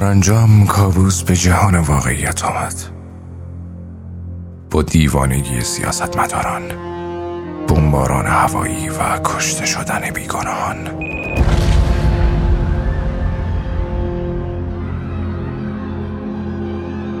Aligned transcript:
سرانجام 0.00 0.66
کابوس 0.66 1.22
به 1.22 1.36
جهان 1.36 1.76
واقعیت 1.76 2.44
آمد. 2.44 2.74
با 4.70 4.82
دیوانگی 4.82 5.60
سیاستمداران 5.60 6.62
بمباران 7.68 8.26
هوایی 8.26 8.88
و 8.88 9.18
کشته 9.24 9.66
شدن 9.66 10.10
بیگناهان 10.14 10.76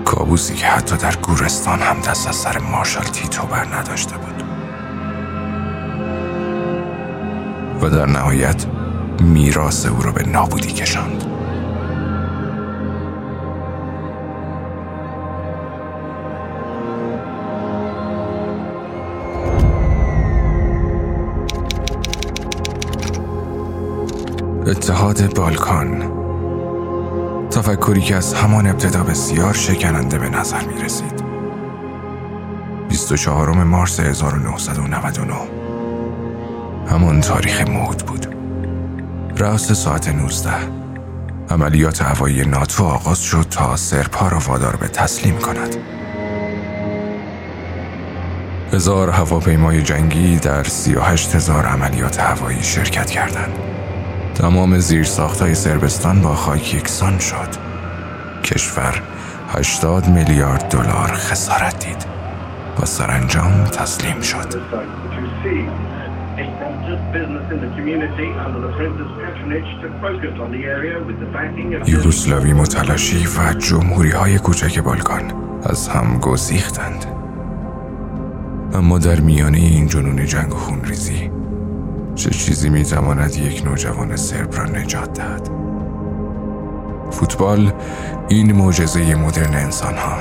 کابوسی 0.04 0.54
که 0.54 0.66
حتی 0.66 0.96
در 0.96 1.16
گورستان 1.16 1.78
هم 1.78 2.00
دست 2.00 2.28
از 2.28 2.36
سر 2.36 2.58
مارشال 2.58 3.04
تیتو 3.04 3.46
بر 3.46 3.64
نداشته 3.64 4.16
بود. 4.16 4.42
و 7.82 7.90
در 7.90 8.06
نهایت 8.06 8.66
میراث 9.20 9.86
او 9.86 10.02
را 10.02 10.12
به 10.12 10.26
نابودی 10.26 10.72
کشاند. 10.72 11.29
اتحاد 24.70 25.34
بالکان. 25.34 26.12
تفکری 27.50 28.00
که 28.00 28.16
از 28.16 28.34
همان 28.34 28.66
ابتدا 28.66 29.02
بسیار 29.02 29.54
شکننده 29.54 30.18
به 30.18 30.28
نظر 30.28 30.64
می 30.66 30.82
رسید 30.82 31.22
24 32.88 33.50
مارس 33.64 34.00
1999 34.00 35.34
همان 36.90 37.20
تاریخ 37.20 37.68
موت 37.68 38.02
بود. 38.02 38.26
رأس 39.36 39.72
ساعت 39.72 40.08
19 40.08 40.50
عملیات 41.50 42.02
هوایی 42.02 42.44
ناتو 42.44 42.84
آغاز 42.84 43.22
شد 43.22 43.46
تا 43.50 43.76
سرپا 43.76 44.28
را 44.28 44.38
وادار 44.38 44.76
به 44.76 44.88
تسلیم 44.88 45.38
کند. 45.38 45.76
هزار 48.72 49.10
هواپیمای 49.10 49.82
جنگی 49.82 50.36
در 50.36 50.64
38 50.64 51.34
هزار 51.34 51.66
عملیات 51.66 52.20
هوایی 52.20 52.62
شرکت 52.62 53.10
کردند. 53.10 53.69
تمام 54.40 54.78
زیر 54.78 55.06
های 55.40 55.54
سربستان 55.54 56.22
با 56.22 56.34
خاک 56.34 56.74
یکسان 56.74 57.18
شد. 57.18 57.48
کشور 58.44 59.02
80 59.48 60.08
میلیارد 60.08 60.68
دلار 60.68 61.12
خسارت 61.12 61.86
دید. 61.86 62.06
و 62.82 62.86
سرانجام 62.86 63.64
تسلیم 63.64 64.20
شد. 64.20 64.54
یوگسلاوی 71.86 72.52
متلاشی 72.52 73.26
و 73.26 73.52
جمهوری 73.52 74.10
های 74.10 74.38
کوچک 74.38 74.78
بالکان 74.78 75.32
از 75.62 75.88
هم 75.88 76.18
گسیختند 76.18 77.04
اما 78.74 78.98
در 78.98 79.20
میانه 79.20 79.58
این 79.58 79.86
جنون 79.86 80.26
جنگ 80.26 80.54
و 80.54 80.56
خونریزی 80.56 81.30
چه 82.20 82.30
چیزی 82.30 82.68
می 82.68 82.84
تواند 82.84 83.36
یک 83.36 83.62
نوجوان 83.64 84.16
سرب 84.16 84.54
را 84.54 84.64
نجات 84.64 85.12
دهد. 85.12 85.50
فوتبال 87.10 87.72
این 88.28 88.52
معجزه 88.52 89.14
مدرن 89.14 89.54
انسان 89.54 89.94
ها 89.94 90.18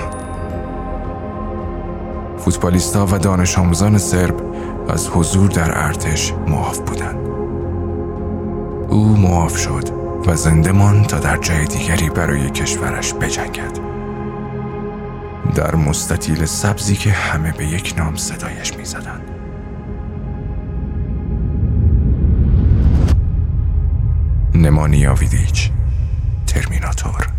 فوتبالیستا 2.37 3.05
و 3.05 3.17
دانش 3.17 3.57
آموزان 3.57 3.97
سرب 3.97 4.35
از 4.89 5.09
حضور 5.09 5.49
در 5.49 5.85
ارتش 5.85 6.33
معاف 6.47 6.79
بودند. 6.79 7.27
او 8.89 9.17
معاف 9.17 9.57
شد 9.57 9.89
و 10.25 10.35
زنده 10.35 10.71
ماند 10.71 11.05
تا 11.05 11.19
در 11.19 11.37
جای 11.37 11.65
دیگری 11.65 12.09
برای 12.09 12.49
کشورش 12.49 13.13
بجنگد. 13.13 13.79
در 15.55 15.75
مستطیل 15.75 16.45
سبزی 16.45 16.95
که 16.95 17.11
همه 17.11 17.51
به 17.51 17.65
یک 17.65 17.93
نام 17.97 18.15
صدایش 18.15 18.77
می‌زدند. 18.77 19.38
نمانیا 24.55 25.13
ویدیچ 25.13 25.71
ترمیناتور. 26.47 27.38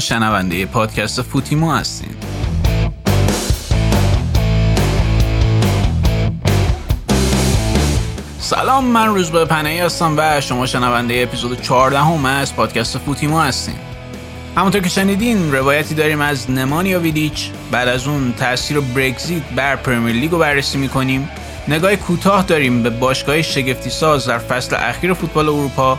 شنونده 0.00 0.66
پادکست 0.66 1.22
فوتیمو 1.22 1.72
هستین. 1.72 2.10
سلام 8.38 8.84
من 8.84 9.06
روزبه 9.06 9.44
پنهی 9.44 9.78
هستم 9.80 10.14
و 10.16 10.40
شما 10.40 10.66
شنونده 10.66 11.22
اپیزود 11.22 11.62
14 11.62 11.98
همه 11.98 12.28
از 12.28 12.56
پادکست 12.56 12.98
فوتیمو 12.98 13.40
هستین. 13.40 13.74
همونطور 14.56 14.80
که 14.80 14.88
شنیدین 14.88 15.52
روایتی 15.52 15.94
داریم 15.94 16.20
از 16.20 16.50
نمانیا 16.50 17.00
ویدیچ 17.00 17.50
بعد 17.70 17.88
از 17.88 18.06
اون 18.06 18.32
تاثیر 18.32 18.80
برگزیت 18.80 19.42
بر 19.56 19.76
پرمیر 19.76 20.16
لیگ 20.16 20.30
رو 20.30 20.38
بررسی 20.38 20.78
می‌کنیم. 20.78 21.28
نگاه 21.68 21.96
کوتاه 21.96 22.42
داریم 22.42 22.82
به 22.82 22.90
باشگاه 22.90 23.42
شگفتی 23.42 23.90
ساز 23.90 24.26
در 24.26 24.38
فصل 24.38 24.76
اخیر 24.76 25.12
فوتبال 25.12 25.48
اروپا. 25.48 25.98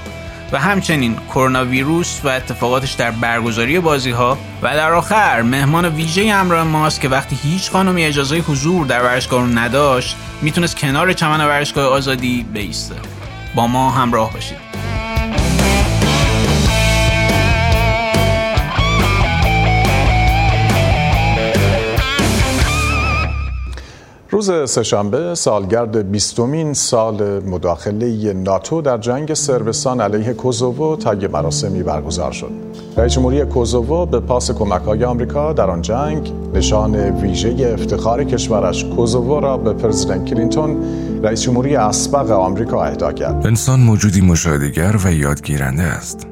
و 0.51 0.59
همچنین 0.59 1.17
کرونا 1.29 1.65
ویروس 1.65 2.21
و 2.23 2.27
اتفاقاتش 2.27 2.91
در 2.91 3.11
برگزاری 3.11 3.79
بازی 3.79 4.11
ها 4.11 4.37
و 4.61 4.75
در 4.75 4.91
آخر 4.91 5.41
مهمان 5.41 5.85
ویژه 5.85 6.33
همراه 6.33 6.63
ماست 6.63 7.01
که 7.01 7.09
وقتی 7.09 7.37
هیچ 7.43 7.71
خانمی 7.71 8.03
اجازه 8.03 8.37
حضور 8.37 8.85
در 8.85 9.03
ورزشگاه 9.03 9.49
نداشت 9.49 10.15
می‌تونست 10.41 10.77
کنار 10.77 11.13
چمن 11.13 11.45
ورزشگاه 11.45 11.85
آزادی 11.85 12.45
بیسته. 12.53 12.95
با 13.55 13.67
ما 13.67 13.91
همراه 13.91 14.33
باشید. 14.33 14.80
روز 24.41 24.69
سهشنبه 24.71 25.35
سالگرد 25.35 26.11
بیستمین 26.11 26.73
سال 26.73 27.43
مداخله 27.45 28.33
ناتو 28.33 28.81
در 28.81 28.97
جنگ 28.97 29.33
سربستان 29.33 30.01
علیه 30.01 30.33
کوزوو 30.33 30.95
تگ 30.95 31.29
مراسمی 31.33 31.83
برگزار 31.83 32.31
شد. 32.31 32.51
رئیس 32.97 33.13
جمهوری 33.13 33.45
کوزوو 33.45 34.05
به 34.05 34.19
پاس 34.19 34.51
کمک 34.51 34.81
های 34.81 35.03
آمریکا 35.03 35.53
در 35.53 35.69
آن 35.69 35.81
جنگ 35.81 36.31
نشان 36.53 36.95
ویژه 36.95 37.77
افتخار 37.79 38.23
کشورش 38.23 38.85
کوزوو 38.85 39.39
را 39.39 39.57
به 39.57 39.73
پرزیدنت 39.73 40.25
کلینتون 40.25 40.77
رئیس 41.23 41.41
جمهوری 41.41 41.75
اسبق 41.75 42.31
آمریکا 42.31 42.83
اهدا 42.83 43.13
کرد. 43.13 43.47
انسان 43.47 43.79
موجودی 43.79 44.21
مشاهدهگر 44.21 44.95
و 45.05 45.13
یادگیرنده 45.13 45.83
است. 45.83 46.27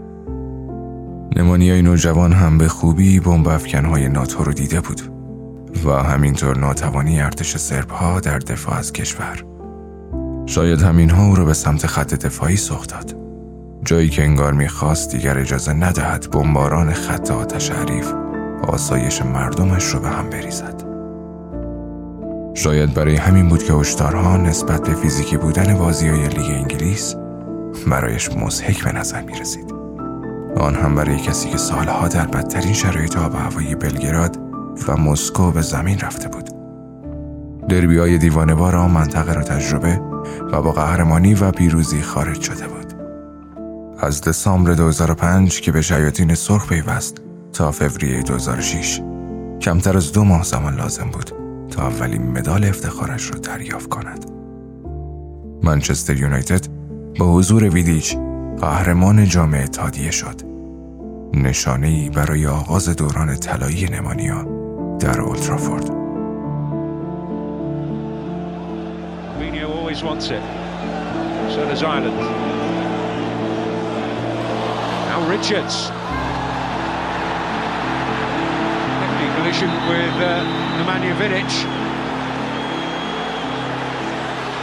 نمانیای 1.35 1.81
نوجوان 1.81 2.33
هم 2.33 2.57
به 2.57 2.67
خوبی 2.67 3.19
بمب 3.19 3.47
افکنهای 3.47 4.07
ناتو 4.07 4.43
رو 4.43 4.53
دیده 4.53 4.81
بود. 4.81 5.18
و 5.85 5.89
همینطور 5.89 6.57
ناتوانی 6.57 7.21
ارتش 7.21 7.57
سرب 7.57 7.89
ها 7.89 8.19
در 8.19 8.39
دفاع 8.39 8.75
از 8.75 8.93
کشور. 8.93 9.43
شاید 10.45 10.81
همین 10.81 11.09
ها 11.09 11.25
او 11.25 11.35
را 11.35 11.45
به 11.45 11.53
سمت 11.53 11.87
خط 11.87 12.13
دفاعی 12.13 12.57
سوق 12.57 12.85
داد. 12.85 13.15
جایی 13.85 14.09
که 14.09 14.23
انگار 14.23 14.53
می‌خواست 14.53 15.11
دیگر 15.11 15.37
اجازه 15.37 15.73
ندهد 15.73 16.31
بمباران 16.31 16.93
خط 16.93 17.31
آتش 17.31 17.71
حریف 17.71 18.13
آسایش 18.67 19.21
مردمش 19.21 19.85
رو 19.85 19.99
به 19.99 20.09
هم 20.09 20.29
بریزد. 20.29 20.83
شاید 22.53 22.93
برای 22.93 23.15
همین 23.15 23.47
بود 23.47 23.63
که 23.63 23.73
هشدارها 23.73 24.37
نسبت 24.37 24.83
به 24.83 24.93
فیزیکی 24.93 25.37
بودن 25.37 25.77
بازی 25.77 26.07
های 26.07 26.27
لیگ 26.27 26.51
انگلیس 26.51 27.15
برایش 27.87 28.29
مزهک 28.31 28.83
به 28.83 28.91
نظر 28.91 29.21
می 29.21 29.39
رسید. 29.39 29.73
آن 30.57 30.75
هم 30.75 30.95
برای 30.95 31.17
کسی 31.17 31.49
که 31.49 31.57
سالها 31.57 32.07
در 32.07 32.25
بدترین 32.25 32.73
شرایط 32.73 33.17
آب 33.17 33.35
هوایی 33.35 33.75
بلگراد 33.75 34.48
و 34.87 34.97
مسکو 34.97 35.51
به 35.51 35.61
زمین 35.61 35.99
رفته 35.99 36.29
بود. 36.29 36.49
دربی 37.69 37.97
های 37.97 38.17
دیوانوار 38.17 38.75
آن 38.75 38.91
منطقه 38.91 39.33
را 39.33 39.43
تجربه 39.43 40.01
و 40.51 40.61
با 40.61 40.71
قهرمانی 40.71 41.33
و 41.33 41.51
پیروزی 41.51 42.01
خارج 42.01 42.41
شده 42.41 42.67
بود. 42.67 42.93
از 43.99 44.21
دسامبر 44.21 44.73
2005 44.73 45.61
که 45.61 45.71
به 45.71 45.81
شیاطین 45.81 46.35
سرخ 46.35 46.69
پیوست 46.69 47.17
تا 47.53 47.71
فوریه 47.71 48.21
2006 48.21 49.01
کمتر 49.61 49.97
از 49.97 50.11
دو 50.11 50.23
ماه 50.23 50.43
زمان 50.43 50.75
لازم 50.75 51.09
بود 51.09 51.31
تا 51.69 51.87
اولین 51.87 52.37
مدال 52.37 52.65
افتخارش 52.65 53.31
را 53.31 53.39
دریافت 53.39 53.89
کند. 53.89 54.25
منچستر 55.63 56.17
یونایتد 56.17 56.65
با 57.19 57.33
حضور 57.33 57.63
ویدیچ 57.63 58.17
قهرمان 58.61 59.25
جام 59.25 59.53
اتحادیه 59.53 60.11
شد. 60.11 60.41
نشانه 61.33 61.87
ای 61.87 62.09
برای 62.09 62.47
آغاز 62.47 62.89
دوران 62.89 63.35
طلایی 63.35 63.85
نمانیا 63.85 64.58
در 65.00 65.20
اولترافورد 65.20 66.04
Hughes 69.94 70.02
wants 70.02 70.30
it. 70.30 70.42
So 71.54 71.64
does 71.68 71.84
Ireland. 71.84 72.16
Now 75.08 75.28
Richards. 75.28 75.88
Technical 78.98 79.36
collision 79.36 79.70
with 79.88 80.16
uh, 80.18 80.42
Nemanja 80.78 81.14
Vidic. 81.14 81.52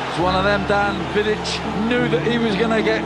It's 0.09 0.19
one 0.19 0.35
of 0.35 0.43
them, 0.43 0.67
Dan. 0.67 0.95
Vidic 1.13 1.87
knew 1.87 2.09
that 2.09 2.27
he 2.27 2.37
was 2.37 2.55
going 2.55 2.71
to 2.71 2.83
get 2.83 3.01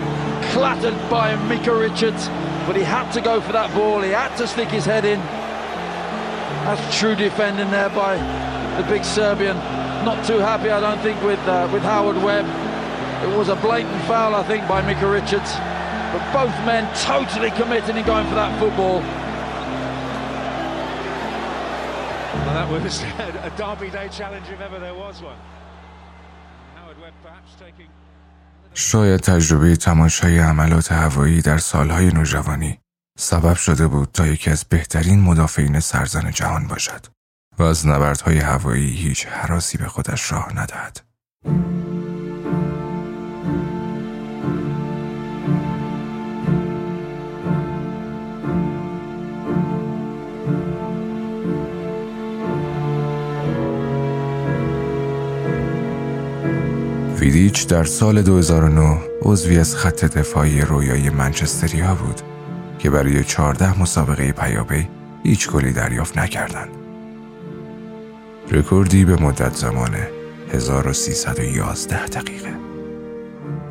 clattered 0.52 0.98
by 1.12 1.36
Mika 1.48 1.76
Richards, 1.76 2.28
but 2.66 2.76
he 2.76 2.82
had 2.82 3.12
to 3.12 3.22
go 3.22 3.40
for 3.40 3.52
that 3.52 3.72
ball. 3.76 4.02
He 4.02 4.10
had 4.10 4.36
to 4.38 4.48
stick 4.48 4.70
his 4.70 4.86
head 4.86 5.06
in. 5.06 5.20
That's 6.66 7.00
true 7.00 7.16
defending 7.16 7.70
there 7.72 7.90
by 7.90 8.18
the 8.78 8.84
big 8.90 9.04
Serbian. 9.04 9.58
Not 10.04 10.26
too 10.26 10.40
happy, 10.40 10.70
I 10.70 10.80
don't 10.80 11.00
think, 11.00 11.22
with 11.24 11.40
uh, 11.48 11.70
with 11.74 11.84
Howard 11.84 12.18
Webb. 12.22 12.46
It 13.24 13.38
was 13.38 13.50
a 13.50 13.56
blatant 13.56 14.02
foul, 14.04 14.36
I 14.36 14.44
think, 14.44 14.68
by 14.68 14.82
Mika 14.82 15.08
Richards. 15.08 15.52
But 16.14 16.24
both 16.32 16.56
men 16.66 16.84
totally 16.96 17.52
committed 17.52 17.96
in 17.96 18.06
going 18.06 18.28
for 18.28 18.36
that 18.36 18.60
football. 18.60 19.00
Well, 22.46 22.54
that 22.60 22.70
was 22.72 23.02
a 23.02 23.52
Derby 23.58 23.90
Day 23.90 24.10
challenge 24.10 24.48
if 24.50 24.62
ever 24.62 24.80
there 24.80 24.94
was 24.94 25.22
one. 25.22 25.38
Howard 26.76 27.00
Webb 27.02 27.14
perhaps 27.24 27.56
taking... 27.60 27.90
شاید 28.74 29.20
تجربه 29.20 29.76
تماشای 29.76 30.40
عملات 30.40 30.92
هوایی 30.92 31.42
در 31.42 31.58
سالهای 31.58 32.08
نوجوانی 32.14 32.80
سبب 33.21 33.55
شده 33.55 33.87
بود 33.87 34.09
تا 34.13 34.27
یکی 34.27 34.51
از 34.51 34.65
بهترین 34.65 35.21
مدافعین 35.21 35.81
سرزن 35.81 36.31
جهان 36.31 36.67
باشد 36.67 37.07
و 37.59 37.63
از 37.63 37.87
نبردهای 37.87 38.39
هوایی 38.39 38.91
هیچ 38.91 39.27
حراسی 39.27 39.79
به 39.79 39.89
خودش 39.89 40.33
راه 40.33 40.53
ندهد. 40.57 41.01
ویدیچ 57.21 57.67
در 57.67 57.85
سال 57.85 58.23
2009 58.23 59.01
عضوی 59.23 59.59
از 59.59 59.77
خط 59.77 60.05
دفاعی 60.05 60.61
رویای 60.61 61.11
منچستری 61.11 61.81
ها 61.81 61.95
بود 61.95 62.30
که 62.83 62.91
برای 62.91 63.25
14 63.25 63.81
مسابقه 63.81 64.33
پیاپی 64.33 64.89
هیچ 65.23 65.51
گلی 65.51 65.73
دریافت 65.73 66.19
نکردند. 66.19 66.69
رکوردی 68.51 69.05
به 69.05 69.17
مدت 69.23 69.55
زمان 69.55 69.97
1311 70.53 72.07
دقیقه. 72.07 72.51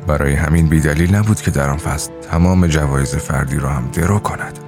برای 0.06 0.34
همین 0.34 0.66
بیدلیل 0.66 1.14
نبود 1.14 1.40
که 1.40 1.50
در 1.50 1.70
آن 1.70 1.76
فصل 1.76 2.10
تمام 2.30 2.66
جوایز 2.66 3.14
فردی 3.14 3.56
را 3.56 3.68
هم 3.68 3.88
درو 3.92 4.18
کند. 4.18 4.58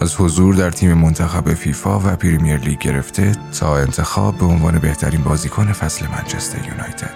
از 0.00 0.14
حضور 0.20 0.54
در 0.54 0.70
تیم 0.70 0.94
منتخب 0.94 1.54
فیفا 1.54 1.98
و 1.98 2.02
پریمیر 2.02 2.56
لیگ 2.56 2.78
گرفته 2.78 3.32
تا 3.60 3.78
انتخاب 3.78 4.38
به 4.38 4.44
عنوان 4.44 4.78
بهترین 4.78 5.22
بازیکن 5.22 5.72
فصل 5.72 6.06
منچستر 6.06 6.58
یونایتد. 6.68 7.14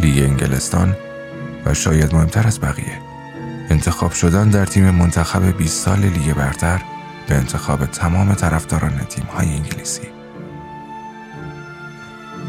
لیگ 0.00 0.24
انگلستان 0.24 0.96
و 1.66 1.74
شاید 1.74 2.14
مهمتر 2.14 2.46
از 2.46 2.60
بقیه 2.60 3.09
انتخاب 3.70 4.12
شدن 4.12 4.50
در 4.50 4.66
تیم 4.66 4.90
منتخب 4.90 5.56
20 5.56 5.84
سال 5.84 5.98
لیگ 5.98 6.34
برتر 6.34 6.80
به 7.28 7.34
انتخاب 7.34 7.86
تمام 7.86 8.34
طرفداران 8.34 8.98
تیم 8.98 9.24
های 9.24 9.48
انگلیسی. 9.48 10.08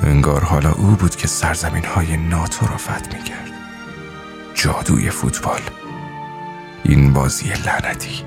انگار 0.03 0.43
حالا 0.43 0.71
او 0.71 0.87
بود 0.87 1.15
که 1.15 1.27
سرزمین 1.27 1.85
های 1.85 2.17
ناتو 2.17 2.67
را 2.67 2.77
فتح 2.77 3.17
می 3.17 3.23
کرد 3.23 3.51
جادوی 4.53 5.09
فوتبال. 5.09 5.61
این 6.83 7.13
بازی 7.13 7.53
لعنتی. 7.65 8.25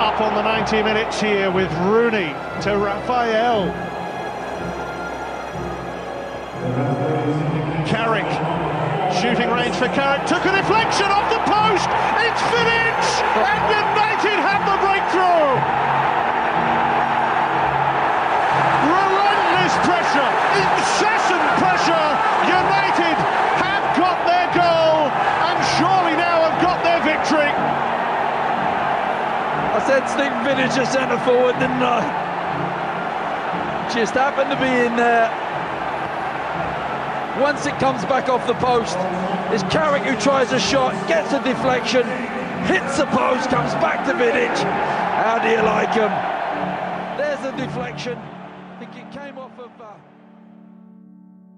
Up 0.00 0.20
on 0.20 0.34
the 0.34 0.42
90 0.42 0.82
minutes 0.82 1.20
here 1.20 1.50
with 1.50 1.70
Rooney 1.72 2.34
to 2.62 2.70
Raphael. 2.76 3.89
Carrick, 7.88 8.28
shooting 9.16 9.48
range 9.48 9.74
for 9.80 9.88
Carrick, 9.96 10.28
took 10.28 10.44
a 10.44 10.52
deflection 10.52 11.08
off 11.08 11.24
the 11.32 11.40
post, 11.48 11.88
it's 12.20 12.42
finished, 12.52 13.24
and 13.32 13.60
United 13.64 14.36
have 14.44 14.60
the 14.68 14.76
breakthrough! 14.84 15.56
Relentless 18.92 19.72
pressure, 19.88 20.30
incessant 20.60 21.44
pressure, 21.56 22.06
United 22.44 23.16
have 23.56 23.84
got 23.96 24.20
their 24.28 24.52
goal, 24.52 25.08
and 25.08 25.56
surely 25.80 26.12
now 26.12 26.44
have 26.44 26.60
got 26.60 26.84
their 26.84 27.00
victory. 27.00 27.48
I 29.72 29.80
said 29.86 30.04
stick 30.12 30.32
Vidic 30.44 30.76
a 30.76 30.84
centre 30.84 31.18
forward, 31.20 31.58
didn't 31.58 31.82
I? 31.82 32.04
Just 33.94 34.12
happened 34.12 34.50
to 34.50 34.56
be 34.60 34.68
in 34.68 34.96
there. 34.96 35.49
Once 37.48 37.62
it 37.70 37.76
comes 37.84 38.02
back 38.12 38.26
off 38.32 38.42
the 38.52 38.58
post, 38.70 38.98
it's 39.52 39.64
Carrick 39.74 40.04
who 40.08 40.14
tries 40.28 40.52
a 40.52 40.60
shot, 40.70 40.92
gets 41.08 41.30
a 41.38 41.40
deflection, 41.50 42.04
hits 42.72 42.92
the 43.00 43.06
post, 43.20 43.44
comes 43.56 43.72
back 43.84 43.98
to 44.06 44.12
Vidic. 44.20 44.56
How 45.24 45.36
do 45.44 45.48
you 45.54 45.62
like 45.74 45.92
him? 46.02 46.12
There's 47.20 47.42
a 47.50 47.54
deflection. 47.64 48.16
I 48.18 48.76
think 48.80 48.92
it 49.02 49.08
came 49.18 49.36
off 49.44 49.56
of... 49.58 49.70
Uh... 49.80 49.86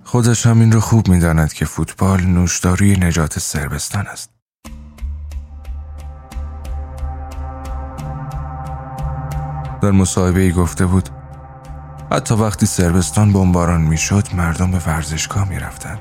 خودش 0.05 0.47
همین 0.47 0.73
رو 0.73 0.81
خوب 0.81 1.09
می‌داند 1.09 1.53
که 1.53 1.65
فوتبال 1.65 2.21
نوشداری 2.21 2.97
نجات 3.01 3.39
سربستان 3.39 4.07
است. 4.07 4.31
در 9.83 9.91
مصاحبه 9.91 10.41
ای 10.41 10.53
گفته 10.53 10.87
بود 10.87 11.09
حتی 12.13 12.35
وقتی 12.35 12.67
سربستان 12.67 13.33
بمباران 13.33 13.81
می‌شد 13.81 14.29
مردم 14.35 14.71
به 14.71 14.79
ورزشگاه 14.87 15.49
می‌رفتند 15.49 15.99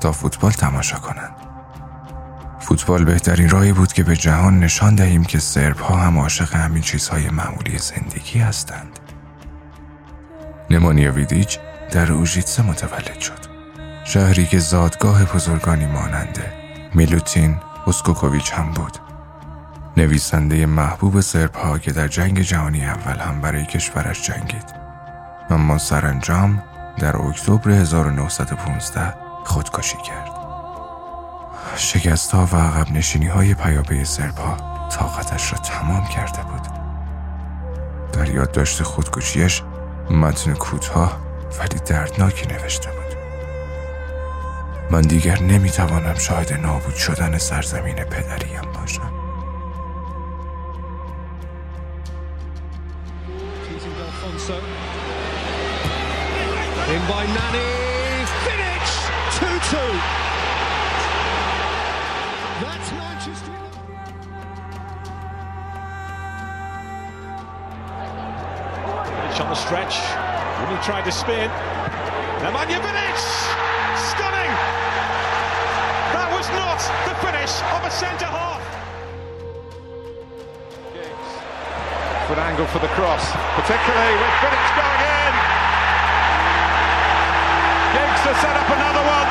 تا 0.00 0.12
فوتبال 0.12 0.50
تماشا 0.52 0.98
کنند. 0.98 1.36
فوتبال 2.60 3.04
بهترین 3.04 3.48
راهی 3.48 3.72
بود 3.72 3.92
که 3.92 4.02
به 4.02 4.16
جهان 4.16 4.60
نشان 4.60 4.94
دهیم 4.94 5.24
که 5.24 5.38
سرب 5.38 5.78
ها 5.78 5.96
هم 5.96 6.18
عاشق 6.18 6.54
همین 6.54 6.82
چیزهای 6.82 7.30
معمولی 7.30 7.78
زندگی 7.78 8.38
هستند. 8.38 8.98
نمانیا 10.70 11.12
ویدیچ 11.12 11.58
در 11.90 12.12
اوژیتسه 12.12 12.62
متولد 12.62 13.20
شد. 13.20 13.46
شهری 14.04 14.46
که 14.46 14.58
زادگاه 14.58 15.24
بزرگانی 15.24 15.86
ماننده 15.86 16.52
میلوتین 16.94 17.56
اسکوکوویچ 17.86 18.52
هم 18.52 18.70
بود. 18.70 18.98
نویسنده 19.96 20.66
محبوب 20.66 21.20
سربها 21.20 21.78
که 21.78 21.92
در 21.92 22.08
جنگ 22.08 22.40
جهانی 22.40 22.84
اول 22.84 23.18
هم 23.18 23.40
برای 23.40 23.66
کشورش 23.66 24.22
جنگید. 24.22 24.85
اما 25.50 25.78
سرانجام 25.78 26.62
در 26.98 27.16
اکتبر 27.16 27.70
1915 27.70 29.14
خودکشی 29.44 29.96
کرد. 29.96 30.30
شکست 31.76 32.34
و 32.34 32.38
عقب 32.38 32.92
نشینی 32.92 33.26
های 33.26 33.54
پیابه 33.54 34.04
سربها 34.04 34.56
طاقتش 34.88 35.52
را 35.52 35.58
تمام 35.58 36.06
کرده 36.06 36.42
بود. 36.42 36.68
در 38.12 38.28
یادداشت 38.30 38.82
خودکشیش 38.82 39.62
متن 40.10 40.54
کوتاه 40.54 41.18
ولی 41.60 41.78
دردناکی 41.86 42.46
نوشته 42.46 42.90
بود. 42.90 43.16
من 44.90 45.00
دیگر 45.00 45.42
نمی‌توانم 45.42 46.14
شاهد 46.14 46.52
نابود 46.52 46.94
شدن 46.94 47.38
سرزمین 47.38 47.94
پدریم 47.94 48.72
باشم. 48.74 49.12
In 56.88 57.02
by 57.08 57.26
Nani, 57.26 57.66
finish 58.46 58.90
2-2. 59.42 59.74
That's 62.62 62.92
Manchester 62.92 63.50
United. 63.50 63.66
on 69.40 69.48
the 69.48 69.56
stretch. 69.56 69.98
Really 70.62 70.80
tried 70.84 71.04
to 71.06 71.10
spin. 71.10 71.50
Nemanja 72.46 72.78
Vidic! 72.78 73.18
Stunning! 74.14 74.52
That 76.14 76.30
was 76.30 76.46
not 76.54 76.78
the 77.02 77.18
finish 77.18 77.50
of 77.74 77.82
a 77.82 77.90
centre 77.90 78.30
half. 78.30 78.62
Good 82.28 82.38
angle 82.38 82.66
for 82.66 82.78
the 82.78 82.94
cross, 82.94 83.26
particularly 83.58 84.14
with 84.22 84.34
Vidic 84.38 84.66
going 84.78 85.02
in. 85.02 85.55
to 88.26 88.34
set 88.42 88.56
up 88.60 88.68
another 88.76 89.04
one. 89.16 89.30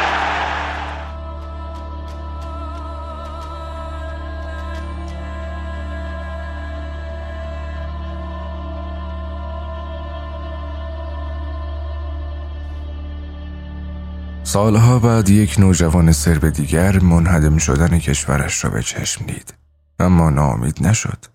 سالها 14.43 14.99
بعد 14.99 15.29
یک 15.29 15.59
نوجوان 15.59 16.11
سرب 16.11 16.49
دیگر 16.49 16.99
منهدم 16.99 17.57
شدن 17.57 17.99
کشورش 17.99 18.63
را 18.63 18.69
به 18.69 18.81
چشم 18.81 19.25
دید 19.25 19.53
اما 19.99 20.29
ناامید 20.29 20.87
نشد 20.87 21.35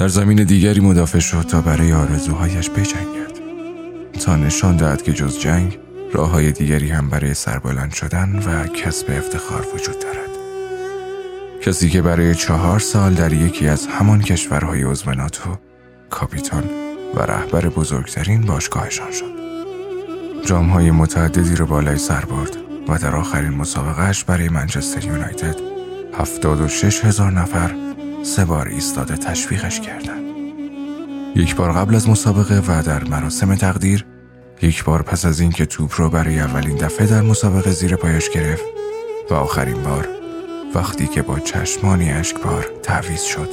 در 0.00 0.08
زمین 0.08 0.44
دیگری 0.44 0.80
مدافع 0.80 1.18
شد 1.18 1.42
تا 1.42 1.60
برای 1.60 1.92
آرزوهایش 1.92 2.70
بجنگد. 2.70 3.30
تا 4.20 4.36
نشان 4.36 4.76
دهد 4.76 5.02
که 5.02 5.12
جز 5.12 5.38
جنگ 5.38 5.78
راه 6.12 6.30
های 6.30 6.52
دیگری 6.52 6.88
هم 6.88 7.08
برای 7.08 7.34
سربلند 7.34 7.92
شدن 7.92 8.38
و 8.46 8.66
کسب 8.66 9.10
افتخار 9.10 9.66
وجود 9.74 9.98
دارد. 9.98 10.30
کسی 11.62 11.90
که 11.90 12.02
برای 12.02 12.34
چهار 12.34 12.78
سال 12.78 13.14
در 13.14 13.32
یکی 13.32 13.68
از 13.68 13.86
همان 13.86 14.22
کشورهای 14.22 14.82
عضو 14.82 15.10
ناتو 15.10 15.50
کاپیتان 16.10 16.64
و 17.14 17.22
رهبر 17.22 17.68
بزرگترین 17.68 18.40
باشگاهشان 18.40 19.12
شد. 19.12 19.40
جامهای 20.46 20.90
متعددی 20.90 21.56
رو 21.56 21.66
بالای 21.66 21.98
سر 21.98 22.24
برد 22.24 22.56
و 22.88 22.98
در 22.98 23.16
آخرین 23.16 23.54
مسابقهش 23.54 24.24
برای 24.24 24.48
منچستر 24.48 25.04
یونایتد 25.04 25.56
هفتاد 26.18 26.60
و 26.60 26.68
شش 26.68 27.04
هزار 27.04 27.32
نفر 27.32 27.89
سه 28.22 28.44
بار 28.44 28.68
ایستاده 28.68 29.16
تشویقش 29.16 29.80
کردند. 29.80 30.24
یک 31.36 31.56
بار 31.56 31.72
قبل 31.72 31.94
از 31.94 32.08
مسابقه 32.08 32.58
و 32.68 32.82
در 32.82 33.04
مراسم 33.04 33.54
تقدیر 33.54 34.06
یک 34.62 34.84
بار 34.84 35.02
پس 35.02 35.24
از 35.24 35.40
اینکه 35.40 35.66
توپ 35.66 35.92
رو 35.96 36.10
برای 36.10 36.40
اولین 36.40 36.76
دفعه 36.76 37.06
در 37.06 37.22
مسابقه 37.22 37.70
زیر 37.70 37.96
پایش 37.96 38.30
گرفت 38.30 38.64
و 39.30 39.34
آخرین 39.34 39.82
بار 39.82 40.08
وقتی 40.74 41.06
که 41.06 41.22
با 41.22 41.38
چشمانی 41.38 42.10
اشکبار 42.10 42.66
تعویز 42.82 43.22
شد 43.22 43.48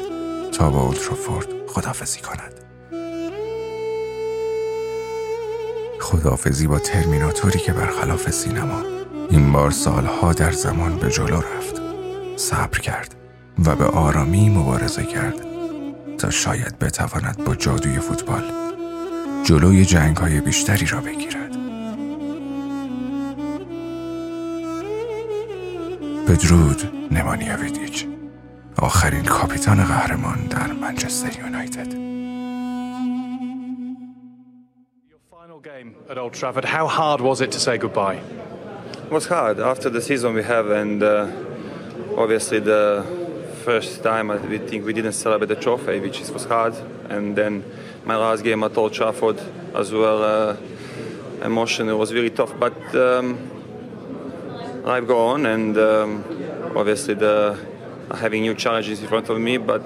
تا 0.51 0.69
با 0.69 0.81
اولترافورد 0.81 1.47
خدافزی 1.67 2.19
کند. 2.19 2.53
خدافزی 5.99 6.67
با 6.67 6.79
ترمیناتوری 6.79 7.59
که 7.59 7.73
برخلاف 7.73 8.31
سینما 8.31 8.81
این 9.29 9.51
بار 9.51 9.71
سالها 9.71 10.33
در 10.33 10.51
زمان 10.51 10.97
به 10.97 11.09
جلو 11.09 11.35
رفت. 11.37 11.81
صبر 12.35 12.79
کرد. 12.79 13.16
و 13.65 13.75
به 13.75 13.85
آرامی 13.85 14.49
مبارزه 14.49 15.03
کرد 15.03 15.45
تا 16.17 16.29
شاید 16.29 16.79
بتواند 16.79 17.43
با 17.45 17.55
جادوی 17.55 17.99
فوتبال 17.99 18.43
جلوی 19.43 19.85
جنگ 19.85 20.17
های 20.17 20.41
بیشتری 20.41 20.85
را 20.85 21.01
بگیرد 21.01 21.57
بدرود 26.27 26.91
نمانیا 27.11 27.57
ویدیچ 27.57 28.05
آخرین 28.77 29.23
کاپیتان 29.23 29.83
قهرمان 29.83 30.45
در 30.49 30.71
منچستر 30.73 31.39
یونایتد 31.39 32.07
Final 35.31 35.59
game 35.61 35.95
at 36.11 36.17
Old 36.17 36.33
Trafford. 36.33 36.65
How 36.65 36.87
hard 36.87 37.21
was 37.21 37.41
it 37.41 37.51
to 37.55 37.59
say 37.59 37.77
goodbye? 37.77 38.19
It 39.05 39.11
was 39.11 39.25
hard 39.27 39.59
after 39.59 39.89
the 39.89 40.01
season 40.01 40.33
we 40.33 40.43
have, 40.43 40.67
and 40.81 41.01
uh, 41.01 41.27
obviously 42.17 42.59
the 42.59 42.81
first 43.67 44.01
time 44.01 44.31
I, 44.31 44.37
think 44.59 44.85
we 44.85 44.93
didn't 44.93 45.11
celebrate 45.11 45.49
the 45.49 45.61
trophy, 45.61 45.99
which 45.99 46.21
was 46.29 46.45
hard. 46.45 46.73
And 47.09 47.35
then 47.35 47.65
my 48.05 48.15
last 48.15 48.41
game 48.41 48.63
at 48.63 48.77
Old 48.77 48.93
Trafford 48.93 49.37
as 49.75 49.91
well, 49.91 50.23
uh, 50.23 50.55
emotion 51.43 51.89
it 51.89 51.93
was 51.93 52.13
really 52.13 52.29
tough. 52.29 52.57
But 52.57 52.79
um, 52.95 53.27
life 54.85 55.05
go 55.05 55.17
on, 55.27 55.45
and 55.45 55.77
um, 55.77 56.23
obviously 56.77 57.15
the 57.15 57.59
having 58.15 58.43
new 58.43 58.55
challenges 58.55 59.01
in 59.01 59.07
front 59.09 59.27
of 59.27 59.37
me. 59.37 59.57
But 59.57 59.85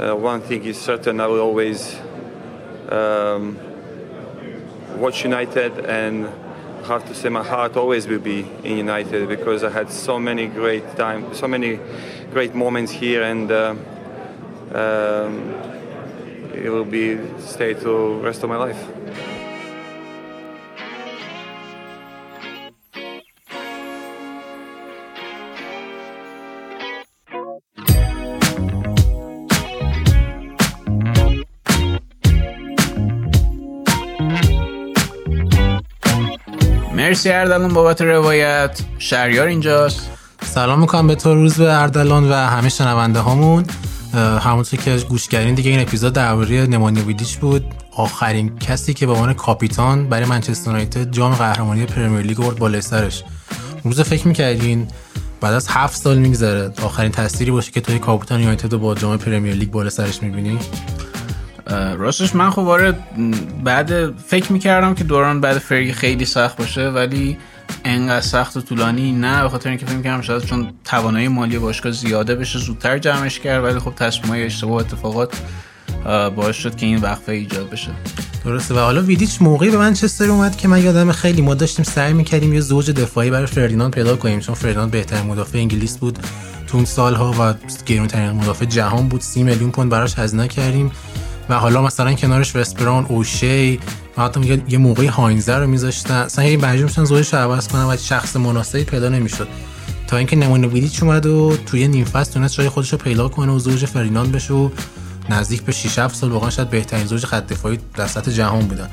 uh, 0.00 0.16
one 0.16 0.40
thing 0.40 0.64
is 0.64 0.76
certain: 0.76 1.20
I 1.20 1.28
will 1.28 1.42
always 1.48 1.96
um, 2.88 3.56
watch 4.96 5.22
United 5.22 5.78
and 5.86 6.28
have 6.86 7.06
to 7.06 7.14
say 7.14 7.28
my 7.28 7.44
heart 7.44 7.76
always 7.76 8.08
will 8.08 8.18
be 8.18 8.40
in 8.64 8.78
United 8.78 9.28
because 9.28 9.62
I 9.62 9.70
had 9.70 9.92
so 9.92 10.18
many 10.18 10.48
great 10.48 10.96
time, 10.96 11.32
so 11.34 11.46
many 11.46 11.78
great 12.31 12.55
moments 12.55 12.91
here, 12.91 13.23
and 13.23 13.51
uh, 13.51 13.75
um, 14.73 15.53
it 16.53 16.69
will 16.69 16.85
be 16.85 17.19
stay 17.39 17.73
to 17.73 18.19
rest 18.19 18.43
of 18.43 18.49
my 18.49 18.57
life. 18.57 18.81
مرسی 36.95 37.29
اردلان 37.29 37.73
بابت 37.73 38.01
روایت 38.01 38.81
شهریار 38.97 39.47
اینجاست 39.47 40.18
سلام 40.44 40.80
می‌کنم 40.80 41.06
به 41.06 41.14
تو 41.14 41.34
روز 41.34 41.54
به 41.54 41.80
اردلان 41.80 42.30
و 42.30 42.34
همه 42.34 42.68
شنونده 42.68 43.20
هامون. 43.20 43.64
همونطور 44.14 44.80
که 44.80 44.96
گوش 44.96 45.28
کردین 45.28 45.54
دیگه 45.54 45.70
این 45.70 45.80
اپیزود 45.80 46.12
درباره 46.12 46.66
نمانی 46.66 47.00
ویدیچ 47.00 47.36
بود. 47.36 47.64
آخرین 47.96 48.58
کسی 48.58 48.94
که 48.94 49.06
به 49.06 49.12
عنوان 49.12 49.34
کاپیتان 49.34 50.08
برای 50.08 50.24
منچستر 50.24 50.70
یونایتد 50.70 51.10
جام 51.10 51.34
قهرمانی 51.34 51.86
پرمیر 51.86 52.20
لیگ 52.20 52.36
برد 52.36 52.58
بالای 52.58 52.80
سرش. 52.80 53.24
روز 53.84 54.00
فکر 54.00 54.28
می‌کردین 54.28 54.88
بعد 55.40 55.54
از 55.54 55.68
هفت 55.68 55.96
سال 55.96 56.18
میگذره 56.18 56.72
آخرین 56.82 57.12
تصویری 57.12 57.50
باشه 57.50 57.72
که 57.72 57.80
توی 57.80 57.98
کاپیتان 57.98 58.40
یونایتد 58.40 58.74
با 58.74 58.94
جام 58.94 59.18
پرمیر 59.18 59.54
لیگ 59.54 59.70
بالا 59.70 59.90
سرش 59.90 60.22
می‌بینی؟ 60.22 60.58
راستش 61.96 62.34
من 62.34 62.50
خب 62.50 62.68
آره 62.68 62.98
بعد 63.64 64.16
فکر 64.16 64.52
می‌کردم 64.52 64.94
که 64.94 65.04
دوران 65.04 65.40
بعد 65.40 65.58
فرگی 65.58 65.92
خیلی 65.92 66.24
سخت 66.24 66.56
باشه 66.56 66.88
ولی 66.88 67.38
انقدر 67.84 68.20
سخت 68.20 68.56
و 68.56 68.60
طولانی؟ 68.60 69.12
نه 69.12 69.42
به 69.42 69.48
خاطر 69.48 69.68
اینکه 69.68 69.86
فکر 69.86 69.96
می‌کردم 69.96 70.20
شاید 70.20 70.44
چون 70.44 70.72
توانایی 70.84 71.28
مالی 71.28 71.58
باشگاه 71.58 71.92
زیاده 71.92 72.34
بشه 72.34 72.58
زودتر 72.58 72.98
جمعش 72.98 73.40
کرد 73.40 73.64
ولی 73.64 73.78
خب 73.78 73.94
تصمیمای 73.94 74.44
اشتباه 74.44 74.72
و 74.72 74.74
اتفاقات 74.74 75.34
باعث 76.36 76.56
شد 76.56 76.76
که 76.76 76.86
این 76.86 76.98
وقفه 76.98 77.32
ایجاد 77.32 77.70
بشه. 77.70 77.90
درسته. 78.44 78.74
و 78.74 78.78
حالا 78.78 79.02
ویدیچ 79.02 79.42
موقعی 79.42 79.70
به 79.70 79.78
منچستر 79.78 80.30
اومد 80.30 80.56
که 80.56 80.68
من 80.68 80.84
یادم 80.84 81.12
خیلی 81.12 81.42
ما 81.42 81.54
داشتیم 81.54 81.84
سعی 81.84 82.12
می‌کردیم 82.12 82.54
یه 82.54 82.60
زوج 82.60 82.90
دفاعی 82.90 83.30
برای 83.30 83.46
فردیناند 83.46 83.92
پیدا 83.92 84.16
کنیم 84.16 84.40
چون 84.40 84.54
فردیناند 84.54 84.90
بهترین 84.90 85.26
مدافع 85.26 85.58
انگلیس 85.58 85.98
بود 85.98 86.18
تو 86.66 86.76
اون 86.76 86.86
سالها 86.86 87.34
و 87.40 87.54
گرونترین 87.86 88.30
مدافع 88.30 88.64
جهان 88.64 89.08
بود. 89.08 89.20
30 89.20 89.42
میلیون 89.42 89.70
پوند 89.70 89.90
براش 89.90 90.18
هزینه 90.18 90.48
کردیم. 90.48 90.92
و 91.48 91.54
حالا 91.54 91.82
مثلا 91.82 92.14
کنارش 92.14 92.56
وسپران 92.56 93.06
اوشی 93.08 93.80
و 94.16 94.22
حتی 94.22 94.62
یه 94.68 94.78
موقعی 94.78 95.06
هاینزر 95.06 95.60
رو 95.60 95.66
میذاشتن. 95.66 96.14
اصلا 96.14 96.44
یه 96.44 96.56
برجه 96.56 96.84
میشن 96.84 97.04
زوجش 97.04 97.34
عوض 97.34 97.68
کنن 97.68 97.84
و 97.84 97.96
شخص 97.96 98.36
مناسبی 98.36 98.84
پیدا 98.84 99.08
نمی‌شد. 99.08 99.48
تا 100.06 100.16
اینکه 100.16 100.36
نمونه 100.36 100.66
ویدیچ 100.66 101.02
اومد 101.02 101.26
و 101.26 101.56
توی 101.66 101.88
نیم 101.88 102.04
فصل 102.04 102.32
تونست 102.32 102.54
جای 102.54 102.68
خودش 102.68 102.92
رو 102.92 102.98
پیدا 102.98 103.28
کنه 103.28 103.52
و 103.52 103.58
زوج 103.58 103.84
فریناند 103.84 104.32
بشه 104.32 104.54
و 104.54 104.70
نزدیک 105.28 105.62
به 105.62 105.72
6 105.72 105.98
7 105.98 106.16
سال 106.16 106.30
واقعا 106.30 106.50
شاید 106.50 106.70
بهترین 106.70 107.06
زوج 107.06 107.26
خط 107.26 107.46
دفاعی 107.46 107.78
در 107.96 108.06
سطح 108.06 108.30
جهان 108.30 108.66
بودن 108.66 108.88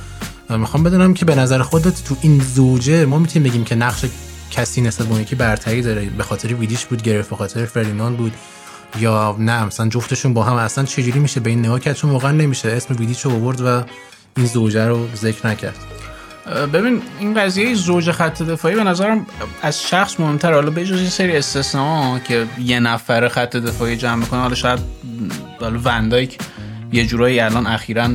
می‌خوام 0.50 0.84
بدونم 0.84 1.14
که 1.14 1.26
به 1.26 1.36
نظر 1.36 1.62
خودت 1.62 2.04
تو 2.04 2.18
این 2.22 2.42
زوجه 2.56 3.06
ما 3.06 3.20
می‌تونیم 3.20 3.50
بگیم 3.50 3.64
که 3.64 3.76
نقش 3.76 4.06
کسی 4.52 4.82
نسبت 4.82 5.08
به 5.08 5.16
یکی 5.16 5.36
برتری 5.36 5.82
داره 5.82 6.06
به 6.06 6.24
خاطر 6.24 6.54
ویدیچ 6.54 6.86
بود 6.86 7.02
گرفت 7.02 7.30
به 7.30 7.36
خاطر 7.36 7.66
فردیناند 7.66 8.18
بود. 8.18 8.34
یا 9.00 9.36
نه 9.40 9.66
مثلا 9.66 9.90
جفتشون 9.90 10.34
با 10.34 10.44
هم 10.44 10.54
اصلا 10.54 10.84
چجوری 10.84 11.20
میشه؟ 11.20 11.40
به 11.40 11.50
این 11.50 11.60
نگاه 11.60 11.80
کرد 11.80 11.96
چون 11.96 12.12
واقعا 12.12 12.32
نمیشه. 12.32 12.70
اسم 12.70 12.96
ویدیچ 13.00 13.22
رو 13.22 13.32
آورد 13.32 13.62
و 13.62 13.84
این 14.38 14.46
زوجه 14.46 14.88
رو 14.88 15.08
ذکر 15.16 15.48
نکرد. 15.48 15.78
ببین 16.74 17.02
این 17.20 17.34
قضیه 17.34 17.74
زوج 17.74 18.12
خط 18.12 18.42
دفاعی 18.42 18.76
به 18.76 18.84
نظرم 18.84 19.26
از 19.62 19.84
شخص 19.84 20.20
مهمتر. 20.20 20.54
حالا 20.54 20.70
به 20.70 20.86
جز 20.86 21.02
یه 21.02 21.10
سری 21.10 21.38
استثنا 21.38 22.20
که 22.20 22.46
یه 22.60 22.80
نفر 22.80 23.28
خط 23.28 23.56
دفاعی 23.56 23.98
جمع 23.98 24.16
می‌کنه 24.16 24.40
حالا 24.40 24.56
شاید 24.56 24.80
حالا 25.60 25.80
وندایک 25.84 26.38
یه 26.92 27.06
جورایی 27.06 27.40
الان 27.40 27.68
اخیرا 27.68 28.10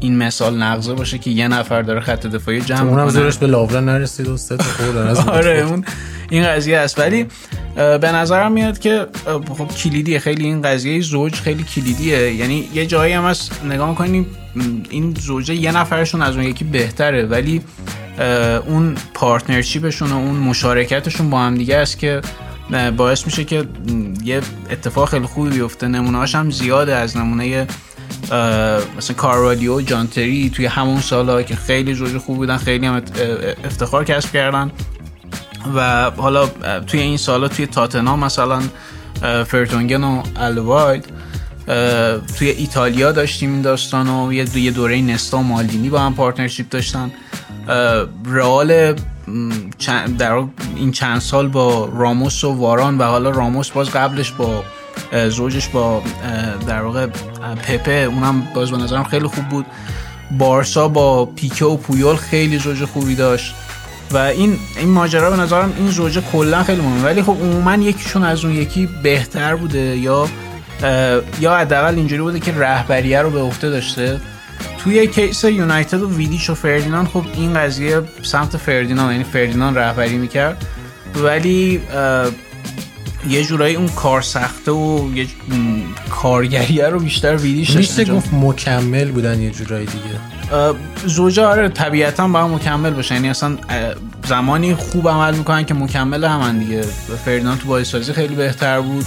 این 0.00 0.18
مثال 0.18 0.62
نقضه 0.62 0.94
باشه 0.94 1.18
که 1.18 1.30
یه 1.30 1.48
نفر 1.48 1.82
داره 1.82 2.00
خط 2.00 2.26
دفاعی 2.26 2.60
جمع 2.60 2.88
اونم 2.88 3.08
زورش 3.08 3.38
به 3.38 3.46
لاورا 3.46 3.80
نرسید 3.80 4.28
و 4.28 4.36
سه 4.36 4.56
تا 4.56 4.64
آره 5.32 5.66
اون 5.68 5.84
این 6.30 6.46
قضیه 6.46 6.78
است. 6.78 6.98
ولی 6.98 7.26
به 7.76 8.12
نظرم 8.12 8.52
میاد 8.52 8.78
که 8.78 9.06
خب 9.58 9.68
کلیدیه. 9.68 10.18
خیلی 10.18 10.44
این 10.44 10.62
قضیه 10.62 11.00
زوج 11.00 11.34
خیلی 11.34 11.62
کلیدیه. 11.62 12.34
یعنی 12.34 12.68
یه 12.74 12.86
جایی 12.86 13.12
هم 13.12 13.24
هست 13.24 13.64
نگاه 13.64 13.88
می‌کنیم 13.88 14.26
این 14.90 15.16
زوجه 15.20 15.54
یه 15.54 15.72
نفرشون 15.72 16.22
از 16.22 16.36
اون 16.36 16.44
یکی 16.44 16.64
بهتره. 16.64 17.26
ولی 17.26 17.60
اون 18.66 18.94
پارتنرشیپشون 19.14 20.12
و 20.12 20.16
اون 20.16 20.36
مشارکتشون 20.36 21.30
با 21.30 21.40
هم 21.40 21.54
دیگه 21.54 21.76
است 21.76 21.98
که 21.98 22.20
باعث 22.96 23.26
میشه 23.26 23.44
که 23.44 23.64
یه 24.24 24.40
اتفاق 24.70 25.08
خیلی 25.08 25.26
خوبی 25.26 25.50
بیفته. 25.50 25.88
نمونه 25.88 26.26
هم 26.26 26.50
زیاده 26.50 26.94
از 26.96 27.16
نمونه 27.16 27.66
مثلا 28.96 29.16
کاروالیو 29.16 29.78
و 29.78 29.80
جانتری 29.80 30.50
توی 30.50 30.66
همون 30.66 31.00
سالها 31.00 31.42
که 31.42 31.56
خیلی 31.56 31.94
زوج 31.94 32.18
خوب 32.18 32.36
بودن 32.36 32.56
خیلی 32.56 32.86
هم 32.86 33.02
افتخار 33.64 34.04
کسب 34.04 34.32
کردن. 34.32 34.70
و 35.76 36.10
حالا 36.10 36.46
توی 36.86 37.00
این 37.00 37.16
سالا 37.16 37.48
توی 37.48 37.66
تاتنا 37.66 38.16
مثلا 38.16 38.62
فرتونگن 39.46 40.04
و 40.04 40.22
الواید 40.36 41.04
توی 42.38 42.48
ایتالیا 42.48 43.12
داشتیم 43.12 43.52
این 43.52 43.62
داستان 43.62 44.08
و 44.08 44.32
یه 44.32 44.70
دوره 44.70 45.00
نستا 45.00 45.42
مالدینی 45.42 45.88
با 45.88 46.00
هم 46.00 46.14
پارتنرشیپ 46.14 46.68
داشتن. 46.68 47.10
رئال 48.26 48.94
در 50.18 50.32
این 50.76 50.92
چند 50.92 51.20
سال 51.20 51.48
با 51.48 51.90
راموس 51.96 52.44
و 52.44 52.52
واران 52.52 52.98
و 52.98 53.02
حالا 53.02 53.30
راموس 53.30 53.70
باز 53.70 53.90
قبلش 53.90 54.30
با 54.30 54.64
زوجش 55.28 55.68
با 55.68 56.02
در 56.66 56.82
واقع 56.82 57.06
پپه 57.68 57.92
اونم 57.92 58.42
باز 58.54 58.70
به 58.70 58.76
نظرم 58.76 59.04
خیلی 59.04 59.26
خوب 59.26 59.48
بود. 59.48 59.66
بارسا 60.30 60.88
با 60.88 61.24
پیکه 61.26 61.64
و 61.64 61.76
پویول 61.76 62.16
خیلی 62.16 62.58
زوج 62.58 62.84
خوبی 62.84 63.14
داشت. 63.14 63.54
و 64.10 64.16
این 64.16 64.58
این 64.76 64.88
ماجرا 64.88 65.30
به 65.30 65.36
نظرم 65.36 65.72
این 65.78 65.90
زوجه 65.90 66.22
کلا 66.32 66.62
خیلی 66.62 66.80
مهمه. 66.80 67.02
ولی 67.02 67.22
خب 67.22 67.36
عموما 67.40 67.74
یکیشون 67.74 68.24
از 68.24 68.44
اون 68.44 68.54
یکی 68.54 68.88
بهتر 69.02 69.56
بوده 69.56 69.78
یا 69.78 70.28
یا 71.40 71.56
حداقل 71.56 71.94
اینجوری 71.94 72.22
بوده 72.22 72.40
که 72.40 72.52
رهبریه 72.52 73.22
رو 73.22 73.30
به 73.30 73.40
عهده 73.40 73.70
داشته. 73.70 74.20
توی 74.78 75.06
کیس 75.06 75.44
یونایتد 75.44 76.02
و 76.02 76.16
ویدیچ 76.16 76.50
و 76.50 76.54
فردیناند 76.54 77.08
خب 77.08 77.24
این 77.34 77.54
قضیه 77.54 78.02
سمت 78.22 78.56
فردیناند 78.56 79.12
یعنی 79.12 79.24
فردیناند 79.24 79.78
رهبری 79.78 80.16
می‌کرد. 80.18 80.66
ولی 81.14 81.80
یه 83.28 83.44
جورایی 83.44 83.76
اون 83.76 83.88
کار 83.88 84.22
سخته 84.22 84.72
و 84.72 85.10
یه 85.14 85.26
کارگریه 86.10 86.88
رو 86.88 87.00
بیشتر 87.00 87.36
ویدیش 87.36 87.76
میشه 87.76 88.04
گفت 88.04 88.28
مکمل 88.32 89.10
بودن 89.10 89.42
یه 89.42 89.50
جورایی 89.50 89.86
دیگه. 89.86 90.74
زوجه 91.06 91.44
آره 91.44 91.68
طبیعتا 91.68 92.28
با 92.28 92.48
مکمل 92.48 92.90
باشه 92.90 93.14
یعنی 93.14 93.28
اصلا 93.28 93.58
زمانی 94.26 94.74
خوب 94.74 95.08
عمل 95.08 95.34
می‌کنن 95.34 95.64
که 95.64 95.74
مکمل 95.74 96.24
همن 96.24 96.58
دیگه. 96.58 96.82
فردیناند 97.24 97.58
تو 97.58 97.68
بایسازی 97.68 98.12
خیلی 98.12 98.34
بهتر 98.34 98.80
بود. 98.80 99.06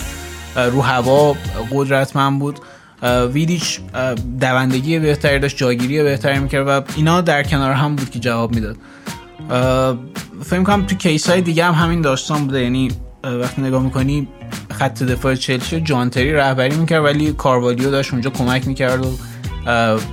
رو 0.55 0.81
هوا 0.81 1.35
قدرتمند 1.71 2.39
بود. 2.39 2.59
ویدیچ 3.33 3.79
دوندگی 4.39 4.99
بهتری 4.99 5.39
داشت 5.39 5.57
جاگیری 5.57 6.03
بهتری 6.03 6.39
می‌کرد 6.39 6.67
و 6.67 6.81
اینا 6.95 7.21
در 7.21 7.43
کنار 7.43 7.71
هم 7.71 7.95
بود 7.95 8.09
که 8.09 8.19
جواب 8.19 8.55
می‌داد. 8.55 8.77
فکر 10.43 10.63
کنم 10.63 10.85
تو 10.85 10.95
کیس 10.95 11.29
های 11.29 11.41
دیگه 11.41 11.65
هم 11.65 11.73
همین 11.73 12.01
داستان 12.01 12.45
بوده. 12.45 12.61
یعنی 12.61 12.91
وقتی 13.25 13.61
نگاه 13.61 13.81
می‌کنی 13.81 14.27
خط 14.71 15.03
دفاع 15.03 15.35
چلسی 15.35 15.81
جانتری 15.81 16.33
رهبری 16.33 16.75
می‌کرد 16.75 17.03
ولی 17.03 17.33
کاروالیو 17.33 17.91
داشت 17.91 18.11
اونجا 18.11 18.29
کمک 18.29 18.67
می‌کرد 18.67 19.05
و 19.05 19.17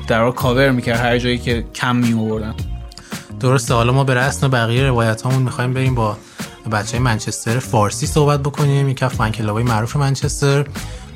در 0.07 0.31
کاور 0.31 0.71
می‌کرد 0.71 1.01
هر 1.01 1.19
جایی 1.19 1.39
که 1.39 1.65
کم 1.75 1.97
میوردن 1.97 2.55
درسته. 3.41 3.75
حالا 3.75 3.93
ما 3.93 4.05
به 4.05 4.15
رسم 4.15 4.49
بقیه 4.49 4.83
روایت 4.83 5.27
همون 5.27 5.43
می‌خوایم 5.43 5.75
بریم 5.75 5.95
با 5.95 6.17
بچه 6.73 6.99
منچستر 6.99 7.59
فارسی 7.59 8.07
صحبت 8.07 8.41
بکنیم. 8.41 8.89
یک 8.89 9.07
فن 9.07 9.31
کلابای 9.31 9.65
معروف 9.65 9.97
منچستر. 9.97 10.67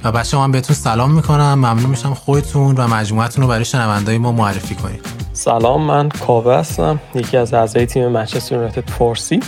و 0.04 0.12
بچه 0.12 0.36
من 0.36 0.52
بهتون 0.52 0.76
سلام 0.76 1.10
می‌کنم. 1.10 1.54
ممنون 1.54 1.90
میشم 1.90 2.14
خودتون 2.14 2.74
و 2.76 2.88
مجموعتون 2.88 3.42
رو 3.42 3.48
برای 3.48 3.64
شنوندای 3.64 4.18
ما 4.18 4.32
معرفی 4.32 4.74
کنید. 4.74 5.00
سلام 5.32 5.82
من 5.82 6.08
کاوه 6.08 6.54
هستم. 6.54 7.00
یکی 7.14 7.36
از 7.36 7.54
اعضای 7.54 7.86
تیم 7.86 8.08
منچستر 8.08 8.54
یونایتد 8.54 8.90
فارسی. 8.90 9.40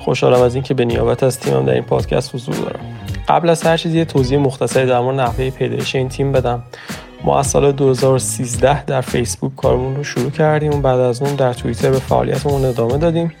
خوشحالم 0.00 0.42
از 0.42 0.54
اینکه 0.54 0.74
به 0.74 0.84
نیابت 0.84 1.22
از 1.22 1.40
تیمم 1.40 1.64
در 1.64 1.74
این 1.74 1.82
پادکست 1.82 2.34
حضور 2.34 2.54
دارم. 2.54 2.80
قبل 3.28 3.48
از 3.48 3.62
هر 3.62 3.76
چیزی 3.76 3.98
یه 3.98 4.04
توضیح 4.04 4.38
مختصری 4.38 4.86
در 4.86 5.00
مورد 5.00 5.20
نحوه 5.20 5.50
پیدایش 5.50 5.94
این 5.94 6.08
تیم 6.08 6.32
بدم. 6.32 6.62
ما 7.24 7.38
از 7.38 7.46
سال 7.46 7.72
2013 7.72 8.84
در 8.84 9.00
فیسبوک 9.00 9.56
کارمون 9.56 9.96
رو 9.96 10.04
شروع 10.04 10.30
کردیم. 10.30 10.72
و 10.72 10.80
بعد 10.80 11.00
از 11.00 11.22
اون 11.22 11.34
در 11.34 11.52
توییتر 11.52 11.90
به 11.90 11.98
فعالیتمون 11.98 12.64
ادامه 12.64 12.98
دادیم. 12.98 13.32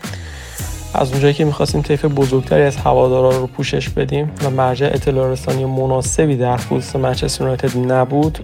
از 0.94 1.12
اونجایی 1.12 1.34
که 1.34 1.44
می‌خواستیم 1.44 1.82
طیف 1.82 2.04
بزرگتری 2.04 2.62
از 2.62 2.76
هوادارا 2.76 3.30
رو 3.30 3.46
پوشش 3.46 3.88
بدیم 3.88 4.32
و 4.44 4.50
مرجع 4.50 4.86
اطلاع 4.86 5.32
رسانی 5.32 5.64
مناسبی 5.64 6.36
در 6.36 6.56
خصوص 6.56 6.96
منچستر 6.96 7.44
یونایتد 7.44 7.92
نبود 7.92 8.38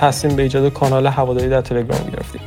تصمیم 0.00 0.36
به 0.36 0.42
ایجاد 0.42 0.72
کانال 0.72 1.06
هواداری 1.06 1.48
در 1.48 1.60
تلگرام 1.60 2.10
گرفتیم. 2.10 2.40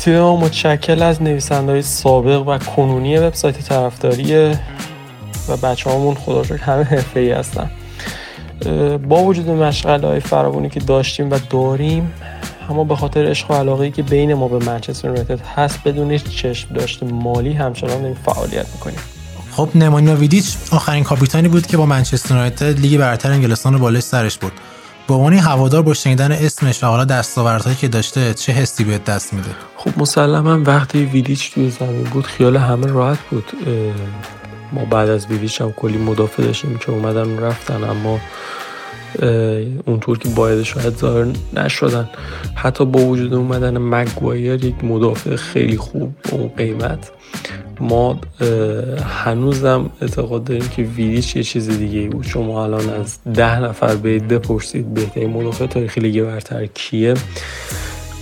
تیم 0.00 0.20
ما 0.20 0.36
متشکل 0.36 1.02
از 1.02 1.22
نویسنده 1.22 1.82
سابق 1.82 2.48
و 2.48 2.58
کنونی 2.58 3.18
وبسایت 3.18 3.58
طرفداری 3.58 4.56
و 5.48 5.56
بچه 5.62 5.90
هامون 5.90 6.14
خدا 6.14 6.56
همه 6.56 6.84
حرفه 6.84 7.20
ای 7.20 7.30
هستن 7.30 7.70
با 9.08 9.22
وجود 9.22 9.50
مشغله 9.50 10.06
های 10.06 10.20
فراوانی 10.20 10.68
که 10.68 10.80
داشتیم 10.80 11.30
و 11.30 11.38
داریم 11.50 12.12
اما 12.70 12.84
به 12.84 12.96
خاطر 12.96 13.26
عشق 13.26 13.50
و 13.50 13.54
علاقه 13.54 13.90
که 13.90 14.02
بین 14.02 14.34
ما 14.34 14.48
به 14.48 14.64
منچستر 14.64 15.08
یونایتد 15.08 15.40
هست 15.40 15.78
بدون 15.84 16.18
چشم 16.18 16.74
داشته 16.74 17.06
مالی 17.06 17.52
همچنان 17.52 18.00
داریم 18.00 18.16
فعالیت 18.24 18.66
می‌کنیم. 18.72 18.98
خب 19.52 19.68
نمانیا 19.74 20.16
ویدیچ 20.16 20.56
آخرین 20.70 21.04
کاپیتانی 21.04 21.48
بود 21.48 21.66
که 21.66 21.76
با 21.76 21.86
منچستر 21.86 22.34
یونایتد 22.34 22.80
لیگ 22.80 22.98
برتر 23.00 23.30
انگلستان 23.30 23.72
رو 23.72 23.78
بالای 23.78 24.00
سرش 24.00 24.38
بود 24.38 24.52
به 25.08 25.14
عنوان 25.14 25.32
هوادار 25.32 25.82
با 25.82 25.94
شنیدن 25.94 26.32
اسمش 26.32 26.82
و 26.84 26.86
حالا 26.86 27.04
دستاوردهایی 27.04 27.76
که 27.76 27.88
داشته 27.88 28.34
چه 28.34 28.52
حسی 28.52 28.84
بهت 28.84 29.04
دست 29.04 29.32
میده؟ 29.32 29.50
خب 29.80 29.90
مسلما 30.00 30.62
وقتی 30.66 31.04
ویدیچ 31.04 31.54
توی 31.54 31.70
زمین 31.70 32.02
بود 32.02 32.26
خیال 32.26 32.56
همه 32.56 32.86
راحت 32.86 33.18
بود. 33.30 33.44
ما 34.72 34.84
بعد 34.84 35.08
از 35.08 35.26
ویدیچ 35.26 35.60
هم 35.60 35.72
کلی 35.72 35.98
مدافع 35.98 36.42
داشتیم 36.42 36.78
که 36.78 36.90
اومدن 36.90 37.38
رفتن 37.38 37.84
اما 37.84 38.20
اونطور 39.86 40.18
که 40.18 40.28
باید 40.28 40.62
شاید 40.62 40.96
ظاهر 40.96 41.26
نشدن. 41.54 42.08
حتی 42.54 42.84
با 42.84 43.00
وجود 43.00 43.34
اومدن 43.34 43.78
مگوایر 43.78 44.64
یک 44.64 44.84
مدافع 44.84 45.36
خیلی 45.36 45.76
خوب 45.76 46.14
با 46.30 46.38
اون 46.38 46.48
قیمت. 46.48 47.10
ما 47.80 48.20
هنوزم 49.24 49.90
اعتقاد 50.02 50.44
داریم 50.44 50.68
که 50.68 50.82
ویدیچ 50.82 51.36
یه 51.36 51.42
چیز 51.42 51.68
دیگه 51.78 52.08
بود. 52.08 52.24
شما 52.24 52.64
الان 52.64 52.90
از 52.90 53.18
ده 53.34 53.60
نفر 53.60 53.94
به 53.96 54.18
بپرسید 54.18 54.94
بهترین 54.94 55.30
مدافع 55.30 55.66
تاریخی 55.66 56.00
لیگ 56.00 56.22
برتر 56.22 56.66
کیه؟ 56.66 57.14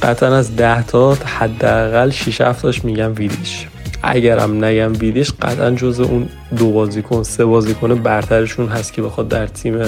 قطعا 0.03 0.37
از 0.37 0.57
ده 0.57 0.83
تا 0.83 1.15
حداقل 1.15 2.11
6 2.11 2.41
7 2.41 2.85
میگم 2.85 3.13
ویدیش. 3.17 3.67
اگرم 4.03 4.65
نگم 4.65 4.93
ویدیش 4.93 5.33
قطعا 5.43 5.71
جز 5.71 6.01
اون 6.01 6.29
دو 6.57 6.71
بازیکن 6.71 7.23
سه 7.23 7.45
بازیکن 7.45 7.95
برترشون 7.95 8.69
هست 8.69 8.93
که 8.93 9.03
بخواد 9.03 9.29
در 9.29 9.47
تیم 9.47 9.79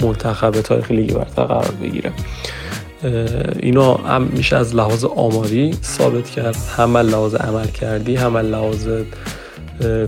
منتخب 0.00 0.50
تاریخ 0.50 0.90
لیگ 0.90 1.12
برتر 1.12 1.44
قرار 1.44 1.74
بگیره. 1.82 2.12
اینا 3.60 3.94
هم 3.94 4.22
میشه 4.22 4.56
از 4.56 4.74
لحاظ 4.74 5.04
آماری 5.04 5.74
ثابت 5.82 6.30
کرد. 6.30 6.56
هم 6.76 6.96
لحاظ 6.96 7.34
عمل 7.34 7.66
کردی 7.66 8.16
هم 8.16 8.36
لحاظ 8.36 8.88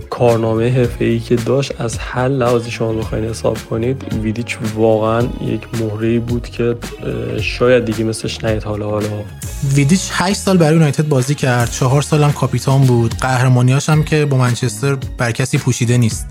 کارنامه 0.09 0.89
ای 0.99 1.19
که 1.19 1.35
داشت 1.35 1.81
از 1.81 1.97
هر 1.97 2.27
لحاظی 2.27 2.71
شما 2.71 2.93
بخواین 2.93 3.25
حساب 3.25 3.57
کنید 3.69 4.13
ویدیچ 4.21 4.57
واقعا 4.75 5.21
یک 5.45 5.61
مهره 5.81 6.19
بود 6.19 6.49
که 6.49 6.75
شاید 7.41 7.85
دیگه 7.85 8.03
مثلش 8.03 8.43
نیاد 8.43 8.67
حالا 8.67 8.89
حالا. 8.89 9.07
ویدیچ 9.75 10.09
8 10.13 10.39
سال 10.39 10.57
برای 10.57 10.73
یونایتد 10.73 11.07
بازی 11.07 11.35
کرد 11.35 11.71
چهار 11.71 12.01
سال 12.01 12.23
هم 12.23 12.31
کاپیتان 12.31 12.81
بود. 12.81 13.15
قهرمانیاش 13.21 13.89
هم 13.89 14.03
که 14.03 14.25
با 14.25 14.37
منچستر 14.37 14.97
بر 15.17 15.31
کسی 15.31 15.57
پوشیده 15.57 15.97
نیست. 15.97 16.27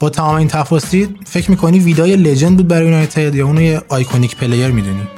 با 0.00 0.10
تمام 0.10 0.34
این 0.34 0.48
تفاصیل 0.48 1.08
فکر 1.26 1.50
می‌کنی 1.50 1.78
ویدیچ 1.78 2.16
legend 2.16 2.56
بود 2.56 2.68
برای 2.68 2.84
یونایتد 2.84 3.34
یا 3.34 3.46
اونو 3.46 3.62
یه 3.62 3.82
iconic 3.88 4.36
player 4.36 4.68
می‌دونی؟ 4.68 5.08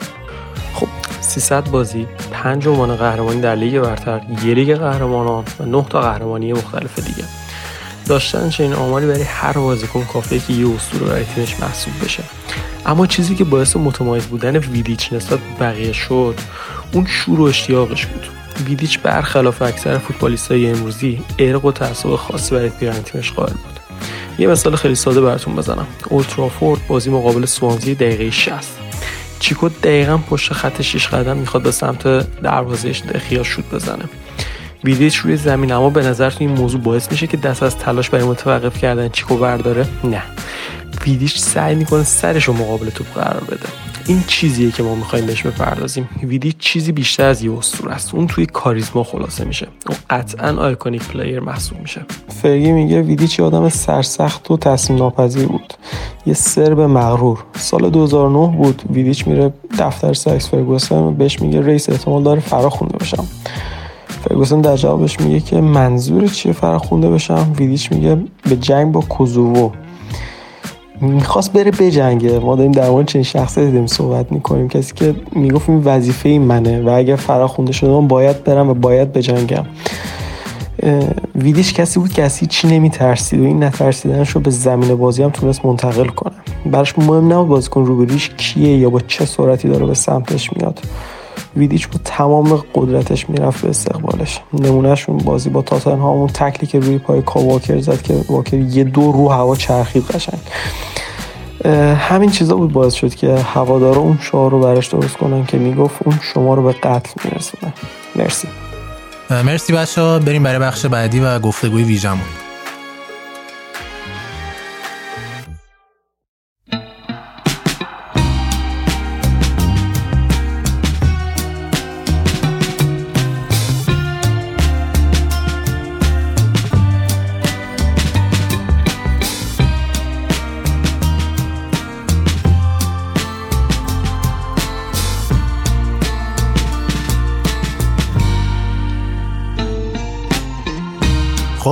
خب 0.74 0.88
300 1.20 1.70
بازی 1.70 2.06
5 2.32 2.68
عنوان 2.68 2.96
قهرمانی 2.96 3.40
در 3.40 3.54
لیگ 3.54 3.80
برتر 3.80 4.20
یه 4.44 4.54
لیگ 4.54 4.74
قهرمانان 4.74 5.44
و 5.60 5.64
9 5.64 5.86
تا 5.90 6.00
قهرمانی 6.00 6.52
مختلف 6.52 6.98
دیگه. 6.98 7.24
داشتن 8.06 8.50
چنین 8.50 8.72
آماری 8.72 9.06
برای 9.06 9.22
هر 9.22 9.52
بازیکن 9.52 10.04
کافیه 10.04 10.38
که 10.38 10.52
یه 10.52 10.74
اسطوره 10.74 11.06
برای 11.06 11.24
تیمش 11.24 11.60
محسوب 11.60 11.92
بشه. 12.04 12.22
اما 12.86 13.06
چیزی 13.06 13.34
که 13.34 13.44
باعث 13.44 13.76
متمایز 13.76 14.26
بودن 14.26 14.56
ویدیچ 14.56 15.12
نسبت 15.12 15.38
بقیه 15.60 15.92
شد 15.92 16.34
اون 16.92 17.06
شور 17.06 17.40
و 17.40 17.44
اشتیاقش 17.44 18.06
بود. 18.06 18.26
ویدیچ 18.66 18.98
برخلاف 18.98 19.62
اکثر 19.62 20.00
های 20.50 20.70
امروزی 20.70 21.20
ارق 21.38 21.64
و 21.64 21.72
تعصب 21.72 22.16
خاصی 22.16 22.54
برای 22.54 22.68
پیرن 22.68 23.02
تیمش 23.02 23.32
قائل 23.32 23.52
بود. 23.52 23.80
یه 24.38 24.46
مثال 24.46 24.76
خیلی 24.76 24.94
ساده 24.94 25.20
براتون 25.20 25.56
بزنم. 25.56 25.86
اولترافورد 26.08 26.86
بازی 26.86 27.10
مقابل 27.10 27.46
سوانزی 27.46 27.94
دقیقه 27.94 28.30
60 28.30 28.58
چیکو 29.40 29.68
دقیقا 29.68 30.18
پشت 30.18 30.52
خط 30.52 30.82
6 30.82 31.08
قدم 31.08 31.36
می‌خواد 31.36 31.62
به 31.62 31.70
سمت 31.70 32.02
دروازهش 32.42 33.00
دخیا 33.00 33.42
شوت 33.42 33.64
بزنه. 33.70 34.04
ویدیچ 34.84 35.16
روی 35.16 35.36
زمین 35.36 35.72
اما 35.72 35.90
به 35.90 36.02
نظر 36.02 36.32
این 36.38 36.50
موضوع 36.50 36.80
باعث 36.80 37.10
میشه 37.10 37.26
که 37.26 37.36
دست 37.36 37.62
از 37.62 37.76
تلاش 37.76 38.10
برای 38.10 38.24
متوقف 38.24 38.78
کردن 38.78 39.08
چیکو 39.08 39.36
برداره؟ 39.36 39.86
نه. 40.04 40.22
ویدیچ 41.06 41.38
سعی 41.38 41.74
می‌کنه 41.74 42.02
سرش 42.02 42.44
رو 42.44 42.54
مقابل 42.54 42.90
توپ 42.90 43.06
قرار 43.14 43.44
بده. 43.44 43.66
این 44.06 44.24
چیزیه 44.26 44.70
که 44.70 44.82
ما 44.82 44.94
می‌خوایم 44.94 45.26
بهش 45.26 45.42
بپردازیم. 45.42 46.08
ویدیچ 46.22 46.56
چیزی 46.58 46.92
بیشتر 46.92 47.24
از 47.24 47.42
یه 47.42 47.58
اسطوره 47.58 47.92
است. 47.92 48.14
اون 48.14 48.26
توی 48.26 48.46
کاریزما 48.46 49.04
خلاصه 49.04 49.44
میشه. 49.44 49.66
اون 49.86 49.96
قطعا 50.10 50.56
iconic 50.56 51.08
player 51.08 51.40
محسوب 51.40 51.80
میشه. 51.80 52.00
فرگی 52.42 52.72
میگه 52.72 53.02
ویدیچ 53.02 53.40
آدم 53.40 53.68
سرسخت 53.68 54.50
و 54.50 54.56
تسلیم 54.56 54.98
ناپذیر 54.98 55.46
بود. 55.46 55.74
یه 56.26 56.34
صرب 56.34 56.80
مغرور. 56.80 57.44
سال 57.56 57.90
2009 57.90 58.56
بود. 58.56 58.82
ویدیچ 58.90 59.26
میره 59.26 59.52
دفتر 59.78 60.12
سر 60.12 60.24
الکس 60.24 60.48
فرگوسن 60.48 61.14
بهش 61.14 61.40
میگه 61.40 61.60
رئیس 61.60 61.88
احتمال 61.88 62.22
داره 62.22 62.40
فرا 62.40 62.70
خونده 62.70 62.98
بشم 62.98 63.24
فرگوسن 64.28 64.60
در 64.60 64.76
جوابش 64.76 65.20
میگه 65.20 65.40
که 65.40 65.60
منظور 65.60 66.28
چیه 66.28 66.52
فرخونده 66.52 67.10
بشم؟ 67.10 67.52
ویدیچ 67.58 67.92
میگه 67.92 68.16
به 68.48 68.56
جنگ 68.56 68.92
با 68.92 69.00
کوزوو. 69.00 69.70
می‌خواست 71.00 71.52
بره 71.52 71.70
بجنگه. 71.70 72.38
ما 72.38 72.56
داریم 72.56 72.72
در 72.72 72.90
مورد 72.90 73.06
چنین 73.06 73.24
شخصی 73.24 73.64
دیدیم 73.64 73.86
صحبت 73.86 74.32
می‌کنیم. 74.32 74.68
کسی 74.68 74.94
که 74.94 75.14
می‌گفت 75.32 75.68
این 75.68 75.82
وظیفه 75.84 76.28
منه 76.28 76.82
و 76.82 76.88
اگر 76.88 77.16
فراخونده 77.16 77.72
شده 77.72 77.90
من 77.90 78.08
باید 78.08 78.44
برم 78.44 78.68
و 78.68 78.74
باید 78.74 79.12
بجنگم. 79.12 79.64
ویدیش 81.34 81.72
کسی 81.72 82.00
بود 82.00 82.20
از 82.20 82.40
چی 82.48 82.68
نمیترسید 82.68 83.40
و 83.40 83.44
این 83.44 83.64
نترسیدنش 83.64 84.30
رو 84.30 84.40
به 84.40 84.50
زمین 84.50 84.94
بازی 84.94 85.22
هم 85.22 85.30
تونست 85.30 85.64
منتقل 85.64 86.06
کنه. 86.06 86.34
براش 86.66 86.98
مهم 86.98 87.32
نبود 87.32 87.48
بازیکن 87.48 87.86
روبرویش 87.86 88.30
کیه 88.36 88.78
یا 88.78 88.90
با 88.90 89.00
چه 89.00 89.24
سرعتی 89.24 89.68
داره 89.68 89.86
به 89.86 89.94
سمتش 89.94 90.52
میاد. 90.52 90.80
ویدیچ 91.56 91.88
با 91.88 92.00
تمام 92.04 92.62
قدرتش 92.74 93.28
می‌رفت 93.28 93.62
به 93.62 93.70
استقبالش. 93.70 94.40
نمونهشون 94.52 95.16
بازی 95.16 95.50
با 95.50 95.62
تاتنهام 95.62 96.18
اون 96.18 96.26
تکلی 96.26 96.66
که 96.66 96.80
روی 96.80 96.98
پای 96.98 97.22
کاواکر 97.22 97.80
زد 97.80 98.02
که 98.02 98.14
واکر 98.28 98.56
یه 98.56 98.84
دو 98.84 99.12
رو 99.12 99.28
هوا 99.28 99.56
چرخید 99.56 100.06
قشنگ. 100.06 100.40
همین 101.94 102.30
چیزا 102.30 102.56
بود 102.56 102.72
باعث 102.72 102.94
شد 102.94 103.14
که 103.14 103.34
هوادارا 103.34 104.00
اون 104.00 104.18
شعار 104.22 104.50
رو 104.50 104.60
برش 104.60 104.86
درست 104.86 105.16
کنن 105.16 105.46
که 105.46 105.58
می‌گفت 105.58 105.96
اون 106.04 106.18
شما 106.34 106.54
رو 106.54 106.62
به 106.62 106.72
قتل 106.72 107.10
میرسونه. 107.24 107.74
مرسی. 108.16 108.48
مرسی 109.30 109.72
بچه 109.72 110.18
بریم 110.18 110.42
برای 110.42 110.58
بخش 110.58 110.86
بعدی 110.86 111.20
و 111.20 111.38
گفتگوی 111.38 111.82
ویژمون 111.82 112.41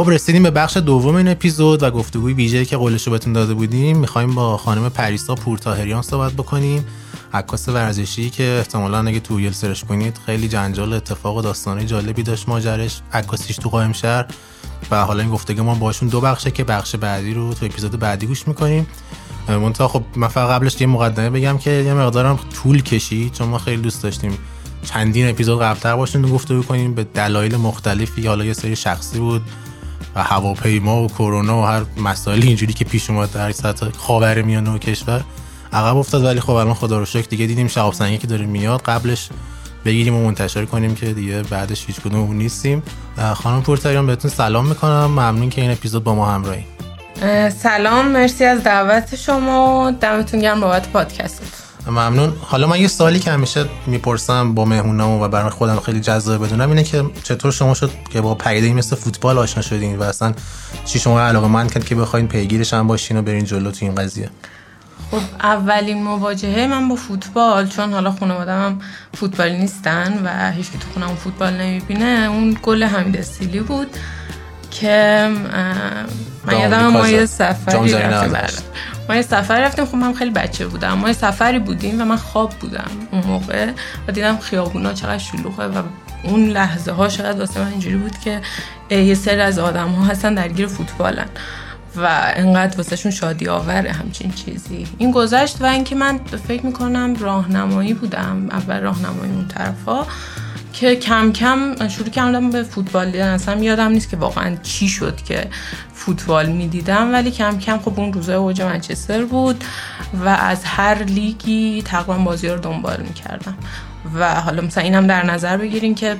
خب 0.00 0.10
رسیدیم 0.10 0.42
به 0.42 0.50
بخش 0.50 0.76
دوم 0.76 1.14
این 1.14 1.28
اپیزود 1.28 1.82
و 1.82 1.90
گفتگوی 1.90 2.32
ویژه 2.32 2.64
که 2.64 2.76
قولش 2.76 3.06
رو 3.06 3.12
بهتون 3.12 3.32
داده 3.32 3.54
بودیم. 3.54 3.96
می‌خوایم 3.96 4.34
با 4.34 4.56
خانم 4.56 4.88
پریسا 4.88 5.34
پورتاهریان 5.34 6.02
صحبت 6.02 6.32
بکنیم. 6.32 6.86
عکاس 7.32 7.68
ورزشی 7.68 8.30
که 8.30 8.56
احتمالا 8.58 8.98
اگه 8.98 9.20
تو 9.20 9.40
یل 9.40 9.52
سرش 9.52 9.84
کنید 9.84 10.18
خیلی 10.26 10.48
جنجال 10.48 10.92
اتفاق 10.92 11.36
و 11.36 11.42
داستانه 11.42 11.84
جالبی 11.84 12.22
داشت 12.22 12.48
ماجرش 12.48 13.00
عکاسیش 13.12 13.56
تو 13.56 13.68
قائم 13.68 13.92
شهر. 13.92 14.26
و 14.90 15.04
حالا 15.04 15.22
این 15.22 15.30
گفتگو 15.30 15.62
ما 15.62 15.74
باشون 15.74 16.08
دو 16.08 16.20
بخشه 16.20 16.50
که 16.50 16.64
بخش 16.64 16.96
بعدی 16.96 17.34
رو 17.34 17.54
تو 17.54 17.66
اپیزود 17.66 17.98
بعدی 17.98 18.26
گوش 18.26 18.48
می‌کنیم. 18.48 18.86
منتها 19.48 19.88
خب 19.88 20.02
من 20.16 20.28
فقط 20.28 20.50
قبلش 20.50 20.80
یه 20.80 20.86
مقدمه 20.86 21.30
بگم 21.30 21.58
که 21.58 21.70
یه 21.70 21.94
مقدارم 21.94 22.38
طول 22.54 22.82
کشید 22.82 23.32
چون 23.32 23.48
ما 23.48 23.58
خیلی 23.58 23.82
دوست 23.82 24.02
داشتیم 24.02 24.38
چندین 24.84 25.28
اپیزود 25.28 25.62
قبلتر 25.62 25.96
باشون 25.96 26.22
گفتگو 26.22 26.62
کنیم. 26.62 26.94
به 26.94 27.04
دلایل 27.04 27.56
مختلفی 27.56 28.26
حالا 28.26 28.44
یه 28.44 28.52
سری 28.52 28.76
شخصی 28.76 29.18
بود. 29.18 29.42
و 30.14 30.22
هواپیما 30.22 31.02
و 31.02 31.08
کرونا 31.08 31.62
و 31.62 31.64
هر 31.64 31.82
مسائل 31.96 32.42
اینجوری 32.42 32.72
که 32.72 32.84
پیش 32.84 33.10
اومد 33.10 33.32
در 33.32 33.52
سطح 33.52 33.86
خاور 33.98 34.42
میانه 34.42 34.70
و 34.70 34.78
کشور 34.78 35.24
عقب 35.72 35.96
افتاد. 35.96 36.24
ولی 36.24 36.40
خب 36.40 36.50
الان 36.50 36.74
خدا 36.74 36.98
رو 36.98 37.04
شکر 37.04 37.26
دیگه 37.28 37.46
دیدیم 37.46 37.68
شهاب 37.68 37.94
که 37.94 38.26
داره 38.26 38.46
میاد. 38.46 38.82
قبلش 38.82 39.28
بگیریم 39.84 40.14
و 40.14 40.24
منتشر 40.24 40.64
کنیم 40.64 40.94
که 40.94 41.12
دیگه 41.12 41.42
بعدش 41.42 41.86
هیچ 41.86 42.00
کدوم 42.00 42.32
نیستیم. 42.32 42.82
خانم 43.34 43.62
پورتاریان 43.62 44.06
بهتون 44.06 44.30
سلام 44.30 44.66
می‌کنم. 44.66 45.06
ممنون 45.06 45.50
که 45.50 45.60
این 45.60 45.70
اپیزود 45.70 46.04
با 46.04 46.14
ما 46.14 46.26
همراهی. 46.26 46.64
سلام. 47.50 48.08
مرسی 48.08 48.44
از 48.44 48.62
دعوت 48.62 49.16
شما. 49.16 49.90
دمتون 50.00 50.40
گرم 50.40 50.60
بابت 50.60 50.88
پادکست 50.88 51.42
ممنون. 51.86 52.32
حالا 52.42 52.66
من 52.66 52.80
یه 52.80 52.88
سوالی 52.88 53.18
که 53.18 53.30
همیشه 53.30 53.64
می‌پرسم 53.86 54.54
با 54.54 54.64
مهمونامو 54.64 55.24
و 55.24 55.28
برای 55.28 55.50
خودم 55.50 55.80
خیلی 55.80 56.00
جذاب 56.00 56.46
بدونم 56.46 56.68
اینه 56.68 56.82
که 56.82 57.04
چطور 57.22 57.52
شما 57.52 57.74
شد 57.74 57.90
که 58.12 58.20
با 58.20 58.34
پدیده 58.34 58.72
مثل 58.72 58.96
فوتبال 58.96 59.38
آشنا 59.38 59.62
شدین 59.62 59.98
و 59.98 60.02
اصلا 60.02 60.34
چی 60.84 60.98
شما 60.98 61.20
علاقه 61.20 61.48
من 61.48 61.68
کرد 61.68 61.84
که 61.84 61.94
بخواین 61.94 62.28
پیگیرش 62.28 62.74
هم 62.74 62.86
باشین 62.86 63.16
و 63.16 63.22
برین 63.22 63.44
جلو 63.44 63.70
تو 63.70 63.84
این 63.84 63.94
قضیه؟ 63.94 64.30
خب 65.10 65.20
اولین 65.40 66.02
مواجهه 66.02 66.66
من 66.66 66.88
با 66.88 66.94
فوتبال 66.94 67.66
چون 67.66 67.92
حالا 67.92 68.10
خانوادم 68.10 68.64
هم 68.64 68.78
فوتبالی 69.14 69.58
نیستن 69.58 70.20
و 70.24 70.52
هیچ 70.52 70.70
تو 70.70 70.78
خونم 70.94 71.16
فوتبال 71.16 71.52
نمی‌بینه 71.52 72.28
اون 72.30 72.56
گل 72.62 72.82
حمید 72.82 73.16
استیلی 73.16 73.60
بود. 73.60 73.96
که 74.70 75.28
من 76.46 76.61
یادم 76.61 76.87
ما 76.87 77.09
یه 77.09 77.26
سفری 77.26 77.92
رفتیم. 77.92 78.64
ما 79.09 79.16
یه 79.16 79.22
سفر 79.22 79.61
رفتیم. 79.61 79.85
خب 79.85 79.94
من 79.94 80.14
خیلی 80.14 80.30
بچه 80.30 80.66
بودم. 80.66 80.92
ما 80.92 81.09
یه 81.09 81.14
سفری 81.14 81.59
بودیم 81.59 82.00
و 82.00 82.04
من 82.04 82.16
خواب 82.16 82.50
بودم 82.50 82.90
اون 83.11 83.24
موقع 83.24 83.70
و 84.09 84.12
دیدم 84.12 84.38
خیابونا 84.38 84.92
چقدر 84.92 85.18
شلوغه 85.18 85.66
و 85.66 85.83
اون 86.24 86.46
لحظه 86.48 86.92
ها 86.92 87.09
شاید 87.09 87.38
واسه 87.38 87.61
من 87.61 87.68
اینجوری 87.68 87.96
بود 87.96 88.18
که 88.18 88.40
یه 88.90 89.14
سری 89.14 89.40
از 89.40 89.59
آدم 89.59 89.88
ها 89.88 90.04
هستن 90.04 90.35
درگیر 90.35 90.66
فوتبالن 90.66 91.28
و 91.96 92.33
انقدر 92.37 92.76
واسهشون 92.76 93.12
شادی 93.12 93.48
آوره 93.48 93.92
همچین 93.92 94.33
چیزی. 94.33 94.87
این 94.98 95.11
گذشت 95.11 95.62
و 95.62 95.64
اینکه 95.64 95.94
من 95.94 96.20
فکر 96.48 96.66
می‌کنم 96.66 97.14
راهنمایی 97.20 97.94
بودم. 97.94 98.46
اول 98.50 98.80
راهنمایی 98.80 99.33
اون 99.33 99.48
طرفا. 99.48 100.06
که 100.80 100.96
کم 100.96 101.32
کم 101.32 101.88
شروع 101.88 102.08
کردم 102.08 102.50
به 102.50 102.62
فوتبال 102.62 103.10
دیدن. 103.10 103.28
اصلا 103.28 103.62
یادم 103.62 103.88
نیست 103.88 104.10
که 104.10 104.16
واقعا 104.16 104.56
چی 104.62 104.88
شد 104.88 105.16
که 105.22 105.46
فوتبال 105.94 106.46
می‌دیدم 106.46 107.12
ولی 107.12 107.30
کم 107.30 107.58
کم 107.58 107.78
خب 107.78 108.00
اون 108.00 108.12
روزای 108.12 108.36
اوج 108.36 108.62
منچستر 108.62 109.24
بود 109.24 109.64
و 110.24 110.28
از 110.28 110.64
هر 110.64 111.02
لیگی 111.02 111.82
تقریبا 111.82 112.14
بازی 112.14 112.48
رو 112.48 112.58
دنبال 112.58 113.00
می‌کردم. 113.00 113.54
و 114.14 114.34
حالا 114.34 114.62
مثلا 114.62 114.84
اینم 114.84 115.06
در 115.06 115.26
نظر 115.26 115.56
بگیریم 115.56 115.94
که 115.94 116.16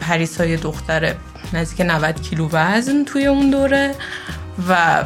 پریسا 0.00 0.44
های 0.44 0.56
دختر 0.56 1.14
نزدیک 1.52 1.80
90 1.80 2.22
کیلو 2.22 2.48
وزن 2.52 3.04
توی 3.04 3.26
اون 3.26 3.50
دوره 3.50 3.94
و 4.68 5.04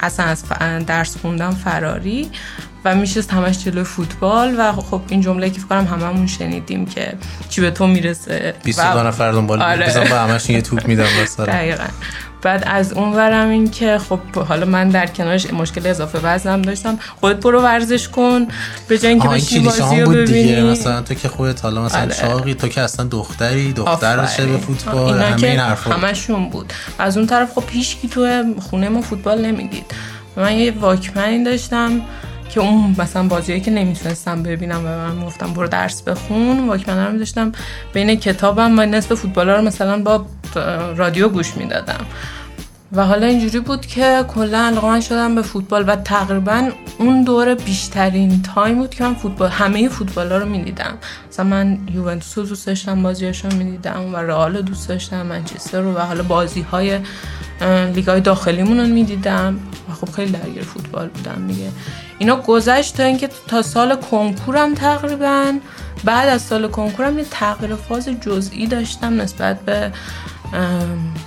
اصلا 0.00 0.26
از 0.26 0.44
درس 0.86 1.16
خوندم 1.16 1.50
فراری. 1.50 2.30
و 2.86 2.94
میشست 2.94 3.32
همش 3.32 3.64
جلو 3.64 3.84
فوتبال 3.84 4.54
و 4.58 4.72
خب 4.72 5.00
این 5.08 5.20
جمله 5.20 5.50
که 5.50 5.60
فکر 5.60 5.68
کنم 5.68 5.84
هممون 5.84 6.26
شنیدیم 6.26 6.86
که 6.86 7.12
چی 7.48 7.60
به 7.60 7.70
تو 7.70 7.86
می‌رسه. 7.86 8.54
20 8.64 8.78
و... 8.80 9.02
نفر 9.02 9.32
دنبال 9.32 9.62
آره. 9.62 10.10
با 10.10 10.16
همش 10.16 10.50
یه 10.50 10.62
توپ 10.62 10.88
میدم 10.88 11.06
دقیقاً. 11.38 11.84
بعد 12.42 12.64
از 12.66 12.92
اون 12.92 13.12
ورم 13.12 13.48
این 13.48 13.70
که 13.70 13.98
خب 13.98 14.20
حالا 14.48 14.66
من 14.66 14.88
در 14.88 15.06
کنارش 15.06 15.52
مشکل 15.52 15.86
اضافه 15.86 16.18
وزنم 16.22 16.62
داشتم. 16.62 16.98
خودت 17.20 17.36
برو 17.36 17.62
ورزش 17.62 18.08
کن. 18.08 18.46
به 18.88 18.98
جای 18.98 19.10
اینکه 19.10 19.28
بشی 19.28 19.58
بازی 19.60 20.00
رو 20.00 20.10
ببینی. 20.10 20.62
مثلا 20.62 21.02
تو 21.02 21.14
که 21.14 21.28
خودت 21.28 21.64
حالا 21.64 21.82
مثلا 21.84 22.00
آره. 22.00 22.14
چاقی 22.14 22.54
تو 22.54 22.68
که 22.68 22.80
اصلا 22.80 23.06
دختری 23.06 23.72
دختر 23.72 24.16
بشه 24.16 24.46
به 24.46 24.58
فوتبال؟ 24.58 25.22
همه 25.22 25.46
این 25.46 25.60
حرفا. 25.60 25.90
همشون 25.90 26.48
بود. 26.50 26.72
از 26.98 27.16
اون 27.16 27.26
طرف 27.26 27.52
خب 27.54 27.64
پیش 27.66 27.96
کی 27.96 28.08
تو 28.08 28.44
خونه 28.70 28.88
ما 28.88 29.02
فوتبال 29.02 29.44
نمی‌دید 29.44 29.94
من 30.36 30.52
یه 30.52 30.70
واکمنی 30.80 31.44
داشتم. 31.44 32.00
که 32.50 32.60
اون 32.60 32.94
مثلا 32.98 33.28
بازیایی 33.28 33.60
که 33.60 33.70
نمی‌تونستم 33.70 34.42
ببینم 34.42 34.80
و 34.84 34.88
من 34.88 35.24
گفتم 35.26 35.52
برو 35.52 35.68
درس 35.68 36.02
بخون 36.02 36.68
واکمن 36.68 37.12
رو 37.12 37.18
داشتم 37.18 37.52
بین 37.92 38.14
کتابم 38.14 38.78
و 38.78 38.82
نصف 38.82 39.14
فوتبال 39.14 39.48
رو 39.48 39.62
مثلا 39.62 40.02
با 40.02 40.26
رادیو 40.96 41.28
گوش 41.28 41.56
می‌دادم. 41.56 42.06
و 42.92 43.06
حالا 43.06 43.26
اینجوری 43.26 43.60
بود 43.60 43.86
که 43.86 44.24
کلا 44.28 44.58
علاقه 44.58 45.00
شدم 45.00 45.34
به 45.34 45.42
فوتبال 45.42 45.84
و 45.88 45.96
تقریبا 45.96 46.70
اون 46.98 47.24
دوره 47.24 47.54
بیشترین 47.54 48.42
time 48.42 48.78
بود 48.78 48.90
که 48.90 49.04
من 49.04 49.14
فوتبال 49.14 49.50
همه 49.50 49.88
فوتبال 49.88 50.32
ها 50.32 50.38
رو 50.38 50.46
می‌دیدم. 50.46 50.94
مثلا 51.28 51.46
من 51.46 51.78
یوونتوس 51.94 52.38
رو 52.38 52.44
دوست 52.44 52.66
داشتم 52.66 53.02
بازیاش 53.02 53.44
رو 53.44 53.52
می‌دیدم 53.52 54.14
و 54.14 54.16
رئال 54.16 54.62
دوست 54.62 54.88
داشتم 54.88 55.26
منچستر 55.26 55.80
رو 55.80 55.94
و 55.94 55.98
حالا 55.98 56.22
بازی 56.22 56.60
های 56.60 56.98
لیگ 57.94 58.08
های 58.08 58.20
داخلیمون 58.20 58.80
رو 58.80 58.86
می‌دیدم. 58.86 59.58
و 59.90 59.92
خب 59.92 60.10
خیلی 60.12 60.32
درگیر 60.32 60.62
فوتبال 60.62 61.08
بودم 61.08 61.46
دیگه. 61.46 61.68
اینا 62.18 62.36
گذشت 62.36 62.96
تا 62.96 63.02
اینکه 63.02 63.28
تا 63.48 63.62
سال 63.62 63.96
کنکورم 63.96 64.74
تقریبا 64.74 65.52
بعد 66.04 66.28
از 66.28 66.42
سال 66.42 66.68
کنکورم 66.68 67.18
یه 67.18 67.24
تغییر 67.30 67.74
فاز 67.74 68.08
جزئی 68.08 68.66
داشتم 68.66 69.20
نسبت 69.20 69.60
به 69.60 69.92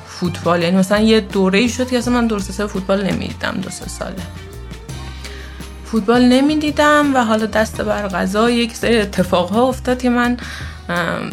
فوتبال. 0.07 0.63
یعنی 0.63 0.77
مثلا 0.77 0.99
یه 0.99 1.19
دوره 1.19 1.67
شد 1.67 1.89
که 1.89 1.97
اصلا 1.97 2.13
من 2.13 2.27
درست 2.27 2.51
سه 2.51 2.67
فوتبال 2.67 3.05
نمی‌دیدم 3.05 3.51
دو 3.61 3.69
سه 3.69 3.89
ساله 3.89 4.15
فوتبال 5.85 6.25
نمی‌دیدم 6.25 7.15
و 7.15 7.23
حالا 7.23 7.45
دست 7.45 7.81
بر 7.81 8.07
غذا 8.07 8.49
یک 8.49 8.75
سری 8.75 9.01
اتفاق 9.01 9.49
ها 9.49 9.67
افتاد 9.67 10.01
که 10.01 10.09
من 10.09 10.37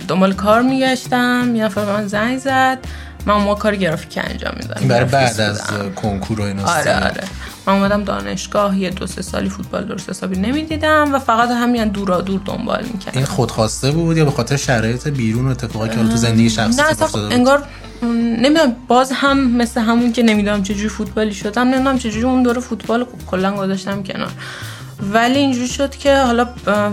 دنبال 0.09 0.33
کار 0.33 0.63
میگشتم. 0.63 1.53
یه 1.57 1.65
نفر 1.65 1.85
من 1.85 2.07
زنگ 2.07 2.39
زد. 2.39 2.79
من 3.27 3.35
ما 3.35 3.55
کار 3.55 3.77
گرافیک 3.77 4.19
انجام 4.23 4.55
می‌دادم. 4.57 4.89
برای 4.89 5.05
بعد 5.05 5.41
از 5.41 5.63
کنکور 5.97 6.41
و 6.41 6.45
اینا 6.45 6.63
آره 6.63 7.05
آره. 7.05 7.25
من 7.67 7.75
اومدم 7.75 8.05
دانشگاه 8.05 8.79
یه 8.79 8.91
دو 8.91 9.07
سه 9.07 9.23
سالی 9.23 9.49
فوتبال 9.49 9.85
درست 9.85 10.11
حسابی 10.11 10.39
نمی‌دیدم 10.39 11.15
و 11.15 11.19
فقط 11.19 11.51
همین 11.51 11.89
دورا 11.89 12.21
دور 12.21 12.41
دنبال 12.45 12.85
می‌کردم. 12.93 13.19
این 13.19 13.27
خودخواسته 13.27 13.91
بود 13.91 14.17
یا 14.17 14.25
به 14.25 14.31
خاطر 14.31 14.57
شرایط 14.57 15.09
بیرون 15.09 15.47
و 15.47 15.51
اتفاقی 15.51 15.89
که 15.89 15.97
تو 15.97 16.17
زندگی 16.17 16.51
شخصی 16.51 16.83
نه 16.83 16.89
اصلا 16.89 17.29
انگار 17.29 17.63
نمی‌دونم 18.03 18.77
باز 18.89 19.13
هم 19.13 19.51
مثل 19.51 19.81
همون 19.81 20.13
که 20.13 20.23
نمی‌دونم 20.23 20.63
چجوری 20.63 20.89
فوتبالی 20.89 21.35
شدم 21.35 21.69
نمی‌دونم 21.69 21.99
چجوری 21.99 22.25
اون 22.25 22.43
دوره 22.43 22.61
فوتبال 22.61 23.07
کلا 23.27 23.57
گذاشتم 23.57 24.03
کنار. 24.03 24.31
ولی 25.13 25.39
اینجوری 25.39 25.69
شد 25.69 25.91
که 25.91 26.17
حالا 26.17 26.47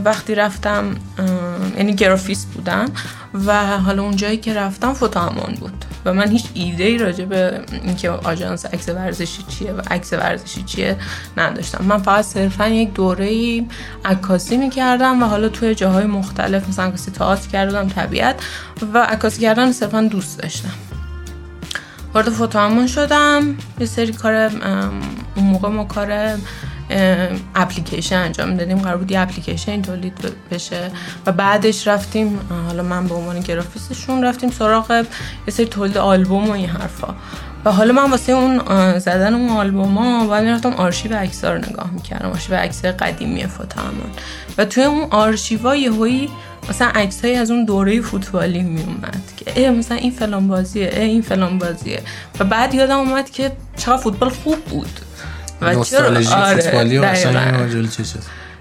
وقتی 0.05 0.35
رفتم 0.35 0.95
یعنی 1.77 1.95
گرافیست 1.95 2.47
بودم 2.47 2.85
و 3.45 3.77
حالا 3.77 4.03
اون 4.03 4.15
جایی 4.15 4.37
که 4.37 4.53
رفتم 4.53 4.93
فوتوهمان 4.93 5.57
بود. 5.59 5.85
و 6.05 6.13
من 6.13 6.29
هیچ 6.31 6.45
ایده 6.53 6.83
ای 6.83 6.97
راجع 6.97 7.25
به 7.25 7.61
اینکه 7.83 8.09
آژانس 8.09 8.65
عکس 8.65 8.89
ورزشی 8.89 9.43
چیه 9.43 9.71
و 9.71 9.81
عکس 9.91 10.13
ورزشی 10.13 10.63
چیه 10.63 10.97
نداشتم. 11.37 11.85
من 11.85 11.97
فقط 11.97 12.25
صرفا 12.25 12.67
یک 12.67 12.93
دوره 12.93 13.25
ای 13.25 13.65
عکاسی 14.05 14.57
می‌کردم 14.57 15.23
و 15.23 15.25
حالا 15.25 15.49
توی 15.49 15.75
جاهای 15.75 16.05
مختلف 16.05 16.69
مثلا 16.69 16.85
عکاسی 16.85 17.11
تئاتر 17.11 17.49
کردم 17.49 17.87
طبیعت 17.87 18.35
و 18.93 18.97
عکاسی 18.97 19.41
کردن 19.41 19.71
صرفا 19.71 20.01
دوست 20.01 20.39
داشتم. 20.39 20.73
وارد 22.13 22.29
فوتوهمان 22.29 22.87
شدم. 22.87 23.57
یه 23.79 23.85
سری 23.85 24.13
کار 24.13 24.33
اون 24.33 25.45
موقع 25.45 25.69
ما 25.69 25.83
کار 25.83 26.37
اپلیکیشن 27.55 28.17
انجام 28.17 28.57
دادیم. 28.57 28.77
قرار 28.77 28.97
بود 28.97 29.11
یه 29.11 29.19
اپلیکیشن 29.19 29.81
تولید 29.81 30.13
بشه. 30.51 30.91
و 31.25 31.31
بعدش 31.31 31.87
رفتیم 31.87 32.39
حالا 32.67 32.83
من 32.83 33.07
به 33.07 33.15
عنوان 33.15 33.39
گرافیستشون 33.39 34.23
رفتیم 34.23 34.51
سراغ 34.51 35.05
یه 35.47 35.53
سری 35.53 35.65
تولید 35.65 35.97
آلبوم 35.97 36.49
و 36.49 36.51
این 36.51 36.69
حرفا. 36.69 37.15
و 37.65 37.71
حالا 37.71 37.93
من 37.93 38.11
واسه 38.11 38.31
اون 38.31 38.59
زدن 38.99 39.33
اون 39.33 39.49
آلبوم 39.49 39.97
ها 39.97 40.27
باید 40.27 40.43
می‌رفتم 40.43 40.73
آرشیو 40.73 41.15
عکس 41.15 41.45
رو 41.45 41.57
نگاه 41.57 41.91
می‌کردم. 41.91 42.29
آرشیو 42.29 42.55
عکس 42.55 42.85
قدیمی 42.85 43.47
فوتامون 43.47 44.11
و 44.57 44.65
توی 44.65 44.83
اون 44.83 45.07
آرشیوا 45.11 45.75
یهویی 45.75 46.29
مثلا 46.69 46.87
عکس 46.87 47.25
از 47.25 47.51
اون 47.51 47.65
دوره 47.65 48.01
فوتبالی 48.01 48.63
میومد 48.63 49.23
که 49.37 49.59
ای 49.59 49.69
مثلا 49.69 49.97
این 49.97 50.11
فلان 50.11 50.47
بازیه 50.47 50.91
ای 50.95 51.03
این 51.03 51.21
فلان 51.21 51.57
بازیه. 51.57 52.01
و 52.39 52.43
بعد 52.43 52.73
یادم 52.73 52.97
اومد 52.97 53.29
که 53.29 53.51
چقدر 53.77 53.97
فوتبال 53.97 54.29
خوب 54.29 54.65
بود. 54.65 54.99
و 55.61 55.83
چرا؟ 55.83 56.05
آره 56.05 56.21
فوتبالی 56.61 56.97
و 56.97 57.15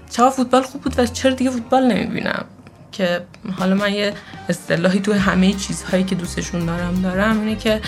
چرا 0.09 0.29
فوتبال 0.29 0.61
خوب 0.61 0.81
بود 0.81 0.99
و 0.99 1.05
چرا 1.05 1.33
دیگه 1.33 1.51
فوتبال 1.51 1.83
نمی‌بینم؟ 1.83 2.45
که 2.91 3.21
حالا 3.59 3.75
من 3.75 3.93
یه 3.93 4.13
اصطلاحی 4.49 4.99
تو 4.99 5.13
همه 5.13 5.53
چیزهایی 5.53 6.03
که 6.03 6.15
دوستشون 6.15 6.65
دارم 6.65 7.01
دارم 7.01 7.39
اینه 7.39 7.55
که 7.55 7.81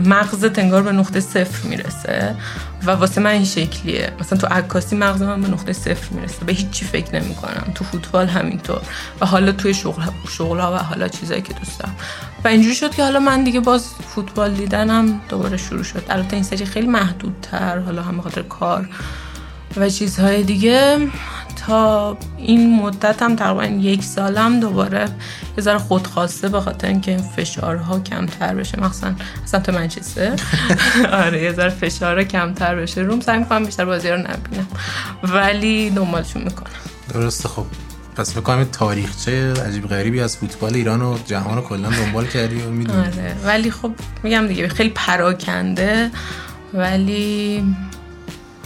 مغزت 0.00 0.58
انگار 0.58 0.82
به 0.82 0.92
نقطه 0.92 1.20
صفر 1.20 1.68
می‌رسه 1.68 2.34
و 2.86 2.90
واسه 2.90 3.20
من 3.20 3.30
این 3.30 3.44
شکلیه. 3.44 4.12
مثلا 4.20 4.38
تو 4.38 4.46
عکاسی 4.46 4.96
مغز 4.96 5.22
من 5.22 5.42
به 5.42 5.48
نقطه 5.48 5.72
صفر 5.72 6.08
می‌رسه. 6.10 6.44
به 6.44 6.52
هیچ 6.52 6.70
چی 6.70 6.84
فکر 6.84 7.20
نمی 7.20 7.34
کنم 7.34 7.72
تو 7.74 7.84
فوتبال 7.84 8.26
همینطور. 8.26 8.80
و 9.20 9.26
حالا 9.26 9.52
توی 9.52 9.74
شغل 9.74 10.02
شغل 10.28 10.58
ها 10.58 10.74
و 10.74 10.76
حالا 10.76 11.08
چیزایی 11.08 11.42
که 11.42 11.52
دوست 11.52 11.80
دارم. 11.80 11.96
و 12.44 12.48
اینجوری 12.48 12.74
شد 12.74 12.94
که 12.94 13.02
حالا 13.02 13.20
من 13.20 13.44
دیگه 13.44 13.60
باز 13.60 13.88
فوتبال 14.14 14.54
دیدنم 14.54 15.20
دوباره 15.28 15.56
شروع 15.56 15.82
شد. 15.82 16.02
البته 16.08 16.34
این 16.34 16.42
سری 16.42 16.64
خیلی 16.64 16.86
محدودتر 16.86 17.78
حالا 17.78 18.02
هم 18.02 18.20
خاطر 18.20 18.42
کار 18.42 18.88
و 19.76 19.88
چیزهای 19.88 20.42
دیگه. 20.42 21.08
تا 21.66 22.16
این 22.36 22.76
مدت 22.76 23.22
هم 23.22 23.36
تقریبا 23.36 23.64
یک 23.64 24.04
سالم 24.04 24.60
دوباره 24.60 25.04
یه 25.56 25.64
ذره 25.64 25.78
خودخواسته 25.78 26.48
به 26.48 26.60
خاطر 26.60 26.88
اینکه 26.88 27.10
این 27.10 27.22
فشارها 27.22 28.00
کمتر 28.00 28.54
بشه. 28.54 28.80
مخصوصا 28.80 29.12
اصلا 29.44 29.60
تو 29.60 29.72
منچستر. 29.72 30.40
آره 31.24 31.42
یه 31.42 31.52
ذره 31.52 31.70
فشارها 31.70 32.24
کمتر 32.24 32.74
بشه. 32.74 33.00
روم 33.00 33.20
سعی 33.20 33.38
می‌کنم 33.38 33.64
بیشتر 33.64 33.84
بازی 33.84 34.08
رو 34.08 34.16
نبینم. 34.16 34.66
ولی 35.22 35.90
دنبالشون 35.90 36.42
می‌کنم. 36.42 36.70
درسته. 37.14 37.48
خب. 37.48 37.66
پس 38.20 38.36
بکنم 38.36 38.64
تاریخچه 38.64 39.52
عجیب 39.52 39.86
غریبی 39.86 40.20
از 40.20 40.36
فوتبال 40.36 40.74
ایران 40.74 41.02
و 41.02 41.18
جهان 41.26 41.56
رو 41.56 41.62
کلا 41.62 41.90
دنبال 41.90 42.26
کردی 42.26 42.60
و 42.60 42.70
می‌دونی. 42.70 42.98
آره 42.98 43.36
ولی 43.44 43.70
خب 43.70 43.92
میگم 44.22 44.46
دیگه 44.46 44.68
خیلی 44.68 44.90
پراکنده 44.90 46.10
ولی 46.74 47.64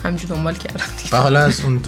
همینجور 0.04 0.36
دنبال 0.36 0.54
کردم 0.54 0.84
و 1.12 1.16
حالا 1.16 1.40
از 1.40 1.60
اون 1.60 1.80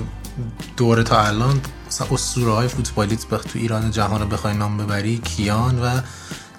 دوره 0.76 1.02
تا 1.02 1.26
الان 1.26 1.60
مثلا 1.86 2.06
اسطوره 2.10 2.52
های 2.52 2.68
فوتبالیت 2.68 3.28
تو 3.28 3.58
ایران 3.58 3.90
جهان 3.90 4.20
رو 4.20 4.26
بخوای 4.26 4.54
نام 4.54 4.76
ببری 4.76 5.18
کیان 5.18 5.82
و 5.82 6.00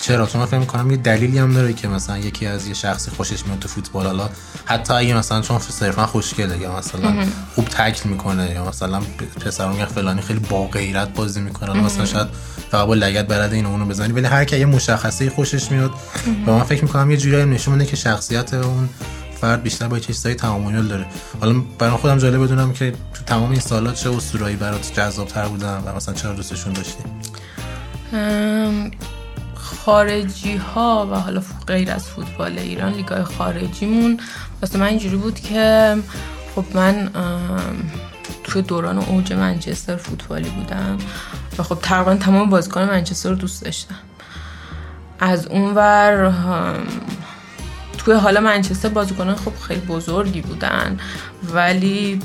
چرا؟ 0.07 0.25
چون 0.25 0.41
من 0.41 0.47
فکر 0.47 0.59
می‌کنم 0.59 0.91
یه 0.91 0.97
دلیلی 0.97 1.37
هم 1.37 1.53
داره 1.53 1.73
که 1.73 1.87
مثلا 1.87 2.17
یکی 2.17 2.45
از 2.45 2.67
یه 2.67 2.73
شخصی 2.73 3.11
خوشش 3.11 3.45
میاد 3.45 3.59
تو 3.59 3.67
فوتبال 3.67 4.05
حالا 4.05 4.29
حتی 4.65 4.93
اگه 4.93 5.17
مثلا 5.17 5.41
چون 5.41 5.59
صرفا 5.59 6.05
خوشگله 6.05 6.57
یا 6.57 6.77
مثلا 6.77 7.25
خوب 7.55 7.65
تکل 7.65 8.09
می‌کنه 8.09 8.51
یا 8.51 8.65
مثلا 8.65 9.01
پسرون 9.45 9.71
میگن 9.71 9.85
فلانی 9.85 10.21
خیلی 10.21 10.39
با 10.39 10.67
غیرت 10.67 11.13
بازی 11.13 11.41
می‌کنه 11.41 11.73
مثلا 11.73 12.05
شاید 12.05 12.27
فقط 12.71 12.87
با 12.87 12.93
لگت 12.93 13.27
برد 13.27 13.53
اینو 13.53 13.69
اونو 13.69 13.85
بزنی 13.85 14.13
ولی 14.13 14.25
هر 14.25 14.45
کی 14.45 14.59
یه 14.59 14.65
مشخصه 14.65 15.29
خوشش 15.29 15.71
میاد. 15.71 15.91
و 16.47 16.51
من 16.51 16.63
فکر 16.63 16.83
می‌کنم 16.83 17.11
یه 17.11 17.17
جوری 17.17 17.45
نشون 17.45 17.73
میده 17.73 17.85
که 17.85 17.95
شخصیت 17.95 18.53
اون 18.53 18.89
فرد 19.41 19.63
بیشتر 19.63 19.87
با 19.87 19.99
چیزای 19.99 20.35
تعامل 20.35 20.87
داره. 20.87 21.05
حالا 21.39 21.61
برای 21.79 21.97
خودم 21.97 22.17
جالب 22.17 22.43
بدونم 22.43 22.73
که 22.73 22.91
تو 22.91 23.23
تمام 23.25 23.51
این 23.51 23.59
سالات 23.59 23.95
چه 23.95 24.09
اسطوره‌ای 24.09 24.55
برات 24.55 24.93
جذاب‌تر 24.93 25.47
بودن 25.47 25.83
و 25.85 25.95
مثلا 25.95 26.13
چرا 26.13 26.33
دوستشون 26.33 26.73
داشتی؟ 26.73 27.03
خارجی 29.87 30.55
ها 30.55 31.07
و 31.11 31.15
حالا 31.15 31.41
غیر 31.67 31.91
از 31.91 32.09
فوتبال 32.09 32.59
ایران 32.59 32.93
لیگای 32.93 33.23
خارجیمون. 33.23 34.19
واسه 34.61 34.79
من 34.79 34.85
اینجوری 34.85 35.15
بود 35.15 35.39
که 35.39 35.97
خب 36.55 36.65
من 36.73 37.09
توی 38.43 38.61
دوران 38.61 38.97
اوج 38.97 39.33
منچستر 39.33 39.95
فوتبالی 39.95 40.49
بودم 40.49 40.97
و 41.57 41.63
خب 41.63 41.77
تقریبا 41.81 42.15
تمام 42.15 42.49
بازیکن 42.49 42.81
منچستر 42.81 43.29
رو 43.29 43.35
دوست 43.35 43.63
داشتم. 43.63 43.95
از 45.19 45.47
اونور 45.47 46.33
توی 48.07 48.15
حالا 48.15 48.41
منچستر 48.41 48.89
بازیکنان 48.89 49.35
خب 49.35 49.51
خیلی 49.67 49.79
بزرگی 49.81 50.41
بودن 50.41 50.97
ولی 51.53 52.19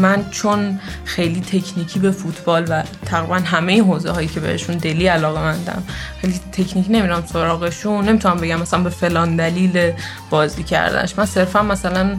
من 0.00 0.24
چون 0.30 0.80
خیلی 1.04 1.40
تکنیکی 1.40 1.98
به 1.98 2.10
فوتبال 2.10 2.66
و 2.68 2.82
تقریبا 3.06 3.34
همه 3.34 3.82
حوزه 3.82 4.10
هایی 4.10 4.28
که 4.28 4.40
بهشون 4.40 4.76
دلی 4.76 5.06
علاقه 5.06 5.40
مندم 5.40 5.82
خیلی 6.20 6.40
تکنیک 6.52 6.86
نمیرم 6.88 7.24
سراغشون 7.32 8.04
نمی‌تونم 8.04 8.36
بگم 8.36 8.60
مثلا 8.60 8.80
به 8.80 8.90
فلان 8.90 9.36
دلیل 9.36 9.92
بازی 10.30 10.62
کردنش. 10.62 11.18
من 11.18 11.26
صرفا 11.26 11.62
مثلا 11.62 12.16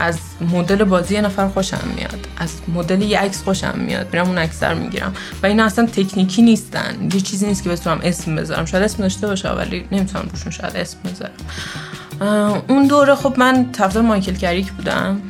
از 0.00 0.18
مدل 0.40 0.84
بازی 0.84 1.14
یه 1.14 1.20
نفر 1.20 1.48
خوشم 1.48 1.88
میاد 1.96 2.28
از 2.36 2.50
مدل 2.74 3.02
یه 3.02 3.18
عکس 3.18 3.42
خوشم 3.42 3.74
میاد 3.78 4.12
میرم 4.12 4.26
اون 4.28 4.38
عکس 4.38 4.62
رو 4.62 4.78
می‌گیرم. 4.78 5.14
و 5.42 5.46
این 5.46 5.60
اصلا 5.60 5.86
تکنیکی 5.86 6.42
نیستن 6.42 7.08
یه 7.14 7.20
چیزی 7.20 7.46
نیست 7.46 7.62
که 7.62 7.70
بتونم 7.70 8.00
اسم 8.02 8.36
بذارم. 8.36 8.64
شاید 8.64 8.84
اسم 8.84 9.02
داشته 9.02 9.26
باشه 9.26 9.48
ولی 9.48 9.86
نمی‌تونم 9.92 10.28
روشون 10.32 10.52
شاید 10.52 10.76
اسم 10.76 10.98
بذارم. 11.10 11.32
اون 12.68 12.86
دوره 12.88 13.14
خب 13.14 13.34
من 13.38 13.72
طرفدار 13.72 14.02
مایکل 14.02 14.34
کریک 14.34 14.72
بودم. 14.72 15.20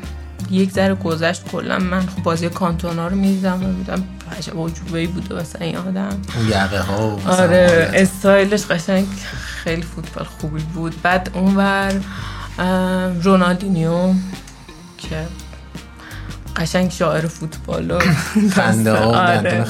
یک 0.50 0.70
ذره 0.70 0.94
گذشت 0.94 1.44
کلا. 1.44 1.78
من 1.78 2.00
خب 2.00 2.22
بازی 2.22 2.48
کانتونا 2.48 3.08
رو 3.08 3.16
می‌دیدم 3.16 3.64
و 3.64 3.66
میدم 3.66 4.04
عجب 4.38 4.52
عجوبه 4.52 5.06
بوده 5.06 5.34
واسه 5.34 5.62
این 5.62 5.76
آدم. 5.76 6.08
اون 6.36 6.48
یقه 6.48 6.80
ها 6.80 7.18
آره 7.28 7.90
استایلش 7.94 8.66
قشنگ 8.66 9.06
خیلی 9.64 9.82
فوتبال 9.82 10.24
خوبی 10.24 10.62
بود. 10.62 11.02
بعد 11.02 11.30
اونور 11.34 12.00
رونالدینیو 13.22 14.14
که 14.98 15.26
قشنگ 16.56 16.90
شاعر 16.90 17.26
فوتبال 17.26 17.90
و 17.90 17.98
خنده 18.50 18.92
ها 18.92 19.04
آره. 19.04 19.64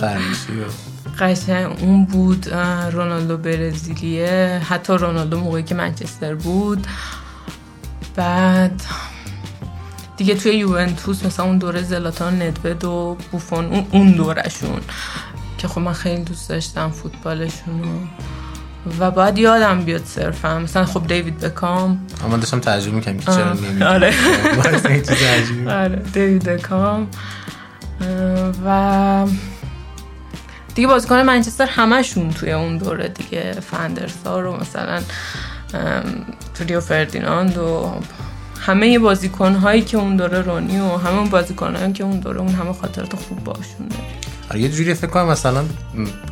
قشنگ 1.18 1.76
اون 1.80 2.04
بود 2.04 2.54
رونالدو 2.92 3.36
برزیلیه. 3.36 4.62
حتی 4.68 4.92
رونالدو 4.92 5.40
موقعی 5.40 5.62
که 5.62 5.74
منچستر 5.74 6.34
بود. 6.34 6.86
بعد 8.16 8.82
دیگه 10.16 10.34
توی 10.34 10.52
یوونتوس 10.52 11.24
مثلا 11.24 11.46
اون 11.46 11.58
دوره 11.58 11.82
زلاتان 11.82 12.42
ندوید 12.42 12.84
و 12.84 13.16
بوفون 13.32 13.64
اون, 13.64 13.86
اون 13.92 14.12
دورشون 14.12 14.80
که 15.58 15.68
خب 15.68 15.80
من 15.80 15.92
خیلی 15.92 16.22
دوست 16.22 16.48
داشتم 16.48 16.90
فوتبالشون 16.90 18.08
و 18.98 19.10
بعد 19.10 19.38
یادم 19.38 19.84
بیاد 19.84 20.04
صرفا. 20.04 20.58
مثلا 20.58 20.84
خب 20.84 21.06
دیوید 21.06 21.38
بکام. 21.38 22.06
اما 22.24 22.36
داشتم 22.36 22.60
ترجمه 22.60 22.94
می‌کنم 22.94 23.18
که 23.18 23.24
چرا 23.24 23.52
نمی‌دونم 23.52 23.86
آره. 23.94 24.14
آره 25.82 26.02
دیوید 26.12 26.44
بکام. 26.44 27.08
و 28.66 29.26
دیگه 30.74 30.88
بازیکن 30.88 31.22
منچستر 31.22 31.66
همشون 31.66 32.30
توی 32.30 32.52
اون 32.52 32.78
دوره 32.78 33.08
دیگه 33.08 33.52
فندرسار 33.52 34.46
و 34.46 34.56
مثلا 34.56 35.02
توریو 36.54 36.80
فردیناند 36.80 37.58
و 37.58 37.92
همه 38.60 38.98
بازیکن 38.98 39.54
هایی 39.54 39.82
که 39.82 39.96
اون 39.96 40.16
دوره 40.16 40.40
رونی 40.40 40.80
و 40.80 40.96
همه 40.96 41.28
بازیکن 41.28 41.76
هایی 41.76 41.92
که 41.92 42.04
اون 42.04 42.20
دوره 42.20 42.40
اون 42.40 42.54
همه 42.54 42.72
خاطرات 42.72 43.16
خوب 43.16 43.44
باشون 43.44 43.88
داریم 43.90 44.04
آره 44.06 44.33
یه 44.54 44.68
جوری 44.68 44.94
فکر 44.94 45.10
کنم 45.10 45.26
مثلا 45.26 45.64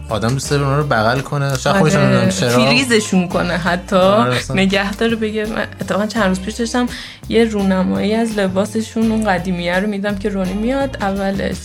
آدم 0.08 0.28
دوست 0.28 0.50
داره 0.50 0.62
اونا 0.62 0.78
رو 0.78 0.84
بغل 0.84 1.20
کنه. 1.20 1.58
شاید 1.58 1.76
خودش 1.76 1.94
آره، 1.94 2.06
نمی‌دونم 2.06 2.28
چرا؟ 2.28 2.50
فریزشون 2.50 3.28
کنه 3.28 3.52
حتی. 3.52 3.96
آره،. 3.96 4.38
نگه 4.54 4.92
داره 4.92 5.16
بگه 5.16 5.46
من 5.46 5.66
اتفاقا 5.80 6.06
چند 6.06 6.24
روز 6.24 6.40
پیش 6.40 6.54
داشتم 6.54 6.86
یه 7.28 7.44
رونمایی 7.44 8.14
از 8.14 8.38
لباسشون 8.38 9.12
اون 9.12 9.24
قدیمیه 9.24 9.80
رو 9.80 9.86
میدم 9.86 10.18
که 10.18 10.28
رونی 10.28 10.52
میاد 10.52 10.96
اولش 11.00 11.56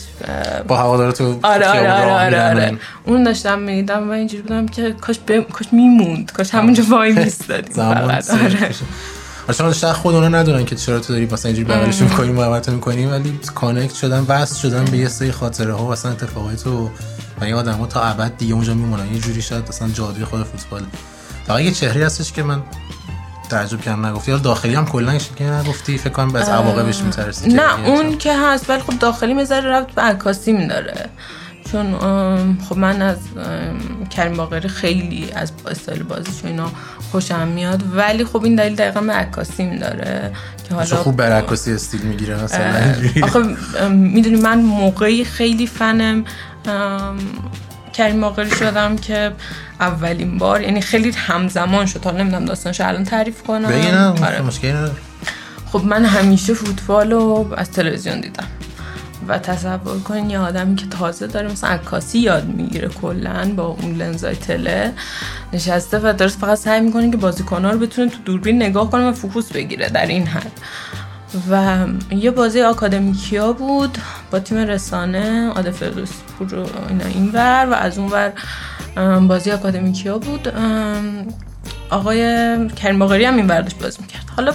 با 0.67 0.77
هوادارا 0.77 1.11
تو 1.11 1.39
آره 1.43 1.67
آره 1.67 1.91
آره 1.91 2.13
آره. 2.13 2.49
آره. 2.49 2.77
اون 3.05 3.23
داشتم 3.23 3.59
میدم 3.59 4.09
و 4.09 4.11
اینجوری 4.11 4.43
بودم 4.43 4.65
که 4.67 4.91
کاش 4.91 5.19
بم... 5.19 5.43
کاش 5.43 5.67
میموند 5.71 6.31
کاش 6.31 6.53
همونجا 6.53 6.83
وای 6.89 7.11
میستادیم 7.11 7.73
زمان 7.83 7.97
آره. 7.97 8.21
چون 9.53 9.73
شاید 9.73 9.93
خود 9.93 10.15
اونا 10.15 10.27
ندونن 10.27 10.65
که 10.65 10.75
چرا 10.75 10.99
تو 10.99 11.13
داری 11.13 11.25
مثلا 11.25 11.51
اینجوری 11.51 11.79
بغلشون 11.79 12.07
می‌کنی 12.07 12.31
محبت 12.31 12.69
می‌کنی 12.69 13.05
ولی 13.05 13.39
کانکت 13.55 13.93
شدن 13.93 14.25
وصل 14.27 14.55
شدن 14.55 14.85
به 14.85 14.97
یه 14.97 15.07
سری 15.07 15.31
خاطره 15.31 15.73
ها 15.73 15.85
و 15.85 15.91
اصلا 15.91 16.11
اتفاقای 16.11 16.55
تو 16.55 16.89
و 17.41 17.43
این 17.43 17.53
آدم‌ها 17.53 17.85
تا 17.85 18.01
ابد 18.01 18.37
دیگه 18.37 18.53
اونجا 18.53 18.73
میمونن. 18.73 19.13
یه 19.13 19.19
جوری 19.19 19.41
شاید 19.41 19.69
اصلا 19.69 19.89
جادوی 19.89 20.25
خود 20.25 20.43
فوتبال. 20.43 20.81
فقط 21.47 21.61
یه 21.61 21.71
چهره 21.71 22.05
هستش 22.05 22.31
که 22.31 22.43
من 22.43 22.63
تعجب 23.49 23.81
کردم 23.81 24.05
نگفتی. 24.05 24.31
یا 24.31 24.37
داخلی 24.37 24.75
هم 24.75 24.85
کلا 24.85 25.17
که 25.17 25.43
نگفتی 25.43 25.97
فکر 25.97 26.09
کنم 26.09 26.35
از 26.35 26.49
عواقبش 26.49 27.01
میترسی 27.01 27.49
نه 27.49 27.87
اون 27.87 28.17
که 28.17 28.37
هست 28.37 28.69
ولی 28.69 28.81
خب 28.81 28.99
داخلی 28.99 29.33
مزاره 29.33 29.69
ربط 29.69 29.91
به 29.91 30.01
عکاسی 30.01 30.67
داره. 30.67 31.09
چون 31.71 31.97
خب 32.69 32.77
من 32.77 33.01
از 33.01 33.17
کریم 34.09 34.37
باقری 34.37 34.67
خیلی 34.67 35.27
از 35.35 35.51
استایل 35.71 36.03
بازیش 36.03 36.45
اینا 36.45 36.71
خوشم 37.11 37.47
میاد. 37.47 37.83
ولی 37.95 38.25
خب 38.25 38.43
این 38.43 38.55
دلیل 38.55 38.75
دقیقا 38.75 39.01
به 39.01 39.13
عکاسی 39.13 39.77
داره 39.77 40.31
که 40.69 40.75
حالا 40.75 40.95
خوب 40.95 41.17
برعکاسی 41.17 41.73
استیل 41.73 42.01
می‌گیره 42.01 42.43
مثلا. 42.43 42.95
آخه 43.23 43.39
می‌دونی 43.89 44.41
من 44.41 44.61
موقعی 44.61 45.23
خیلی 45.23 45.67
فنم. 45.67 46.25
کریم 47.93 48.21
باقری 48.21 48.49
شدم 48.49 48.95
که 48.95 49.31
اولین 49.79 50.37
بار 50.37 50.61
یعنی 50.61 50.81
خیلی 50.81 51.11
همزمان 51.11 51.85
شد. 51.85 52.05
حالا 52.05 52.17
نمی‌دونم 52.17 52.45
داستانشو 52.45 52.87
الان 52.87 53.03
تعریف 53.03 53.43
کنم. 53.43 53.69
بگی 53.69 53.91
نه 53.91 54.07
آره. 54.07 54.41
خب 55.71 55.83
من 55.85 56.05
همیشه 56.05 56.53
فوتبال 56.53 57.11
رو 57.11 57.53
از 57.57 57.71
تلویزیون 57.71 58.21
دیدم. 58.21 58.47
و 59.27 59.37
تصور 59.37 59.99
کنین 59.99 60.29
یه 60.29 60.39
آدمی 60.39 60.75
که 60.75 60.87
تازه 60.87 61.27
داره 61.27 61.51
مثلا 61.51 61.69
عکاسی 61.69 62.19
یاد 62.19 62.45
می‌گیره 62.45 62.87
کلا 62.87 63.53
با 63.55 63.65
اون 63.65 63.95
لنزای 63.95 64.35
تله 64.35 64.93
نشسته 65.53 65.99
و 65.99 66.13
داره 66.13 66.31
فقط 66.31 66.57
سعی 66.57 66.81
می‌کنه 66.81 67.11
که 67.11 67.17
بازیکن‌ها 67.17 67.71
رو 67.71 67.79
بتونه 67.79 68.09
تو 68.09 68.17
دوربین 68.25 68.55
نگاه 68.63 68.91
کنه 68.91 69.09
و 69.09 69.11
فوکوس 69.11 69.51
بگیره 69.51 69.89
در 69.89 70.05
این 70.05 70.27
حد. 70.27 70.51
و 71.51 71.85
یه 72.11 72.31
بازی 72.31 72.61
آکادمیکیا 72.61 73.53
بود 73.53 73.97
با 74.31 74.39
تیم 74.39 74.57
رسانه 74.57 75.49
عادل 75.49 75.71
فردوسی 75.71 76.13
پور 76.39 76.55
و 76.55 76.67
اینا 76.89 77.05
اینور 77.05 77.67
و 77.71 77.73
از 77.73 77.97
اون 77.97 78.11
ور 78.11 78.31
بازی 79.19 79.51
آکادمیکیا 79.51 80.17
بود. 80.17 80.53
آقای 81.89 82.69
کریم 82.69 82.99
باقری 82.99 83.25
هم 83.25 83.35
این 83.35 83.47
داشت 83.47 83.79
بازی 83.79 83.97
می‌کرد. 84.01 84.25
حالا 84.35 84.53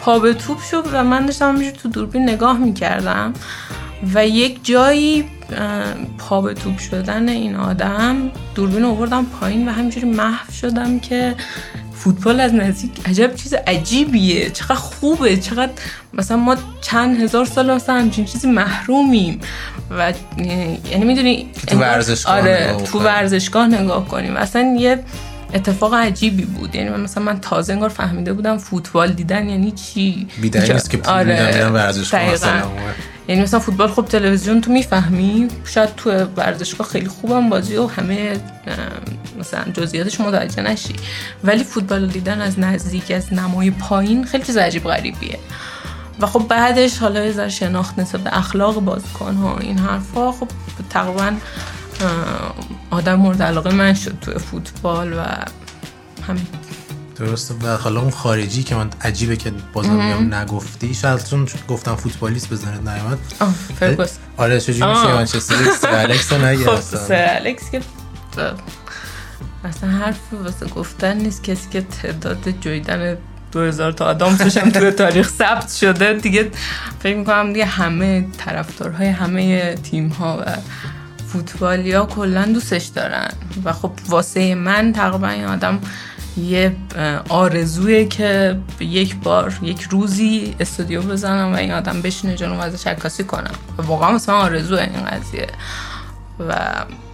پا 0.00 0.18
به 0.18 0.34
توپ 0.34 0.60
شد 0.60 0.84
و 0.92 1.04
من 1.04 1.26
داشتم 1.26 1.48
همینجور 1.48 1.80
تو 1.80 1.88
دوربین 1.88 2.22
نگاه 2.22 2.58
می‌کردم. 2.58 3.32
و 4.14 4.26
یک 4.26 4.58
جایی 4.62 5.24
پا 6.18 6.40
به 6.40 6.54
توپ 6.54 6.78
شدن 6.78 7.28
این 7.28 7.56
آدم 7.56 8.30
دوربین 8.54 8.82
رو 8.82 8.88
آوردم 8.88 9.26
پایین 9.40 9.68
و 9.68 9.72
همینجوری 9.72 10.06
محو 10.06 10.52
شدم 10.52 10.98
که 11.00 11.34
فوتبال 11.94 12.40
از 12.40 12.54
نزدیک 12.54 12.90
عجب 13.06 13.34
چیز 13.34 13.54
عجیبیه. 13.54 14.50
چقدر 14.50 14.74
خوبه 14.74 15.36
چقدر 15.36 15.72
مثلا 16.12 16.36
ما 16.36 16.56
چند 16.80 17.20
هزار 17.20 17.44
سال 17.44 17.74
مثلا 17.74 17.94
همچین 17.94 18.24
چیزی 18.24 18.48
محرومیم. 18.48 19.40
و 19.98 20.12
یعنی 20.90 21.04
می‌دونی 21.04 21.50
تو 21.66 21.78
ورزشگاه 21.78 22.34
آره 22.34 22.70
نگاه 22.70 22.82
تو. 22.82 22.98
ورزشگاه 22.98 23.66
نگاه 23.66 24.08
کنیم. 24.08 24.36
اصلا 24.36 24.76
یه 24.78 25.04
اتفاق 25.54 25.94
عجیبی 25.94 26.44
بود. 26.44 26.74
یعنی 26.74 26.88
من 26.90 27.00
مثلا 27.00 27.22
من 27.22 27.40
تازه 27.40 27.72
انگار 27.72 27.88
فهمیده 27.88 28.32
بودم 28.32 28.58
فوتبال 28.58 29.12
دیدن 29.12 29.48
یعنی 29.48 29.70
چی؟ 29.70 30.28
بیدلیل 30.40 30.66
که- 30.66 30.72
نیست 30.72 30.90
که 30.90 30.96
دقیقاً. 30.96 31.70
مثلا. 32.32 32.50
یعنی 33.28 33.42
مثلا 33.42 33.60
فوتبال 33.60 33.88
خب 33.88 34.04
تلویزیون 34.04 34.60
تو 34.60 34.72
می‌فهمی. 34.72 35.48
شاید 35.64 35.94
تو 35.96 36.10
ورزشگاه 36.36 36.86
خیلی 36.86 37.08
خوبم 37.08 37.48
بازی 37.48 37.76
و 37.76 37.86
همه 37.86 38.36
مثلا 39.40 39.64
جزئیاتش 39.72 40.20
متوجه 40.20 40.62
نشی. 40.62 40.94
ولی 41.44 41.64
فوتبال 41.64 42.06
دیدن 42.06 42.40
از 42.40 42.58
نزدیک 42.58 43.10
از 43.10 43.32
نمای 43.32 43.70
پایین 43.70 44.24
خیلی 44.24 44.44
چیز 44.44 44.56
عجیب 44.56 44.84
غریبیه. 44.84 45.38
و 46.20 46.26
خب 46.26 46.48
بعدش 46.48 46.98
حالا 46.98 47.24
یه 47.24 47.32
ذره 47.32 47.48
شناخت 47.48 47.98
نسبت 47.98 48.20
به 48.20 48.38
اخلاق 48.38 48.80
بازیکن 48.80 49.34
ها 49.34 49.58
این 49.58 49.78
حرفا 49.78 50.32
خب 50.32 50.48
تقریبا 50.90 51.32
آدم 52.90 53.14
مورد 53.14 53.42
علاقه 53.42 53.74
من 53.74 53.94
شد 53.94 54.18
تو 54.20 54.38
فوتبال 54.38 55.12
و 55.12 55.24
همین. 56.26 56.46
درسته. 57.16 57.54
و 57.54 57.76
حالا 57.76 58.00
اون 58.00 58.10
خارجی 58.10 58.62
که 58.62 58.74
من 58.74 58.90
عجیبه 59.00 59.36
که 59.36 59.52
بازم 59.72 59.92
میگم 59.92 60.34
نگفتی. 60.34 60.94
شاید 60.94 61.24
چون 61.24 61.48
گفتم 61.68 61.94
فوتبالیست 61.94 62.52
بزنه 62.52 62.78
نیامد 62.78 63.18
فرگوس. 63.80 64.16
آره 64.36 64.60
چجوری. 64.60 64.90
میشه؟ 64.90 65.14
منچستر 65.14 65.54
سر 65.80 65.94
الکس 65.94 66.32
رو 66.32 66.76
خب 66.76 67.04
الکس 67.10 67.70
که 67.70 67.80
اصلا 69.64 69.90
حرف 69.90 70.18
واسه 70.44 70.66
گفتن 70.66 71.16
نیست. 71.16 71.44
کسی 71.44 71.68
که 71.70 71.80
تعداد 71.80 72.50
جویدن 72.60 73.16
2000 73.52 73.92
تا 73.92 74.04
آدم 74.04 74.36
توش 74.36 74.56
هم 74.56 74.70
توی 74.70 74.90
تاریخ 74.90 75.28
ثبت 75.28 75.72
شده 75.72 76.14
دیگه 76.14 76.50
فکر 77.02 77.16
می‌کنم 77.16 77.52
دیگه 77.52 77.64
همه 77.64 78.26
طرفدارهای 78.38 79.08
همه 79.08 79.74
تیم 79.74 80.08
ها 80.08 80.44
و 80.46 80.56
فوتبالیا 81.32 82.06
کلا 82.06 82.44
دوستش 82.44 82.84
دارن. 82.84 83.30
و 83.64 83.72
خب 83.72 83.90
واسه 84.08 84.54
من 84.54 84.92
تقریبا 84.92 85.28
این 85.28 85.44
آدم 85.44 85.80
یه 86.36 86.76
آرزویه 87.28 88.04
که 88.04 88.58
یک 88.80 89.16
بار 89.16 89.58
یک 89.62 89.82
روزی 89.82 90.54
استودیو 90.60 91.02
بزنم 91.02 91.52
و 91.52 91.56
این 91.56 91.72
آدم 91.72 92.02
بشینه 92.02 92.34
جلوم 92.34 92.60
ازش 92.60 92.86
عکاسی 92.86 93.24
کنم. 93.24 93.54
واقعا 93.76 94.12
مثلا 94.12 94.34
آرزوه 94.34 94.80
این 94.80 95.04
قضیه. 95.04 95.46
و 96.48 96.54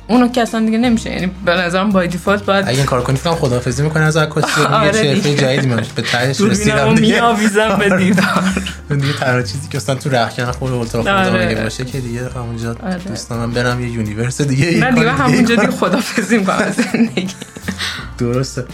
اونو 0.06 0.28
که 0.28 0.42
اصلا 0.42 0.66
دیگه 0.66 0.78
نمیشه 0.78 1.10
یعنی 1.10 1.30
به 1.44 1.52
نظرم 1.54 1.90
by 1.90 2.08
default 2.08 2.44
باید 2.44 2.68
اگه 2.68 2.76
این 2.76 2.86
کار 2.86 3.02
کنی 3.02 3.16
فکرم 3.16 3.34
خدافظی 3.34 3.82
می‌کنه 3.82 4.02
از 4.02 4.16
عکاسی 4.16 4.60
و 4.60 4.64
آره 4.64 4.86
میگه 4.86 5.14
چه 5.14 5.14
دیگه. 5.14 5.30
حرفه 5.30 5.56
جدیدی 5.56 5.66
من 5.66 5.82
به 5.94 6.02
تهش 6.02 6.40
رسیدم 6.40 6.94
دیگه 6.94 7.14
میآویزم 7.14 7.76
به 7.78 7.96
دیوار 7.96 8.44
دیگه 9.00 9.12
تنها 9.20 9.42
چیزی 9.42 9.68
که 9.68 9.76
اصلا 9.76 9.94
تو 9.94 10.10
رختکن 10.10 10.50
خود 10.52 10.72
اتاق 10.72 11.06
آره. 11.06 11.30
خودم 11.30 11.48
اگه 11.48 11.62
باشه 11.62 11.84
که 11.84 12.00
دیگه 12.00 12.28
همونجا 12.36 12.76
آره. 12.82 12.98
دوستان 12.98 13.38
من 13.38 13.50
برم 13.50 13.80
یه 13.80 13.90
universe 13.90 14.40
دیگه 14.42 14.72
یه 14.72 14.80
نه 14.80 14.90
کار 14.90 14.94
دیگه 14.94 15.10
همونجا. 15.12 15.54
دیگه 15.54 15.70
خدافظی 15.70 16.38
می‌کنم 16.38 16.72
زندگی 16.92 17.34
درسته 18.18 18.64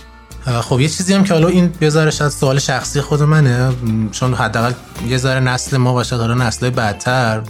خب 0.44 0.81
یه 0.81 0.88
چیزی 0.88 1.14
هم 1.14 1.24
که 1.24 1.35
حالا 1.35 1.48
این 1.48 1.72
ذره 1.88 2.11
شاید 2.11 2.31
سوال 2.31 2.59
شخصی 2.59 3.00
خود 3.00 3.22
منه 3.22 3.72
چون 4.12 4.35
حداقل 4.35 4.72
یه 5.09 5.16
ذره 5.16 5.40
نسل 5.40 5.76
ما 5.76 5.92
باشه 5.92 6.16
حالا 6.16 6.35
نسل 6.35 6.70
بعدتر 6.70 7.42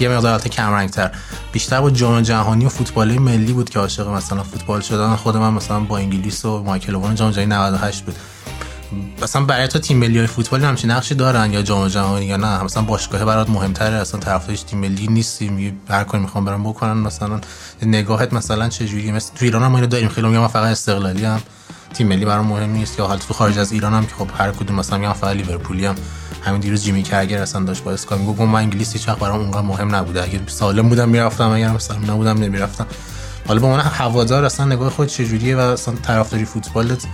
یه 0.00 0.08
مقدار 0.08 0.32
البته 0.32 0.48
کم 0.48 0.70
رنگتر 0.70 1.10
بیشتر 1.52 1.80
با 1.80 1.90
جام 1.90 2.20
جهانی 2.20 2.66
و 2.66 2.68
فوتبال 2.68 3.18
ملی 3.18 3.52
بود 3.52 3.70
که 3.70 3.78
عاشق 3.78 4.08
مثلا 4.08 4.42
فوتبال 4.42 4.80
شدن. 4.80 5.16
خود 5.16 5.36
من 5.36 5.52
مثلا 5.52 5.80
با 5.80 5.98
انگلیس 5.98 6.44
و 6.44 6.62
مایکل 6.62 6.94
اوون 6.94 7.14
جام 7.14 7.30
جهانی 7.30 7.54
98 7.54 8.04
بود. 8.04 8.16
مثلا 9.22 9.44
برای 9.44 9.68
تو 9.68 9.78
تیم 9.78 9.98
ملی 9.98 10.18
های 10.18 10.26
فوتبال 10.26 10.64
همچین 10.64 10.90
نقشی 10.90 11.14
دارن 11.14 11.52
یا 11.52 11.62
جام 11.62 11.88
جهانی 11.88 12.26
یا 12.26 12.36
نه؟ 12.36 12.62
مثلا 12.62 12.82
باشگاه 12.82 13.24
برات 13.24 13.50
مهمتره 13.50 13.96
اصلا 13.96 14.20
طرفدارش 14.20 14.62
تیم 14.62 14.78
ملی 14.78 15.06
نیستی 15.06 15.72
هر 15.88 16.04
کاری 16.04 16.22
می‌خوام 16.22 16.44
برام 16.44 16.62
بکنن 16.62 16.92
مثلا 16.92 17.40
نگاهت 17.82 18.32
مثلا 18.32 18.68
چه 18.68 18.86
جوریه 18.86 19.12
مثل 19.12 19.34
تو 19.34 19.44
ایران 19.44 19.66
ما 19.66 19.78
اینو 19.78 19.86
داریم 19.86 20.08
خیلی 20.08 20.26
من 20.26 20.48
فقط 20.48 20.66
استقلالی 20.66 21.24
هم 21.24 21.40
تیم 21.94 22.06
ملی 22.08 22.24
برام 22.24 22.46
مهم 22.46 22.70
نیست. 22.70 22.98
یا 22.98 23.06
حالت 23.06 23.26
تو 23.28 23.34
خارج 23.34 23.58
از 23.58 23.72
ایران 23.72 23.94
هم 23.94 24.06
که 24.06 24.14
خب 24.14 24.28
هر 24.38 24.50
کدوم 24.50 24.76
مثلا 24.76 24.98
میگم 24.98 25.12
فقط 25.12 25.36
لیورپولی 25.36 25.86
هم 25.86 25.94
همین 26.44 26.60
دیروز 26.60 26.84
جیمی 26.84 27.02
کرگر 27.02 27.42
اصلا 27.42 27.64
داشت 27.64 27.84
با 27.84 27.92
اسکای 27.92 28.18
می‌گفت 28.18 28.40
من 28.40 28.54
انگلیس 28.54 28.92
هیچ 28.92 29.06
برام 29.06 29.40
اونقدر 29.40 29.60
مهم 29.60 29.94
نبوده. 29.94 30.22
اگه 30.22 30.40
سالم 30.46 30.88
بودم 30.88 31.08
می‌رفتم 31.08 31.50
اگر 31.50 31.70
مثلا 31.70 31.96
نبودم 31.96 32.38
نمی‌رفتم. 32.38 32.86
حالا 33.48 33.60
به 33.60 33.66
عنوان 33.66 33.80
هوادار 33.80 34.44
اصلا 34.44 34.66
نگاه 34.66 34.90
خود 34.90 35.08
چجوریه 35.08 35.56
و 35.56 35.60
اصلا 35.60 35.94
طرفداری 35.94 36.44
فوتبالت 36.44 37.06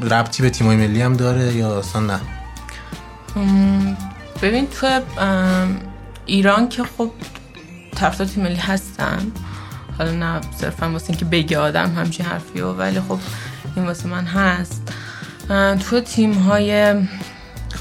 ربطی 0.00 0.42
به 0.42 0.50
تیمای 0.50 0.76
ملی 0.76 1.02
هم 1.02 1.12
داره 1.12 1.54
یا 1.54 1.78
اصلا 1.78 2.00
نه؟ 2.00 2.20
ببین 4.42 4.66
تو 4.66 5.00
ایران 6.26 6.68
که 6.68 6.84
خب 6.98 7.10
طرفدار 7.96 8.26
تیم 8.26 8.42
ملی 8.42 8.56
هستن. 8.56 9.32
حالا 9.98 10.12
نه 10.12 10.40
صرفا 10.60 10.90
واسه 10.90 11.10
اینکه 11.10 11.24
بگه 11.24 11.58
آدم 11.58 11.94
همچین 11.94 12.26
حرفی 12.26 12.60
و 12.60 12.72
ولی 12.72 13.00
خب 13.00 13.18
این 13.76 13.86
واسه 13.86 14.08
من 14.08 14.24
هست. 14.24 14.92
تو 15.90 16.00
تیم 16.00 16.32
های 16.32 16.94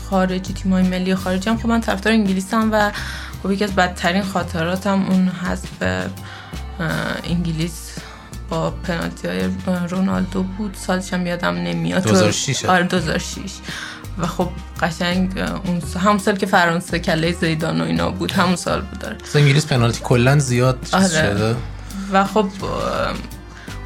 خارجی 0.10 0.54
تیم 0.54 0.74
های 0.74 0.84
ملی 0.84 1.16
خارجی 1.16 1.50
هم 1.50 1.58
خب 1.58 1.68
من 1.70 1.82
طرفدار 1.82 2.14
انگلیسم 2.14 2.70
و 2.72 2.92
خب 3.44 3.52
یکی 3.52 3.64
از 3.64 3.76
بدترین 3.76 4.24
خاطراتم 4.24 5.06
اون 5.10 5.28
هست 5.28 5.68
به 5.80 6.06
انگلیس 7.24 7.96
با 8.50 8.72
پنالتی 8.72 9.28
های 9.28 9.50
رونالدو 9.90 10.44
بود. 10.44 10.74
سالش 10.74 11.14
هم 11.14 11.28
یادم 11.28 11.56
نمیاد. 11.56 12.04
2006 12.04 12.66
آره 12.66 12.84
2006 12.84 13.52
و 14.18 14.28
خب 14.28 14.50
قشنگ 14.82 15.38
اون 15.66 15.80
سال 15.80 16.02
همون 16.02 16.18
سال 16.18 16.36
که 16.36 16.46
فرانسه 16.46 17.00
کله 17.00 17.32
زیدان 17.32 17.82
و 17.82 17.84
اینا 17.84 18.12
بود 18.12 18.32
همون 18.32 18.56
سال 18.56 18.82
بود 18.82 19.00
داره 19.00 19.18
انگلیس 19.36 19.66
پنالتی 19.66 20.02
کلا 20.04 20.40
زیاد 20.40 20.88
آره. 20.94 21.08
شده. 21.08 21.56
و 22.12 22.26
خب 22.26 22.48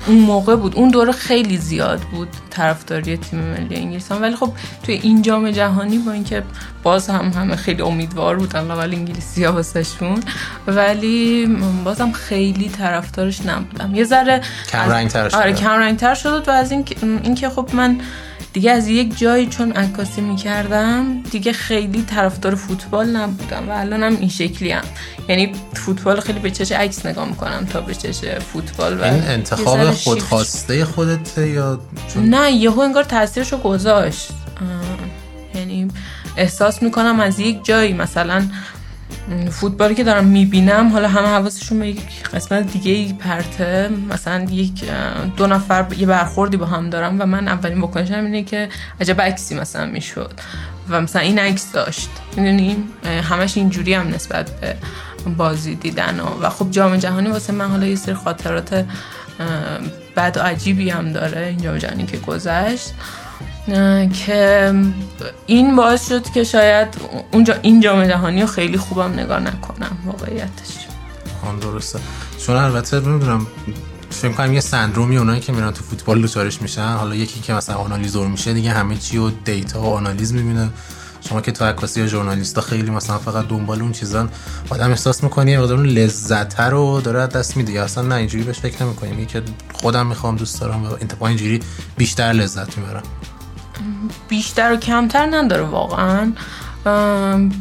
اون 0.08 0.18
موقع 0.18 0.56
بود. 0.56 0.76
اون 0.76 0.90
دوره 0.90 1.12
خیلی 1.12 1.58
زیاد 1.58 2.00
بود 2.00 2.28
طرفداری 2.50 3.18
تیم 3.18 3.40
ملی 3.40 3.76
انگلیسان 3.76 4.22
ولی 4.22 4.36
خب 4.36 4.54
توی 4.84 4.96
این 5.04 5.22
جام 5.22 5.52
جهانی 5.52 5.98
با 5.98 6.12
اینکه 6.12 6.44
باز 6.84 7.10
هم 7.10 7.32
همه 7.36 7.56
خیلی 7.56 7.82
امیدوار 7.82 8.36
بودن 8.36 8.72
ولی 8.72 8.96
انگلیسی 8.96 9.44
ها 9.44 9.62
ولی 10.68 11.48
بازم 11.84 12.12
خیلی 12.12 12.70
طرفدارش 12.70 13.46
نبودم. 13.46 13.96
یه 13.96 14.04
ذره 14.04 14.42
کم 14.72 14.90
رنگ 14.90 15.10
تر 15.10 15.30
شد 15.30 15.36
آره 15.36 15.54
کم 15.54 15.70
رنگ 15.70 15.98
تر 15.98 16.16
شد 16.16 16.44
و 16.48 16.52
از 16.52 16.72
این 16.72 16.86
اینکه 17.24 17.50
خب 17.50 17.70
من 17.74 18.02
دیگه 18.54 18.72
از 18.72 18.88
یک 18.88 19.18
جایی 19.18 19.48
چون 19.48 19.72
عکاسی 19.72 20.22
می‌کردم 20.22 21.22
دیگه 21.32 21.54
خیلی 21.54 22.02
طرفدار 22.02 22.56
فوتبال 22.56 23.16
نبودم 23.16 23.70
و 23.70 23.72
الان 23.72 24.04
هم 24.04 24.18
این 24.20 24.30
شکلی 24.30 24.72
هم 24.72 24.84
یعنی 25.30 25.52
فوتبال 25.74 26.20
خیلی 26.20 26.40
به 26.40 26.52
چش 26.52 26.72
عکس 26.72 27.06
نگاه 27.06 27.28
می‌کنم 27.28 27.66
تا 27.66 27.82
به 27.82 27.96
چش 27.96 28.20
فوتبال 28.54 29.00
و 29.00 29.04
این 29.04 29.24
انتخاب 29.24 29.92
خودخواسته 29.92 30.86
خودت 30.86 31.38
یا 31.38 31.80
چون... 32.14 32.30
نه 32.30 32.52
یهو 32.52 32.80
انگار 32.80 33.04
تاثیرشو 33.04 33.58
گذاشت. 33.58 34.30
یعنی 35.56 35.88
احساس 36.38 36.84
می‌کنم 36.84 37.20
از 37.20 37.40
یک 37.40 37.66
جایی 37.66 37.94
مثلا 37.94 38.48
فوتبالی 39.52 39.96
که 39.96 40.04
دارم 40.04 40.26
می‌بینم 40.26 40.90
حالا 40.90 41.08
همه 41.08 41.28
حواسشون 41.28 41.80
به 41.80 41.88
یک 41.88 42.30
قسمت 42.34 42.72
دیگه 42.72 42.92
ای 42.92 43.14
پرته. 43.14 43.90
مثلا 44.10 44.44
یک 44.44 44.84
دو 45.38 45.48
نفر 45.48 45.86
یه 45.98 46.08
برخوردی 46.08 46.58
با 46.58 46.66
هم 46.66 46.90
دارم 46.90 47.22
و 47.22 47.26
من 47.26 47.48
اولین 47.48 47.82
بکنشم 47.82 48.26
اینه 48.26 48.44
که 48.44 48.70
عجب 49.02 49.22
عکسی 49.22 49.56
مثلا 49.56 49.86
می‌شد 49.86 50.32
و 50.90 51.02
مثلا 51.02 51.22
این 51.22 51.40
عکس 51.40 51.72
داشت. 51.72 52.10
می‌دونیم 52.38 52.84
همش 53.24 53.58
اینجوری 53.58 53.94
هم 53.94 54.08
نسبت 54.08 54.60
به 54.60 54.76
بازی 55.38 55.76
دیدن 55.76 56.20
و, 56.20 56.46
و 56.46 56.50
خب 56.50 56.72
جام 56.72 56.98
جهانی 56.98 57.30
واسه 57.30 57.54
من 57.54 57.68
حالا 57.70 57.86
یه 57.86 57.96
سری 57.96 58.16
خاطرات 58.16 58.86
بد 60.18 60.38
و 60.38 60.42
عجیبی 60.42 60.90
هم 60.90 61.12
داره 61.12 61.48
این 61.48 61.62
جام 61.62 61.78
جهانی 61.78 62.06
که 62.06 62.18
گذشت. 62.18 62.94
که 64.26 64.74
این 65.46 65.76
باعث 65.76 66.10
شد 66.10 66.30
که 66.30 66.44
شاید 66.44 66.88
اونجا 67.32 67.54
این 67.62 67.80
جام 67.80 68.08
جهانی 68.08 68.42
رو 68.42 68.48
خیلی 68.48 68.78
خوبم 68.78 69.14
نگاه 69.14 69.40
نکنم 69.40 69.98
واقعیتش. 70.06 70.88
آن 71.46 71.60
درسته. 71.60 72.00
چون 72.46 72.56
البته 72.56 73.00
نمی‌دونم 73.00 73.48
فکر 74.10 74.32
کنم 74.32 74.54
یه 74.54 74.60
سندرومی 74.60 75.18
اونایی 75.18 75.42
که 75.42 75.52
میرن 75.52 75.72
تو 75.72 75.84
فوتبال 75.84 76.22
دوچارش 76.22 76.62
میشن 76.62 76.94
حالا 76.94 77.16
یکی 77.16 77.40
که 77.40 77.54
مثلا 77.54 77.76
آنالیزور 77.76 78.28
میشه 78.28 78.54
دیگه 78.54 78.72
همه 78.72 78.98
چی 78.98 79.18
و 79.18 79.30
دیتا 79.30 79.82
و 79.82 79.86
آنالیز 79.86 80.34
می‌بینه. 80.34 80.70
شما 81.30 81.42
که 81.42 81.52
تو 81.52 81.66
عکاسی 81.66 82.00
یا 82.00 82.08
ژورنالیستا 82.08 82.62
خیلی 82.62 82.92
مثلا 82.92 83.18
فقط 83.18 83.48
دنبال 83.48 83.82
اون 83.82 83.92
چیزان 83.92 84.30
آدم 84.70 84.90
احساس 84.90 85.24
می‌کنی 85.24 85.58
مقدار 85.58 85.78
اون 85.78 85.86
لذت 85.86 86.60
رو 86.60 87.02
داره 87.02 87.28
دست 87.28 87.58
میده. 87.58 87.82
اصلا 87.82 88.04
نه 88.04 88.16
اینجوری 88.16 88.44
بهش 88.44 88.60
فکر 88.60 88.84
نمی‌کنیم. 88.84 89.26
که 89.26 89.42
خودم 89.74 90.08
می‌خوام 90.08 90.36
دوست 90.36 90.62
دارم 90.62 90.86
و 90.86 90.88
انتقال 91.02 91.30
اینجوری 91.30 91.60
بیشتر 91.98 92.24
لذت 92.24 92.78
می‌برم. 92.78 93.04
بیشتر 94.28 94.74
و 94.74 94.76
کمتر 94.76 95.28
نداره 95.32 95.64
واقعا. 95.64 96.32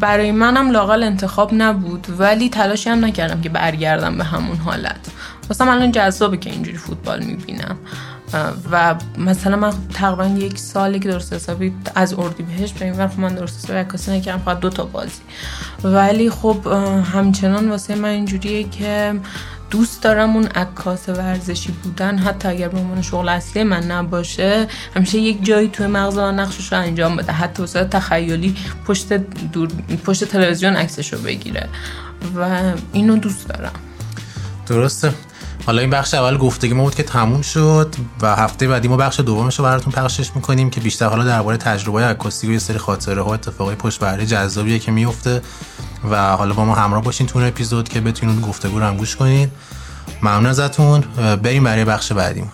برای 0.01 0.33
منم 0.33 0.71
لاقل 0.71 1.03
انتخاب 1.03 1.51
نبود 1.55 2.07
ولی 2.19 2.49
تلاشی 2.49 2.91
هم 2.91 3.05
نکردم 3.05 3.41
که 3.41 3.49
برگردم 3.49 4.19
به 4.19 4.25
همون 4.25 4.57
حالت. 4.57 5.11
مثلا 5.51 5.73
الان 5.73 5.93
جذابه 5.93 6.37
که 6.37 6.51
اینجوری 6.51 6.77
فوتبال 6.77 7.23
می‌بینم. 7.23 7.77
و 8.71 8.95
مثلا 9.19 9.57
من 9.57 9.73
تقریبا 9.95 10.27
یک 10.27 10.59
سالی 10.59 10.99
که 10.99 11.09
درست 11.09 11.33
حسابی 11.33 11.75
از 11.95 12.15
اردی 12.15 12.43
بهش 12.43 12.73
به 12.73 12.85
این 12.85 13.09
خب 13.09 13.21
من 13.21 13.35
درست 13.35 13.65
حسابی 13.65 13.81
عکاسی 13.81 14.13
نکردم 14.13 14.43
فقط 14.45 14.61
دو 14.61 14.71
تا 14.71 14.85
بازی. 14.85 15.21
ولی 15.85 16.31
خب 16.31 16.67
همچنان 17.13 17.69
واسه 17.69 17.95
من 17.95 18.09
اینجوریه 18.09 18.69
که 18.69 19.15
دوست 19.73 20.03
دارم 20.03 20.37
اون 20.37 20.47
عکاس 20.47 21.09
ورزشی 21.09 21.73
بودن. 21.73 22.19
حتی 22.19 22.49
اگر 22.49 22.69
به 22.69 22.79
عنوان 22.79 23.03
شغل 23.03 23.29
اصلی 23.29 23.63
من 23.63 23.83
نباشه 23.83 24.69
همیشه 24.97 25.19
یک 25.19 25.45
جایی 25.45 25.69
توی 25.69 25.87
مغز 25.87 26.19
من 26.19 26.39
نقشش 26.39 26.73
رو 26.73 26.79
انجام 26.79 27.17
بده. 27.17 27.33
حتی 27.33 27.63
واسه 27.63 27.85
تخیلی 27.85 28.57
پشت 28.87 29.13
دور 29.53 29.69
پشت 30.05 30.25
تلویزیون 30.25 30.77
عکسش 30.77 31.13
رو 31.13 31.19
بگیره. 31.19 31.69
و 32.37 32.73
اینو 32.93 33.17
دوست 33.17 33.49
دارم. 33.49 33.73
درسته. 34.67 35.15
حالا 35.67 35.81
این 35.81 35.91
بخش 35.91 36.15
اول 36.15 36.37
گفتگی 36.37 36.75
ما 36.75 36.83
بود 36.83 36.95
که 36.95 37.03
تموم 37.03 37.43
شد 37.43 37.95
و 38.23 38.37
هفته 38.37 38.69
بعدی 38.69 38.89
ما 38.89 38.97
بخش 38.97 39.21
دومش 39.21 39.59
رو 39.59 39.65
براتون 39.65 39.93
پخشش 39.93 40.31
می‌کنیم 40.35 40.71
که 40.71 40.81
بیشتر 40.81 41.07
حالا 41.07 41.25
درباره 41.25 41.57
تجربه 41.57 42.05
عکاسی 42.05 42.47
و 42.47 42.53
یه 42.53 42.59
سری 42.59 42.79
خاطره 42.79 43.23
ها 43.23 43.35
اتفاقای 43.35 43.75
پشت 43.75 44.01
پرده 44.01 44.27
جذابیه 44.27 44.79
که 44.79 44.93
میفته 44.93 45.43
و 46.11 46.37
حالا 46.37 46.55
با 46.55 46.65
ما 46.65 46.75
همراه 46.75 47.03
باشین 47.03 47.27
تو 47.27 47.39
اپیزود 47.39 47.89
که 47.89 48.01
بتونین 48.01 48.41
گفتگو 48.41 48.79
رو 48.79 48.85
هم 48.85 48.97
گوش 48.97 49.17
کنین. 49.17 49.51
ممنون 50.23 50.47
ازتون. 50.47 51.01
بریم 51.43 51.65
برای 51.65 51.85
بخش 51.85 52.13
بعدیمون. 52.13 52.53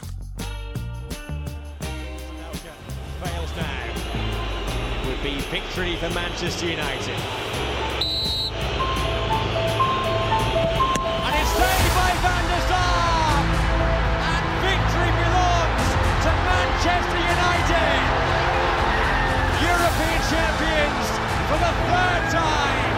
for 21.49 21.57
the 21.57 21.73
third 21.89 22.25
time. 22.29 22.93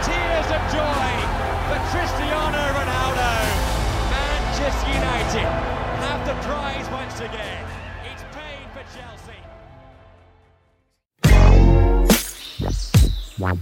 Tears 0.00 0.48
of 0.56 0.62
joy 0.72 1.08
for 1.68 1.78
Cristiano 1.92 2.62
Ronaldo. 2.72 3.32
Manchester 4.08 4.88
United 4.88 5.48
have 6.00 6.20
the 6.24 6.32
prize 6.46 6.88
once 6.90 7.20
again. 7.20 7.64
It's 8.10 8.24
pain 8.32 8.64
for 8.72 8.84
Chelsea. 8.96 9.40
Wow. 13.38 13.58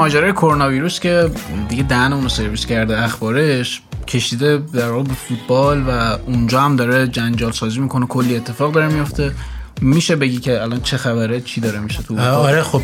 ماجرای 0.00 0.32
کرونا 0.32 0.68
ویروس 0.68 1.00
که 1.00 1.30
دیگه 1.68 1.82
دهن 1.82 2.12
اونو 2.12 2.28
سرویس 2.28 2.66
کرده 2.66 3.02
اخبارش 3.02 3.82
کشیده 4.06 4.58
در 4.74 4.92
به 4.92 5.14
فوتبال 5.14 5.82
و 5.88 6.18
اونجا 6.26 6.60
هم 6.60 6.76
داره 6.76 7.08
جنجال 7.08 7.52
سازی 7.52 7.80
می‌کنه 7.80 8.06
کلی 8.06 8.36
اتفاق 8.36 8.72
داره 8.72 8.88
میفته 8.88 9.32
میشه 9.80 10.16
بگی 10.16 10.38
که 10.38 10.62
الان 10.62 10.80
چه 10.80 10.96
خبره؟ 10.96 11.40
چی 11.40 11.60
داره 11.60 11.78
میشه 11.78 12.02
تو 12.02 12.20
آره 12.20 12.62
خب 12.62 12.82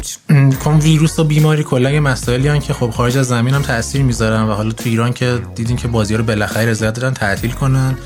کم 0.64 0.78
ویروس 0.80 1.18
و 1.18 1.24
بیماری 1.24 1.62
کلا 1.62 1.90
یه 1.90 2.00
مسائلی 2.00 2.60
که 2.60 2.72
خب 2.72 2.90
خارج 2.90 3.18
از 3.18 3.26
زمین 3.26 3.54
هم 3.54 3.62
تاثیر 3.62 4.02
می‌ذارن 4.02 4.42
و 4.42 4.52
حالا 4.52 4.70
تو 4.70 4.88
ایران 4.88 5.12
که 5.12 5.38
دیدین 5.54 5.76
که 5.76 5.88
بازی 5.88 6.16
رو 6.16 6.24
بالاخره 6.24 6.66
رضایت 6.66 6.94
دادن 6.94 7.14
تعطیل 7.14 7.50
کنن. 7.50 7.98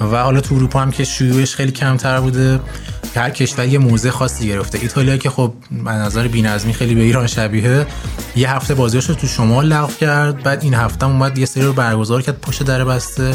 و 0.00 0.22
حالا 0.22 0.40
تو 0.40 0.54
اروپا 0.54 0.80
هم 0.80 0.90
که 0.90 1.04
شیوعش 1.04 1.54
خیلی 1.54 1.72
کمتر 1.72 2.20
بوده. 2.20 2.60
هر 3.20 3.30
کشور 3.30 3.66
یه 3.66 3.78
موزه 3.78 4.10
خاصی 4.10 4.48
گرفته. 4.48 4.78
ایتالیا 4.82 5.16
که 5.16 5.30
خب 5.30 5.52
از 5.86 6.02
نظر 6.02 6.28
بی‌نظمی 6.28 6.72
خیلی 6.72 6.94
به 6.94 7.00
ایران 7.02 7.26
شبیه. 7.26 7.86
یه 8.36 8.50
هفته 8.50 8.74
بازیاشو 8.74 9.12
رو 9.12 9.18
تو 9.18 9.26
شمال 9.26 9.66
لغو 9.66 9.92
کرد 10.00 10.42
بعد 10.42 10.62
این 10.62 10.74
هفته 10.74 11.06
اومد 11.06 11.38
یه 11.38 11.46
سری 11.46 11.64
رو 11.64 11.72
برگزار 11.72 12.22
کرد 12.22 12.40
پشت 12.40 12.62
در 12.62 12.84
بسته. 12.84 13.34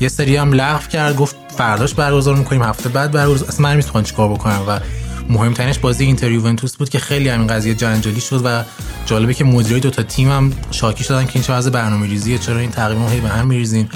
یه 0.00 0.08
سری 0.08 0.36
هم 0.36 0.52
لغو 0.52 0.88
کرد 0.88 1.16
گفت 1.16 1.36
فرداش 1.56 1.94
برگزار 1.94 2.36
می‌کنیم. 2.36 2.62
هفته 2.62 2.88
بعد 2.88 3.12
برگزار 3.12 3.48
اصلا 3.48 3.62
من 3.62 3.72
نمی‌تونم 3.72 4.04
چیکار 4.04 4.28
بکنم 4.28 4.62
و 4.68 4.80
مهمترینش 5.28 5.78
بازی 5.78 6.04
اینتر 6.04 6.30
یوونتوس 6.30 6.76
بود 6.76 6.88
که 6.88 6.98
خیلی 6.98 7.28
همین 7.28 7.46
قضیه 7.46 7.74
جنجالی 7.74 8.20
شد 8.20 8.42
و 8.44 8.62
جالبه 9.06 9.34
که 9.34 9.44
مدیرای 9.44 9.80
دو 9.80 9.90
تا 9.90 10.02
تیم 10.02 10.30
هم 10.30 10.52
شاکی 10.70 11.04
شدن 11.04 11.24
که 11.24 11.30
این 11.34 11.42
چه 11.42 11.52
وضع 11.52 11.70
برنامه‌ریزیه 11.70 12.38
چرا 12.38 12.58
این 12.58 12.70
تقریبا 12.70 13.08
هی 13.08 13.20
به 13.20 13.28
هم 13.28 13.46
میریزین. 13.46 13.88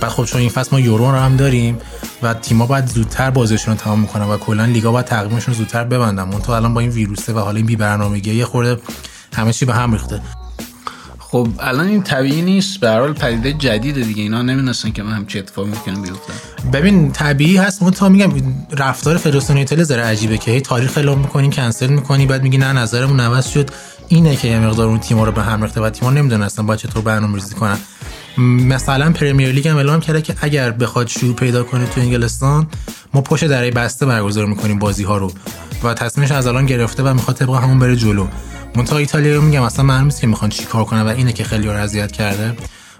بعد 0.00 0.10
خب 0.10 0.24
چون 0.24 0.40
این 0.40 0.50
فصل 0.50 0.68
ما 0.72 0.80
یورو 0.80 1.10
رو 1.10 1.18
هم 1.18 1.36
داریم 1.36 1.78
و 2.22 2.34
تیم‌ها 2.34 2.66
باید 2.66 2.86
زودتر 2.86 3.30
بازیشون 3.30 3.74
رو 3.74 3.80
تمام 3.80 4.00
می‌کنن 4.00 4.24
و 4.24 4.36
کلا 4.36 4.64
لیگا 4.64 4.92
باید 4.92 5.06
تقریبشون 5.06 5.54
زودتر 5.54 5.84
ببندن. 5.84 6.32
اون 6.32 6.42
تو 6.42 6.52
الان 6.52 6.74
با 6.74 6.80
این 6.80 6.90
ویروسه 6.90 7.32
و 7.32 7.38
حالا 7.38 7.56
این 7.56 7.66
بی 7.66 7.76
برنامگی 7.76 8.34
یه 8.34 8.44
خورده 8.44 8.82
همه 9.34 9.52
چی 9.52 9.64
به 9.64 9.74
هم 9.74 9.92
ریخته. 9.92 10.20
خب 11.18 11.48
الان 11.58 11.86
این 11.86 12.02
طبیعی 12.02 12.42
نیست. 12.42 12.80
به 12.80 12.90
هر 12.90 13.12
پدیده 13.12 13.52
جدیده 13.52 14.00
دیگه. 14.00 14.22
اینا 14.22 14.42
نمی‌دونستن 14.42 14.90
که 14.90 15.02
من 15.02 15.12
هم 15.12 15.26
چه 15.26 15.38
اتفاقی 15.38 15.70
می‌کنه 15.70 16.00
بیفته 16.00 16.32
ببین 16.72 17.12
طبیعی 17.12 17.56
هست. 17.56 17.82
من 17.82 17.90
تا 17.90 18.08
میگم 18.08 18.32
رفتار 18.78 19.16
فدراسیون 19.16 19.58
ایتالیا 19.58 19.84
زره 19.84 20.02
عجیبه 20.02 20.38
که 20.38 20.50
هی 20.50 20.60
تاریخ 20.60 20.96
اعلام 20.96 21.18
می‌کنی 21.18 21.50
کنسل 21.50 21.86
می‌کنی 21.86 22.26
بعد 22.26 22.42
میگی 22.42 22.58
نه 22.58 22.72
نظرمون 22.72 23.20
عوض 23.20 23.48
شد. 23.48 23.70
اینه 24.08 24.36
که 24.36 24.48
یه 24.48 24.58
مقدار 24.58 24.88
اون 24.88 24.98
تیم‌ها 24.98 25.24
رو 25.24 25.32
به 25.32 25.42
هم 25.42 25.62
ریخته 25.62 25.80
و 25.80 25.90
تیم‌ها 25.90 26.10
نمی‌دونستن 26.10 26.66
باید 26.66 26.80
چطور 26.80 27.02
برنامه‌ریزی 27.02 27.54
کنن. 27.54 27.78
مثلا 28.38 29.12
پرمیر 29.12 29.52
لیگ 29.52 29.68
هم 29.68 29.76
اعلام 29.76 30.00
کرده 30.00 30.22
که 30.22 30.34
اگر 30.40 30.70
بخواد 30.70 31.08
شروع 31.08 31.34
پیدا 31.34 31.62
کنه 31.62 31.86
تو 31.86 32.00
انگلستان 32.00 32.66
ما 33.14 33.20
پشت 33.20 33.44
درای 33.44 33.70
بسته 33.70 34.06
برگزار 34.06 34.46
می‌کنیم 34.46 34.78
بازی 34.78 35.04
ها 35.04 35.18
رو 35.18 35.32
و 35.84 35.94
تصمیمش 35.94 36.30
از 36.30 36.46
الان 36.46 36.66
گرفته 36.66 37.02
و 37.02 37.14
می‌خواد 37.14 37.36
طبق 37.36 37.54
همون 37.54 37.78
بره 37.78 37.96
جلو. 37.96 38.26
منتها 38.76 38.98
ایتالیا 38.98 39.40
میگم 39.40 39.62
اصلا 39.62 39.84
معلوم 39.84 40.04
نیست 40.04 40.20
که 40.20 40.26
می‌خوان 40.26 40.50
چیکار 40.50 40.84
کنن 40.84 41.02
و 41.02 41.08
اینه 41.08 41.32
که 41.32 41.44
خیلی 41.44 41.66
رو 41.66 41.72
اذیت 41.72 42.12
کرده. 42.12 42.56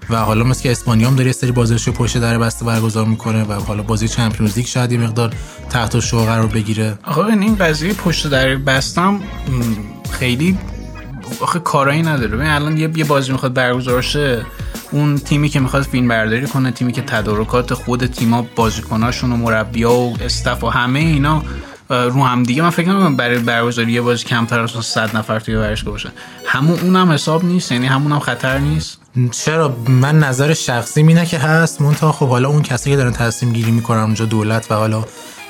و 0.09 0.15
حالا 0.15 0.43
مثل 0.43 0.63
که 0.63 0.71
اسپانیا 0.71 1.07
هم 1.07 1.15
داره 1.15 1.27
یه 1.27 1.33
سری 1.33 1.51
بازیش 1.51 1.87
رو 1.87 1.93
پشت 1.93 2.17
در 2.17 2.37
بسته 2.37 2.65
برگزار 2.65 3.05
می‌کنه 3.05 3.43
و 3.43 3.53
حالا 3.53 3.83
بازی 3.83 4.07
چمپیونز 4.07 4.57
لیگ 4.57 4.65
شاید 4.65 4.93
مقدار 4.93 5.33
تحت 5.69 5.99
شو 5.99 6.25
قرار 6.25 6.47
بگیره. 6.47 6.97
آقا 7.03 7.25
این 7.25 7.55
قضیه 7.55 7.93
پشت 7.93 8.27
در 8.27 8.55
بستم 8.55 9.19
خیلی 10.11 10.57
آخه 11.39 11.59
کارایی 11.59 12.01
نداره. 12.01 12.27
ببین 12.27 12.47
الان 12.47 12.77
یه 12.77 12.87
بازی 12.87 13.31
می‌خواد 13.31 13.53
برگزار 13.53 14.01
شه 14.01 14.45
اون 14.91 15.17
تیمی 15.17 15.49
که 15.49 15.59
می‌خواد 15.59 15.83
فیلم 15.83 16.07
برداری 16.07 16.47
کنه 16.47 16.71
تیمی 16.71 16.91
که 16.91 17.01
تدارکات 17.01 17.73
خود 17.73 18.05
تیما 18.05 18.47
بازیکناشون 18.55 19.31
و 19.31 19.35
مربیا 19.37 19.93
و 19.93 20.17
استف 20.21 20.63
و 20.63 20.69
همه 20.69 20.99
اینا 20.99 21.43
رو 21.89 22.23
هم 22.23 22.43
دیگه. 22.43 22.61
من 22.61 22.69
فکر 22.69 22.89
نمی‌کنم 22.89 23.15
برای 23.15 23.39
برگزاری 23.39 23.91
یه 23.91 24.01
بازی 24.01 24.23
کمتر 24.23 24.59
از 24.59 24.71
100 24.85 25.17
نفر 25.17 25.39
توی 25.39 25.55
ورزشگاه 25.55 25.91
باشه. 25.91 26.11
همون 26.45 26.79
اونم 26.79 27.11
حساب 27.11 27.45
نیست؟ 27.45 27.71
یعنی 27.71 27.87
همون 27.87 28.11
هم 28.11 28.19
خطر 28.19 28.57
نیست؟ 28.57 28.97
چرا؟ 29.31 29.77
من 29.87 30.19
نظر 30.19 30.53
شخصی 30.53 31.01
اینه 31.01 31.25
که 31.25 31.37
هست. 31.37 31.81
مونتا 31.81 32.11
خب 32.11 32.27
حالا 32.27 32.49
اون 32.49 32.61
کسی 32.61 32.89
که 32.89 32.95
دارن 32.95 33.11
تصمیم 33.11 33.53
گیری 33.53 33.71
می‌کنن 33.71 33.99
اونجا 33.99 34.25
دولت 34.25 34.71
و 34.71 34.73
حالا 34.73 35.03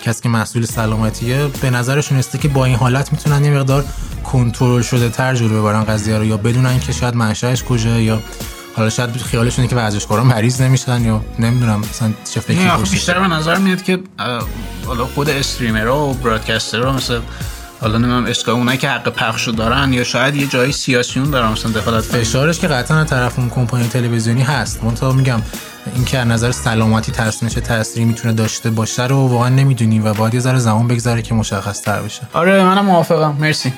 کسی 0.04 0.24
که 0.24 0.30
مسئول 0.30 0.66
سلامتیه 0.66 1.48
به 1.62 1.70
نظرشون 1.70 2.18
است 2.18 2.40
که 2.40 2.48
با 2.48 2.66
این 2.66 2.76
حالت 2.76 3.12
می‌تونن 3.12 3.46
یه 3.46 3.52
مقدار 3.52 3.86
کنترل 4.24 4.82
شده 4.82 5.10
تر 5.10 5.36
جلو 5.36 5.62
ببرن 5.62 5.84
قضیه 5.84 6.18
رو 6.18 6.26
یا 6.26 6.38
بدونن 6.38 6.80
که 6.80 6.92
شاید 6.92 7.16
منشأش 7.16 7.64
کجا 7.64 8.00
یا 8.00 8.20
حالا 8.76 8.90
شاید 8.90 9.18
خیالشونه 9.18 9.68
که 9.68 9.76
ورزشکارا 9.76 10.24
مریض 10.24 10.62
نمیشن 10.62 11.06
یا 11.06 11.22
نمی‌دونم 11.40 11.80
مثلا 11.80 12.14
چه 12.34 12.40
فکری 12.40 12.68
باشه 12.68 12.92
بیشتر 12.92 13.20
به 13.20 13.28
نظر 13.28 13.58
میاد 13.58 13.84
که 13.84 14.00
حالا 14.86 15.06
خود 15.06 15.30
استریمرها 15.30 16.08
و 16.08 16.14
برادکاسترها 16.14 16.92
مثل 16.92 17.20
حالا 17.82 17.98
نمی‌دونم 17.98 18.26
اسکای 18.26 18.56
اونایی 18.56 18.78
که 18.78 18.90
حق 18.90 19.10
پخشو 19.10 19.52
دارن 19.52 19.94
یا 19.94 20.04
شاید 20.04 20.36
یه 20.36 20.48
جایی 20.48 20.72
سیاسیون 20.72 21.32
دارن 21.32 21.52
مثلا 21.52 21.72
دخالت 21.72 22.04
فشارش 22.04 22.60
که 22.60 22.68
قطعا 22.68 22.98
از 23.00 23.08
طرف 23.08 23.40
اون 23.40 23.50
کمپانی 23.50 23.88
تلویزیونی 23.88 24.42
هست. 24.42 24.84
منتها 24.84 25.12
میگم 25.12 25.42
این 25.96 26.06
که 26.06 26.20
از 26.20 26.28
نظر 26.28 26.52
سلامتی 26.52 27.12
تصمیمش 27.12 27.54
تأثیری 27.54 28.06
می‌تونه 28.06 28.34
داشته 28.34 28.70
باشه 28.70 29.08
رو 29.08 29.28
واقعا 29.28 29.50
نمی‌دونیم 29.50 30.06
و 30.06 30.14
باید 30.14 30.34
یه 30.34 30.40
ذره 30.40 30.60
زمان 30.60 30.88
بگذره 30.88 31.22
که 31.22 31.34
مشخص 31.34 31.82
تر 31.82 32.02
بشه. 32.02 32.22
آره 32.34 32.64
منم 32.64 32.86
موافقم. 32.86 33.38
مرسی. 33.40 33.74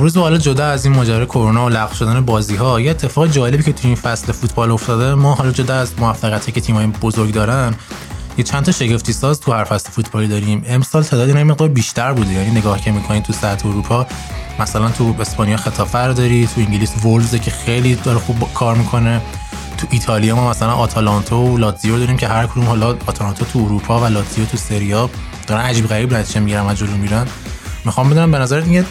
خب 0.00 0.04
روز 0.04 0.16
حالا 0.16 0.38
جدا 0.38 0.66
از 0.66 0.84
این 0.84 0.94
ماجرای 0.94 1.26
کرونا 1.26 1.66
و 1.66 1.68
لغو 1.68 1.94
شدن 1.94 2.20
بازی 2.20 2.56
ها 2.56 2.80
یه 2.80 2.90
اتفاق 2.90 3.26
جالبی 3.26 3.62
که 3.62 3.72
تو 3.72 3.88
این 3.88 3.96
فصل 3.96 4.32
فوتبال 4.32 4.70
افتاده 4.70 5.14
ما 5.14 5.34
حالا 5.34 5.50
جدا 5.50 5.74
از 5.74 5.92
موفقیتی 5.98 6.52
که 6.52 6.60
تیمای 6.60 6.86
بزرگ 6.86 7.32
دارن 7.32 7.74
یه 8.38 8.44
چند 8.44 8.64
تا 8.64 8.72
شگفتی 8.72 9.12
ساز 9.12 9.40
تو 9.40 9.52
هر 9.52 9.64
فصل 9.64 9.90
فوتبالی 9.90 10.28
داریم. 10.28 10.62
امسال 10.66 11.02
تعداد 11.02 11.28
اینا 11.28 11.44
مقدار 11.44 11.68
بیشتر 11.68 12.12
بوده 12.12 12.32
یعنی 12.32 12.50
نگاه 12.50 12.80
که 12.80 12.90
می‌کنین 12.90 13.22
تو 13.22 13.32
سطح 13.32 13.68
اروپا 13.68 14.06
مثلا 14.58 14.88
تو 14.88 15.14
اسپانیا 15.20 15.56
خطافه 15.56 15.98
رو 15.98 16.12
داری 16.12 16.46
تو 16.54 16.60
انگلیس 16.60 16.92
وولز 17.04 17.34
که 17.34 17.50
خیلی 17.50 17.94
داره 17.94 18.18
خوب 18.18 18.48
کار 18.54 18.76
می‌کنه 18.76 19.20
تو 19.78 19.86
ایتالیا 19.90 20.36
ما 20.36 20.50
مثلا 20.50 20.72
آتالانتا 20.72 21.38
و 21.38 21.58
لاتزیو 21.58 21.98
داریم 21.98 22.16
که 22.16 22.28
هر 22.28 22.46
کدوم 22.46 22.64
حالا 22.64 22.88
آتالانتا 23.06 23.44
تو 23.52 23.58
اروپا 23.58 24.00
و 24.00 24.04
لاتزیو 24.04 24.44
تو 24.44 24.56
سریا 24.56 25.10
دارن 25.46 25.60
عجیب 25.60 25.86
غریب 25.86 26.14
نتیجه 26.14 26.40
می‌گیرن 26.40 26.66
و 26.66 26.74
جلو 26.74 26.96
میرن. 26.96 27.26
می‌خوام 27.84 28.10
بدونم 28.10 28.30
به 28.30 28.38
نظر 28.38 28.66
یه 28.66 28.84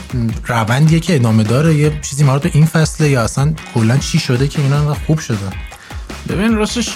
روندیه 0.47 0.99
که 0.99 1.15
ادامه 1.15 1.43
داره 1.43 1.75
یه 1.75 1.99
چیزی 2.01 2.23
مربوط 2.23 2.41
به 2.41 2.51
این 2.53 2.65
فصله 2.65 3.09
یا 3.09 3.23
اصلا 3.23 3.53
کلا 3.73 3.97
چی 3.97 4.19
شده 4.19 4.47
که 4.47 4.61
اینا 4.61 4.93
خوب 4.93 5.19
شده؟ 5.19 5.37
ببین 6.29 6.55
راستش 6.55 6.89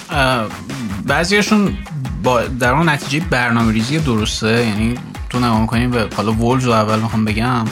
بعضیشون 1.06 1.76
با 2.22 2.42
در 2.42 2.72
اون 2.72 2.88
نتیجه 2.88 3.26
برنامه 3.30 3.72
ریزی 3.72 3.98
درسته. 3.98 4.66
یعنی 4.66 4.94
تو 5.30 5.38
نگاه 5.38 5.60
می‌کنیم 5.60 5.92
و 5.92 5.98
حالا 6.16 6.32
وولوز 6.32 6.64
رو 6.64 6.72
اول 6.72 6.98
می‌خوام 6.98 7.24
بگم. 7.24 7.64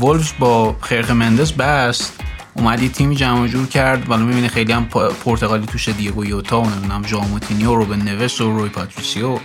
وولوز 0.00 0.30
با 0.38 0.76
خورخه 0.80 1.10
مندس 1.10 1.52
بست 1.52 2.12
اومد 2.54 2.82
یه 2.82 2.88
تیمی 2.88 3.16
جمع 3.16 3.48
جور 3.48 3.66
کرد. 3.66 4.10
ولی 4.10 4.22
می‌بینه 4.22 4.48
خیلی 4.48 4.72
هم 4.72 4.84
پرتغالی 5.24 5.66
توشه 5.66 5.92
دیوگو 5.92 6.24
ژوتا 6.24 6.60
و 6.60 6.70
نمی‌دونم 6.70 7.06
ژائو 7.06 7.27
موتینیو 7.27 7.64
و 7.64 7.74
روبن 7.74 8.02
نوس 8.02 8.40
و 8.40 8.58
روی 8.58 8.68
پاتریسیو. 8.68 9.38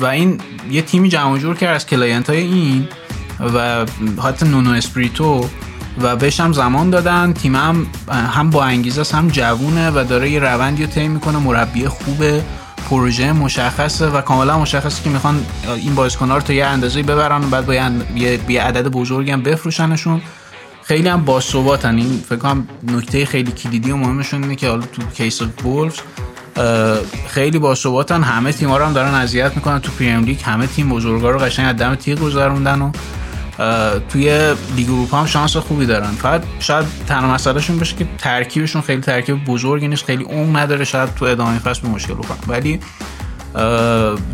و 0.00 0.06
این 0.06 0.40
یه 0.70 0.82
تیمی 0.82 1.08
جمع 1.08 1.38
جور 1.38 1.56
کرد 1.56 1.74
از 1.74 1.86
client 1.86 2.30
های 2.30 2.38
این 2.38 2.88
و 3.54 3.86
حتی 4.22 4.46
نونو 4.46 4.70
اسپریتو 4.70 5.48
و 6.02 6.16
بهش 6.16 6.40
هم 6.40 6.52
زمان 6.52 6.90
دادن. 6.90 7.32
تیم 7.32 7.56
هم, 7.56 7.86
هم 8.08 8.50
با 8.50 8.64
انگیزه 8.64 9.16
هم 9.16 9.28
جوونه 9.28 9.90
و 9.90 10.04
داره 10.08 10.30
یه 10.30 10.38
روندی 10.40 10.84
رو 10.84 10.90
طی 10.90 11.08
می‌کنه. 11.08 11.38
مربی 11.38 11.88
خوبه 11.88 12.42
پروژه 12.90 13.32
مشخصه 13.32 14.06
و 14.06 14.20
کاملا 14.20 14.58
مشخصه 14.58 15.02
که 15.02 15.10
می‌خوان 15.10 15.46
این 15.76 15.94
بازیکن‌ها 15.94 16.36
رو 16.36 16.42
تا 16.42 16.52
یه 16.52 16.66
اندازه 16.66 17.02
ببرن 17.02 17.44
و 17.44 17.48
بعد 17.48 17.66
با 17.66 17.74
یه 17.74 18.62
عدد 18.62 18.88
بزرگی 18.88 19.30
هم 19.30 19.42
بفروشنشون. 19.42 20.20
خیلی 20.82 21.08
هم 21.08 21.24
باثباتن. 21.24 21.96
این 21.96 22.22
فکر 22.28 22.38
کنم 22.38 22.68
نکته 22.86 23.26
خیلی 23.26 23.52
کلیدی 23.52 23.90
و 23.90 23.96
مهمشون 23.96 24.42
اینه 24.42 24.56
که 24.56 24.68
حالا 24.68 24.82
تو 24.82 25.02
case 25.14 25.42
وولفز 25.64 26.00
خیلی 27.28 27.58
باثباتن 27.58 28.22
همه 28.22 28.52
تیم‌ها 28.52 28.76
رو 28.76 28.84
هم 28.84 28.92
دارن 28.92 29.14
اذیت 29.14 29.56
می‌کنن. 29.56 29.80
تو 29.80 29.92
پرمیر 29.92 30.18
لیگ 30.18 30.42
همه 30.42 30.66
تیم 30.66 30.88
بزرگا 30.88 31.30
رو 31.30 31.38
قشنگ 31.38 31.68
از 31.68 31.76
دم 31.76 31.94
تیغ 31.94 32.18
گذروندن 32.18 32.82
و 32.82 32.90
توی 34.08 34.54
لیگ 34.76 34.90
اروپا 34.90 35.20
هم 35.20 35.26
شانس 35.26 35.56
خوبی 35.56 35.86
دارن. 35.86 36.10
فقط 36.10 36.42
شاید 36.58 36.86
تنها 37.06 37.34
مسئلهشون 37.34 37.78
باشه 37.78 37.96
که 37.96 38.08
ترکیبشون 38.18 38.82
خیلی 38.82 39.00
ترکیب 39.00 39.44
بزرگی 39.44 39.88
نیست. 39.88 40.04
خیلی 40.04 40.24
اون 40.24 40.56
نداره. 40.56 40.84
شاید 40.84 41.14
تو 41.14 41.24
ادامه 41.24 41.58
فصل 41.58 41.82
به 41.82 41.88
مشکل 41.88 42.14
بخورن. 42.14 42.38
ولی 42.46 42.80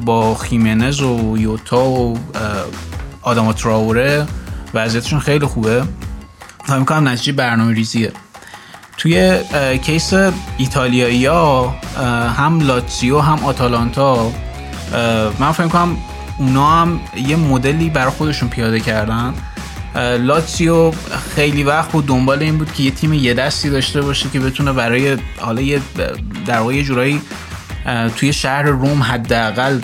با 0.05 0.35
خیمنز 0.35 1.01
و 1.01 1.37
یوتا 1.39 1.85
و 1.85 2.19
آداما 3.23 3.53
تراوره 3.53 4.27
وضعیتشون 4.75 5.19
خیلی 5.19 5.47
خوبه. 5.47 5.83
فکر 6.65 6.79
می‌کنم 6.79 7.09
نتیجه 7.09 7.33
برنامه 7.33 7.75
ریزیه 7.75 8.13
توی 8.97 9.39
کیس 9.79 10.13
ایتالیایی 10.57 11.27
ها 11.27 11.77
هم 12.37 12.61
لاتسیو 12.61 13.21
هم 13.21 13.45
آتالانتا 13.45 14.33
من 15.39 15.53
فکر 15.53 15.69
کنم 15.69 15.97
اونا 16.39 16.71
هم 16.71 17.01
یه 17.17 17.37
مدلی 17.37 17.91
برای 17.91 18.11
خودشون 18.11 18.49
پیاده 18.49 18.81
کردن. 18.81 19.35
لاتسیو 20.21 20.93
خیلی 21.35 21.63
وقت 21.63 21.93
بود 21.93 22.07
دنبال 22.07 22.43
این 22.43 22.59
بود 22.59 22.73
که 22.73 22.83
یه 22.83 22.91
تیم 22.91 23.13
یه 23.13 23.35
دستی 23.35 23.71
داشته 23.71 24.03
باشه 24.03 24.29
که 24.33 24.41
بتونه 24.41 24.73
برای 24.73 25.17
حالا 25.39 25.61
یه 25.61 25.81
در 26.47 26.59
واقع 26.59 26.83
جورایی 26.83 27.21
توی 28.17 28.33
شهر 28.33 28.63
روم 28.63 29.03
حداقل 29.03 29.81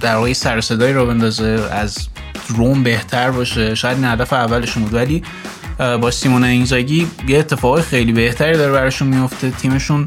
در 0.00 0.16
واقع 0.16 0.32
سر 0.32 0.60
صدایی 0.60 0.92
رو 0.92 1.06
بندازه 1.06 1.68
از 1.72 2.08
روم 2.48 2.82
بهتر 2.82 3.30
باشه. 3.30 3.74
شاید 3.74 3.96
این 3.96 4.06
هدف 4.06 4.32
اولشون 4.32 4.82
بود 4.82 4.94
ولی 4.94 5.22
با 5.78 6.10
سیمون 6.10 6.44
اینزاگی 6.44 7.06
یه 7.28 7.38
اتفاق 7.38 7.80
خیلی 7.80 8.12
بهتری 8.12 8.56
داره 8.56 8.72
براشون 8.72 9.08
میفته. 9.08 9.50
تیمشون 9.50 10.06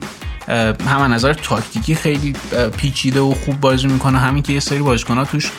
هم 0.88 1.14
نظر 1.14 1.34
تاکتیکی 1.34 1.96
خیلی 1.96 2.34
پیچیده 2.78 3.20
و 3.20 3.34
خوب 3.34 3.60
بازی 3.60 3.88
می‌کنه. 3.88 4.20
همین 4.20 4.44
که 4.44 4.54
یه 4.54 4.60
سری 4.60 4.80
بازیکن‌ها 4.80 5.26
توش 5.26 5.52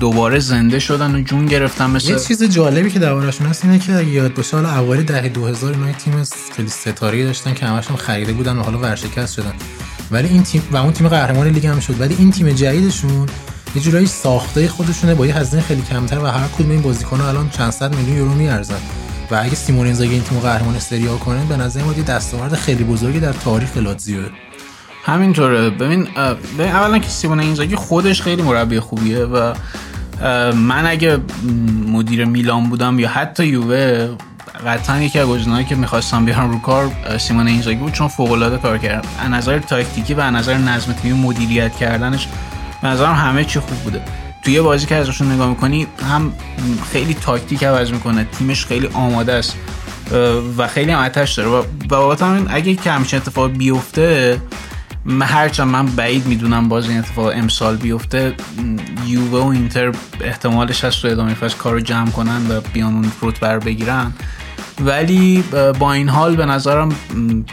دوباره 0.00 0.38
زنده 0.38 0.78
شدن 0.78 1.14
و 1.14 1.20
جون 1.20 1.46
گرفتن 1.46 1.90
مثل 1.90 2.10
یه 2.10 2.18
چیز 2.18 2.42
جالبی 2.42 2.90
که 2.90 2.98
دربارشون 2.98 3.46
هست 3.46 3.64
اینه 3.64 3.78
که 3.78 3.94
اگه 3.94 4.08
یاد 4.08 4.34
باشه 4.34 4.56
حالا 4.56 4.78
اوایل 4.78 5.02
دهه 5.02 5.28
2000 5.28 5.72
اینا 5.72 5.92
تیم 5.92 6.24
خیلی 6.56 6.68
ستاره 6.68 7.24
داشتن 7.24 7.54
که 7.54 7.66
همشون 7.66 7.96
خریده 7.96 8.32
بودن 8.32 8.56
و 8.56 8.62
حالا 8.62 8.78
ورشکست 8.78 9.34
شدن. 9.34 9.52
ولی 10.10 10.28
این 10.28 10.42
تیم 10.42 10.62
و 10.72 10.76
اون 10.76 10.92
تیم 10.92 11.08
قهرمان 11.08 11.48
لیگ 11.48 11.66
هم 11.66 11.80
شد. 11.80 12.00
ولی 12.00 12.16
این 12.18 12.30
تیم 12.30 12.50
جدیدشون 12.50 13.28
یه 13.74 13.82
جورایی 13.82 14.06
ساخته 14.06 14.68
خودشونه 14.68 15.14
با 15.14 15.26
یه 15.26 15.36
هزینه 15.36 15.62
خیلی 15.62 15.82
کمتر 15.82 16.18
و 16.18 16.26
هر 16.26 16.48
کدوم 16.48 16.70
این 16.70 16.82
بازیکن‌ها 16.82 17.28
الان 17.28 17.50
چند 17.50 17.70
صد 17.70 17.94
میلیون 17.94 18.16
یورو 18.16 18.34
میارزن. 18.34 18.78
و 19.30 19.40
اگه 19.42 19.54
سیمون 19.54 19.86
اینزاگی 19.86 20.12
این 20.12 20.22
تیم 20.22 20.38
قهرمان 20.38 20.76
استریا 20.76 21.16
کنه 21.16 21.44
به 21.44 21.56
نظر 21.56 21.82
ما 21.82 21.92
دستاورد 21.92 22.54
خیلی 22.54 22.84
بزرگی 22.84 23.20
در 23.20 23.32
تاریخ 23.32 23.76
لاتزیو. 23.76 24.22
همینطوره. 25.04 25.70
ببین 25.70 26.08
ببین 26.58 26.72
اولا 26.72 26.98
که 26.98 27.08
سیمون 27.08 27.40
اینزاگی 27.40 27.76
خودش 27.76 28.22
خیلی 28.22 28.42
مربی 28.42 28.80
خوبیه 28.80 29.18
و 29.18 29.54
من 30.54 30.86
اگه 30.86 31.18
مدیر 31.86 32.24
میلان 32.24 32.68
بودم 32.68 32.98
یا 32.98 33.08
حتی 33.08 33.46
یووه 33.46 34.16
قطعا 34.66 35.02
یکی 35.02 35.18
از 35.18 35.26
گزینه‌هایی 35.26 35.66
که 35.66 35.74
می‌خواستم 35.74 36.24
بیارم 36.24 36.50
رو 36.50 36.58
کار 36.58 36.92
سیمون 37.18 37.48
اینزاگی 37.48 37.78
بود 37.78 37.92
چون 37.92 38.08
فوق 38.08 38.32
العاده 38.32 38.58
کار 38.58 38.78
کرد. 38.78 39.06
از 39.20 39.30
نظر 39.30 39.58
تاکتیکی 39.58 40.14
و 40.14 40.20
از 40.20 40.34
نظر 40.34 40.58
نظم 40.58 40.92
تیمی 40.92 41.20
مدیریت 41.20 41.76
کردنش 41.76 42.28
نظرم 42.84 43.14
همه 43.14 43.44
چی 43.44 43.60
خوب 43.60 43.78
بوده. 43.78 44.02
توی 44.44 44.60
بازی 44.60 44.86
که 44.86 44.94
ازشون 44.94 45.32
نگاه 45.32 45.48
می‌کنی 45.48 45.86
هم 46.10 46.32
خیلی 46.92 47.14
تاکتیک 47.14 47.64
عوض 47.64 47.90
می‌کنه. 47.90 48.24
تیمش 48.38 48.66
خیلی 48.66 48.86
آماده 48.86 49.32
است. 49.32 49.56
و 50.58 50.68
خیلی 50.68 50.90
هم 50.90 51.04
آتش 51.04 51.34
داره. 51.34 51.48
و 51.48 51.62
بابت 51.88 52.22
همین 52.22 52.46
اگه 52.50 52.74
که 52.74 52.90
همچین 52.90 53.18
اتفاق 53.18 53.50
بیفته 53.50 54.42
هرچند 55.20 55.68
من 55.68 55.86
بعید 55.86 56.26
می‌دونم 56.26 56.68
باز 56.68 56.88
این 56.88 56.98
اتفاق 56.98 57.32
امسال 57.34 57.76
بیفته 57.76 58.34
یووه 59.06 59.44
و 59.44 59.46
اینتر 59.46 59.92
احتمالش 60.20 60.84
هست 60.84 61.02
تو 61.02 61.08
ادامه 61.08 61.34
فصل 61.34 61.56
کارو 61.56 61.80
جمع 61.80 62.10
کنن 62.10 62.50
و 62.50 62.60
بیان 62.72 62.92
اون 62.92 63.12
رتبه 63.22 63.58
بگیرن. 63.58 64.12
ولی 64.80 65.44
با 65.78 65.92
این 65.92 66.08
حال 66.08 66.36
به 66.36 66.46
نظرم 66.46 66.88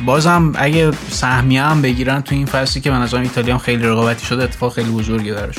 بازم 0.06 0.54
اگه 0.56 0.92
سهمیه 1.12 1.64
هم 1.64 1.82
بگیرن 1.82 2.22
تو 2.22 2.36
این 2.36 2.46
فصلی 2.46 2.82
که 2.82 2.92
به 2.92 2.98
نظرم 2.98 3.22
ایتالیا 3.22 3.54
هم 3.54 3.60
خیلی 3.60 3.84
رقابتی 3.84 4.26
شده 4.26 4.44
اتفاق 4.44 4.74
خیلی 4.74 4.92
بزرگی 4.92 5.32
دارش 5.32 5.56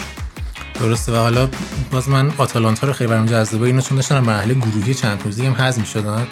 درسته 0.80 1.12
و 1.12 1.16
حالا 1.16 1.48
باز 1.90 2.08
من 2.08 2.32
آتالانتا 2.38 2.86
رو 2.86 2.92
خیلی 2.92 3.10
برام 3.10 3.26
جذابه. 3.26 3.66
اینو 3.66 3.80
چون 3.80 3.96
داشتن 3.96 4.20
مرحله 4.20 4.54
گروهی 4.54 4.94
چند 4.94 5.18
توزی 5.18 5.46
هم 5.46 5.52
حذف 5.52 5.78
می‌شدن. 5.78 6.26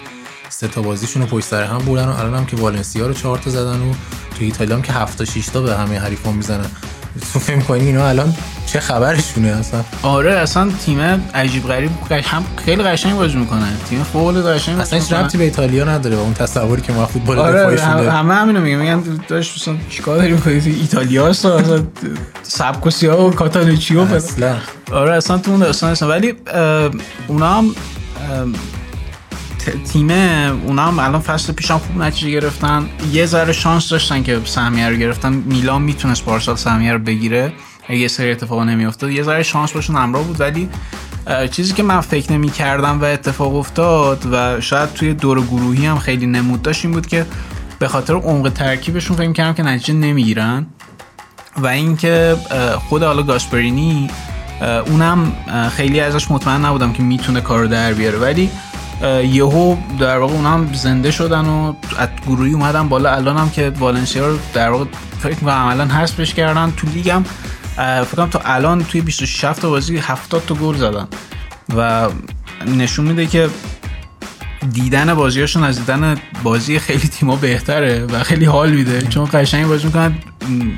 سه 0.49 0.67
تا 0.67 0.81
بازیشون 0.81 1.21
رو 1.21 1.27
پشت 1.27 1.45
سر 1.45 1.63
هم 1.63 1.77
بردن 1.77 2.05
و 2.05 2.19
الان 2.19 2.35
هم 2.35 2.45
که 2.45 2.55
والنسیا 2.55 3.07
رو 3.07 3.13
4 3.13 3.37
تا 3.37 3.49
زدن 3.49 3.81
و 3.81 3.93
تو 4.37 4.43
ایتالیا 4.43 4.75
هم 4.75 4.81
که 4.81 4.93
7 4.93 5.17
تا 5.17 5.25
6 5.25 5.45
تا 5.47 5.61
به 5.61 5.77
همه 5.77 5.99
حریفان 5.99 6.33
می‌زنن. 6.33 6.65
تو 7.33 7.39
فهم 7.39 7.61
کنی 7.61 7.85
اینا 7.85 8.09
الان 8.09 8.33
چه 8.65 8.79
خبرشونه 8.79 9.47
اصلا؟ 9.47 9.83
آره 10.03 10.31
اصلا 10.31 10.71
تیم 10.85 10.99
عجیب 11.35 11.67
غریب 11.67 11.91
هم 12.11 12.45
خیلی 12.65 12.83
قشنگ 12.83 13.15
بازی 13.15 13.37
می‌کنه. 13.37 13.65
تیم 13.89 14.03
فوق 14.03 14.27
العاده 14.27 14.53
قشنگ 14.53 14.79
اصلا 14.79 14.99
هیچ 14.99 15.13
ربطی 15.13 15.37
به 15.37 15.43
ایتالیا 15.43 15.85
نداره 15.85 16.15
با 16.15 16.21
اون 16.21 16.33
تصوری 16.33 16.81
که 16.81 16.93
ما 16.93 17.05
فوتبال 17.05 17.39
آره 17.39 17.59
دفاعیشون 17.59 17.95
داریم 17.95 18.09
همه 18.09 18.33
همینو 18.35 18.61
میگن. 18.61 18.77
میگن 18.77 19.19
داش 19.27 19.55
مثلا 19.55 19.75
چیکار 19.89 20.17
داریم 20.17 20.39
کنید 20.39 20.67
ایتالیا 20.67 21.27
است 21.27 21.45
اصلا 21.45 21.83
سبکوسیا 22.43 23.21
و 23.21 23.31
کاتالوچیو 23.31 23.99
اصلا. 23.99 24.55
آره 24.91 25.11
اصلا 25.15 25.37
تو 25.37 25.51
اون 25.51 25.59
داستان 25.59 25.91
اصلا 25.91 26.09
ولی 26.09 26.33
اونا 27.27 27.53
هم 27.57 27.75
تیم 29.59 30.11
اونا 30.11 30.87
هم 30.87 30.99
الان 30.99 31.21
فصل 31.21 31.53
پیشم 31.53 31.77
خوب 31.77 32.01
نتیجه 32.01 32.31
گرفتن. 32.31 32.89
یه 33.11 33.25
ذره 33.25 33.53
شانس 33.53 33.89
داشتن 33.89 34.23
که 34.23 34.39
سهمیه 34.45 34.89
رو 34.89 34.95
گرفتن. 34.95 35.33
میلان 35.33 35.81
می‌تونست 35.81 36.25
پارسال 36.25 36.55
سهمیه 36.55 36.93
رو 36.93 36.99
بگیره. 36.99 37.53
اگه 37.87 38.07
سری 38.07 38.31
اتفاق 38.31 38.61
نمیافتاد 38.61 39.11
یه 39.11 39.23
ذره 39.23 39.43
شانس 39.43 39.71
باشون 39.71 39.95
همراه 39.95 40.23
بود. 40.23 40.41
ولی 40.41 40.69
چیزی 41.51 41.73
که 41.73 41.83
من 41.83 42.01
فکر 42.01 42.31
نمی 42.31 42.49
کردم 42.49 43.01
و 43.01 43.03
اتفاق 43.03 43.55
افتاد 43.55 44.25
و 44.31 44.61
شاید 44.61 44.93
توی 44.93 45.13
دور 45.13 45.41
گروهی 45.41 45.85
هم 45.85 45.99
خیلی 45.99 46.27
نمود 46.27 46.61
داشت 46.61 46.85
این 46.85 46.93
بود 46.93 47.07
که 47.07 47.25
به 47.79 47.87
خاطر 47.87 48.13
عمق 48.13 48.49
ترکیبشون 48.49 49.17
فکر 49.17 49.31
کردم 49.31 49.53
که 49.53 49.63
نتیجه 49.63 49.93
نمی‌گیرن. 49.93 50.67
و 51.57 51.67
اینکه 51.67 52.35
خود 52.89 53.03
حالا 53.03 53.23
گاسپرینی 53.23 54.09
اونم 54.85 55.33
خیلی 55.75 55.99
ازش 55.99 56.31
مطمئن 56.31 56.65
نبودم 56.65 56.93
که 56.93 57.03
می‌تونه 57.03 57.41
کارو 57.41 57.67
در 57.67 57.93
بیاره. 57.93 58.17
ولی 58.17 58.49
یهو 59.23 59.75
در 59.99 60.17
واقع 60.17 60.33
اونا 60.33 60.49
هم 60.49 60.73
زنده 60.73 61.11
شدن 61.11 61.45
و 61.45 61.73
از 61.97 62.09
گروهی 62.27 62.53
اومدن 62.53 62.89
بالا. 62.89 63.15
الان 63.15 63.37
هم 63.37 63.49
که 63.49 63.69
والنسیا 63.79 64.27
رو 64.27 64.37
در 64.53 64.69
واقع 64.69 64.85
فکر 65.19 65.33
کنم 65.33 65.49
عملا 65.49 65.85
حذفش 65.85 66.33
کردن 66.33 66.73
تو 66.77 66.87
لیگ 66.87 67.09
هم 67.09 67.23
فکر 68.03 68.27
تا 68.27 68.41
الان 68.45 68.83
توی 68.83 69.01
26 69.01 69.41
تا 69.41 69.69
بازی 69.69 69.97
70 69.97 70.45
تا 70.45 70.55
گل 70.55 70.75
زدن. 70.75 71.07
و 71.77 72.09
نشون 72.77 73.05
میده 73.05 73.25
که 73.25 73.49
دیدن 74.73 75.13
بازیاشون 75.13 75.63
از 75.63 75.79
دیدن 75.79 76.15
بازی 76.43 76.79
خیلی 76.79 77.07
تیما 77.07 77.35
بهتره 77.35 78.05
و 78.05 78.23
خیلی 78.23 78.45
حال 78.45 78.71
میده. 78.71 79.01
چون 79.01 79.29
قشنگ 79.33 79.67
بازی 79.67 79.85
می‌کنن 79.85 80.13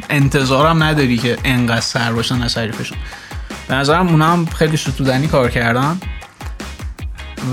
انتظارم 0.10 0.84
نداری 0.84 1.18
که 1.18 1.38
انقدر 1.44 1.82
سر 1.82 2.12
باشن 2.12 2.42
از 2.42 2.58
حریفشون 2.58 2.98
به 3.68 3.76
نظرم 3.76 4.08
اونا 4.08 4.32
هم 4.32 4.46
خیلی 4.46 4.78
ستودنی 4.78 5.28
کار 5.28 5.50
کردن. 5.50 6.00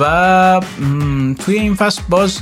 و 0.01 0.61
توی 1.45 1.59
این 1.59 1.75
فصل 1.75 2.03
باز 2.09 2.39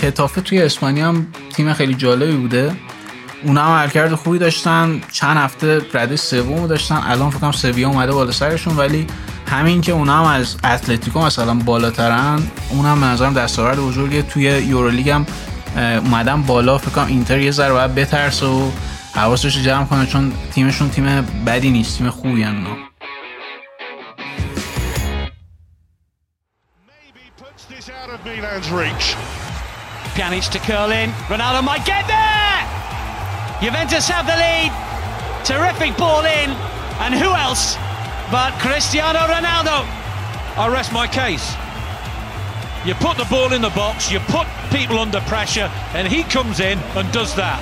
خطافه 0.00 0.40
توی 0.40 0.62
اسپانیا 0.62 1.08
هم 1.08 1.26
تیم 1.54 1.72
خیلی 1.72 1.94
جالبی 1.94 2.36
بوده. 2.36 2.72
اونا 3.42 3.64
هم 3.64 3.72
حرکت 3.72 4.14
خوبی 4.14 4.38
داشتن. 4.38 5.00
چند 5.12 5.36
هفته 5.36 5.82
رده 5.94 6.16
سوم 6.16 6.66
داشتن. 6.66 7.02
الان 7.06 7.30
فکرم 7.30 7.52
سویا 7.52 7.88
اومده 7.88 8.12
بالا 8.12 8.32
سرشون. 8.32 8.76
ولی 8.76 9.06
همین 9.46 9.80
که 9.80 9.92
اونا 9.92 10.18
هم 10.18 10.40
از 10.40 10.56
اتلتیکو 10.64 11.20
مثلا 11.20 11.54
بالاترن 11.54 12.42
اون 12.70 12.86
هم 12.86 13.04
نظرم 13.04 13.34
دستاورد 13.34 13.78
بزرگه. 13.78 14.22
توی 14.22 14.42
یورولیگ 14.42 15.10
هم 15.10 15.26
اومدن 15.76 16.42
بالا. 16.42 16.78
فکرم 16.78 17.06
اینتر 17.06 17.38
یه 17.38 17.50
ذره 17.50 17.72
باید 17.72 17.94
بترسه 17.94 18.46
و 18.46 18.70
حواسش 19.14 19.58
جمع 19.58 19.84
کنه 19.84 20.06
چون 20.06 20.32
تیمشون 20.54 20.90
تیم 20.90 21.04
بدی 21.46 21.70
نیست 21.70 21.98
تیم 21.98 22.10
خوبی 22.10 22.44
اونا. 22.44 22.85
Milan's 28.26 28.68
reach. 28.70 29.14
Pjanic 30.18 30.50
to 30.50 30.58
curl 30.58 30.90
in. 30.90 31.10
Ronaldo 31.30 31.62
might 31.62 31.86
get 31.86 32.06
there! 32.08 32.58
Juventus 33.62 34.08
have 34.08 34.26
the 34.26 34.34
lead. 34.34 34.72
Terrific 35.46 35.96
ball 35.96 36.24
in. 36.24 36.50
And 36.98 37.14
who 37.14 37.30
else 37.30 37.76
but 38.32 38.52
Cristiano 38.58 39.20
Ronaldo? 39.20 39.86
I 40.58 40.68
rest 40.72 40.92
my 40.92 41.06
case. 41.06 41.54
You 42.84 42.94
put 42.94 43.16
the 43.16 43.26
ball 43.30 43.52
in 43.52 43.62
the 43.62 43.70
box, 43.70 44.10
you 44.10 44.18
put 44.20 44.48
people 44.72 44.98
under 44.98 45.20
pressure, 45.22 45.70
and 45.94 46.08
he 46.08 46.24
comes 46.24 46.58
in 46.58 46.78
and 46.96 47.12
does 47.12 47.34
that. 47.36 47.60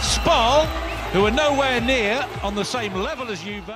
Spal, 0.00 0.64
who 1.12 1.26
are 1.26 1.32
nowhere 1.32 1.80
near 1.80 2.24
on 2.44 2.54
the 2.54 2.64
same 2.64 2.94
level 2.94 3.28
as 3.28 3.42
Juve. 3.42 3.68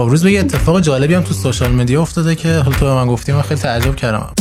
خب 0.00 0.06
روز 0.06 0.22
به 0.22 0.32
یه 0.32 0.40
اتفاق 0.40 0.80
جالبی 0.80 1.14
هم 1.14 1.22
تو 1.22 1.34
سوشال 1.34 1.70
مدیا 1.70 2.02
افتاده 2.02 2.34
که 2.34 2.48
حالا 2.54 2.76
تو 2.76 2.84
به 2.84 2.94
من 2.94 3.06
گفتی 3.06 3.32
من 3.32 3.42
خیلی 3.42 3.60
تعجب 3.60 3.96
کردم. 3.96 4.32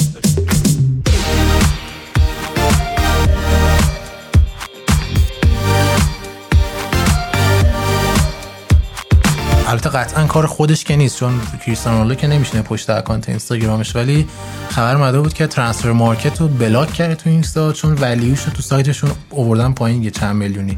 البته 9.68 9.90
قطعا 9.90 10.26
کار 10.26 10.46
خودش 10.46 10.84
که 10.84 10.96
نیست 10.96 11.20
چون 11.20 11.42
کریستیانو 11.66 11.98
رونالدو 11.98 12.22
که 12.22 12.28
نمیشینه 12.28 12.64
پشت 12.64 12.90
account 12.90 13.30
اینستاگرامش 13.30 13.96
ولی 13.96 14.28
خبر 14.70 14.96
اومده 14.96 15.20
بود 15.20 15.34
که 15.34 15.48
Transfermarkt 15.48 16.42
رو 16.42 16.48
block 16.48 16.94
کرده 16.94 17.16
تو 17.16 17.30
اینستا 17.30 17.74
چون 17.74 17.94
value 17.94 18.29
ش 18.29 18.44
رو 18.44 18.52
تو 18.54 18.62
سایتشون 18.62 19.12
آوردن 19.32 19.74
پایین 19.74 20.04
یه 20.04 20.12
چند 20.12 20.36
میلیونی. 20.36 20.78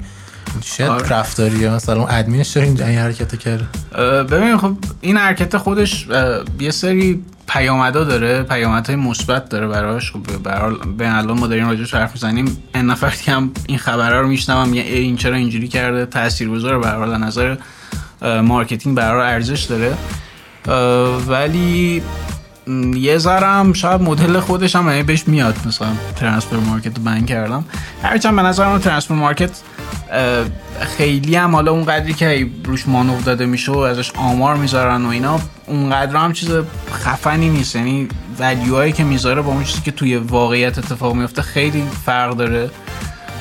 چه 0.61 0.89
آره. 0.89 1.07
رفتاریه 1.07 1.69
مثلا 1.69 2.07
ادمینش 2.07 2.53
چرا 2.53 2.63
این 2.63 2.79
حرکت 2.79 3.39
کرده 3.39 3.65
ببین 4.23 4.57
خب 4.57 4.77
این 5.01 5.17
حرکت 5.17 5.57
خودش 5.57 6.07
یه 6.59 6.71
سری 6.71 7.23
پیامدا 7.47 8.03
داره 8.03 8.43
پیامدهای 8.43 8.95
مثبت 8.95 9.49
داره 9.49 9.67
براش. 9.67 10.11
خب 10.11 10.19
به 10.97 11.17
الان 11.17 11.39
ما 11.39 11.47
داریم 11.47 11.69
راجعش 11.69 11.93
حرف 11.93 12.11
می‌زنیم. 12.13 12.57
این 12.75 12.85
نفر 12.85 13.31
هم 13.31 13.51
این 13.67 13.77
خبرها 13.77 14.19
رو 14.19 14.27
میشنوم 14.27 14.73
یه 14.73 14.83
این 14.83 15.15
چرا 15.15 15.35
اینجوری 15.35 15.67
کرده؟ 15.67 16.05
تاثیرگذار 16.05 16.79
به 16.79 16.87
هر 16.87 17.05
نظر 17.05 17.57
marketing 18.41 18.97
برای 18.97 19.33
ارزش 19.33 19.63
داره. 19.63 19.93
ولی 21.27 22.03
یه 22.95 23.17
ذرم 23.17 23.73
شاید 23.73 24.01
مدل 24.01 24.39
خودش 24.39 24.75
هم 24.75 25.03
بهش 25.03 25.27
میاد. 25.27 25.55
مثلا 25.65 25.87
Transfermarkt 26.15 26.97
رو 26.97 27.03
ban 27.03 27.27
کردم. 27.27 27.65
هرچند 28.03 28.35
به 28.35 28.41
نظرم 28.41 28.77
Transfermarkt 28.77 29.51
خیلی 30.97 31.35
هم 31.35 31.55
حالا 31.55 31.71
اون 31.71 31.85
قدری 31.85 32.13
که 32.13 32.49
روش 32.65 32.87
مانور 32.88 33.21
داده 33.21 33.45
میشه 33.45 33.71
و 33.71 33.77
ازش 33.77 34.11
آمار 34.15 34.55
می‌ذارن 34.55 35.05
و 35.05 35.09
اینا 35.09 35.39
اونقدر 35.67 36.15
هم 36.15 36.33
چیز 36.33 36.49
خفنی 36.93 37.49
نیست. 37.49 37.75
یعنی 37.75 38.07
value 38.39 38.72
هایی 38.72 38.91
که 38.91 39.03
می‌ذاره 39.03 39.41
با 39.41 39.51
اون 39.51 39.63
چیزی 39.63 39.81
که 39.81 39.91
توی 39.91 40.17
واقعیت 40.17 40.77
اتفاق 40.77 41.15
میفته 41.15 41.41
خیلی 41.41 41.83
فرق 42.05 42.35
داره. 42.35 42.69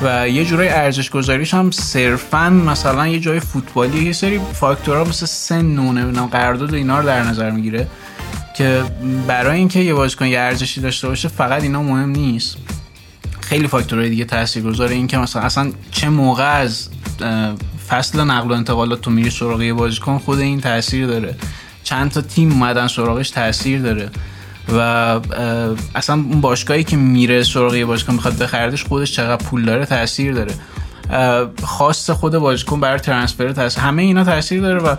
و 0.02 0.28
یه 0.28 0.44
جورای 0.44 0.68
ارزش 0.68 1.10
گذاریش 1.10 1.54
هم 1.54 1.70
صرفا 1.70 2.50
مثلا 2.50 3.06
یه 3.06 3.20
جای 3.20 3.40
فوتبالی 3.40 4.04
یه 4.04 4.12
سری 4.12 4.40
فاکتورها 4.52 5.04
مثل 5.04 5.26
سن 5.26 5.78
و 5.78 5.92
نمی‌دونم 5.92 6.26
قرارداد 6.26 6.74
اینا 6.74 6.98
رو 6.98 7.06
در 7.06 7.22
نظر 7.22 7.50
می‌گیره 7.50 7.86
که 8.56 8.82
برای 9.26 9.58
اینکه 9.58 9.80
یه 9.80 9.94
بازیکن 9.94 10.26
یه 10.26 10.40
ارزشی 10.40 10.80
داشته 10.80 11.08
باشه 11.08 11.28
فقط 11.28 11.62
اینا 11.62 11.82
مهم 11.82 12.08
نیست. 12.08 12.56
خیلی 13.50 13.68
فاکتورهای 13.68 14.08
دیگه 14.10 14.24
تاثیرگذاره. 14.24 14.94
این 14.94 15.06
که 15.06 15.18
مثلا 15.18 15.42
اصلا 15.42 15.72
چه 15.90 16.08
موقع 16.08 16.60
از 16.60 16.88
فصل 17.88 18.20
نقل 18.20 18.50
و 18.50 18.52
انتقالات 18.52 19.00
تو 19.00 19.10
میری 19.10 19.30
سراغ 19.30 19.62
یه 19.62 19.72
بازیکن 19.72 20.18
خود 20.18 20.38
این 20.38 20.60
تاثیر 20.60 21.06
داره. 21.06 21.34
چند 21.84 22.10
تا 22.10 22.20
تیم 22.20 22.52
اومدن 22.52 22.86
سراغش 22.86 23.30
تاثیر 23.30 23.82
داره. 23.82 24.10
و 24.76 24.78
اصلا 25.94 26.16
اون 26.16 26.40
باشگاهی 26.40 26.84
که 26.84 26.96
میره 26.96 27.42
سراغ 27.42 27.74
یه 27.74 27.84
بازیکن 27.84 28.12
می‌خواد 28.12 28.38
بخردش 28.38 28.84
خودش 28.84 29.12
چقدر 29.12 29.44
پول 29.44 29.64
داره 29.64 29.86
تاثیر 29.86 30.34
داره. 30.34 30.54
خاص 31.62 32.10
خود 32.10 32.32
بازیکن 32.32 32.80
برای 32.80 33.00
ترنسفر 33.00 33.52
تاثیر 33.52 33.82
همه 33.82 34.02
اینا 34.02 34.24
تاثیر 34.24 34.60
داره 34.60 34.80
و 34.80 34.96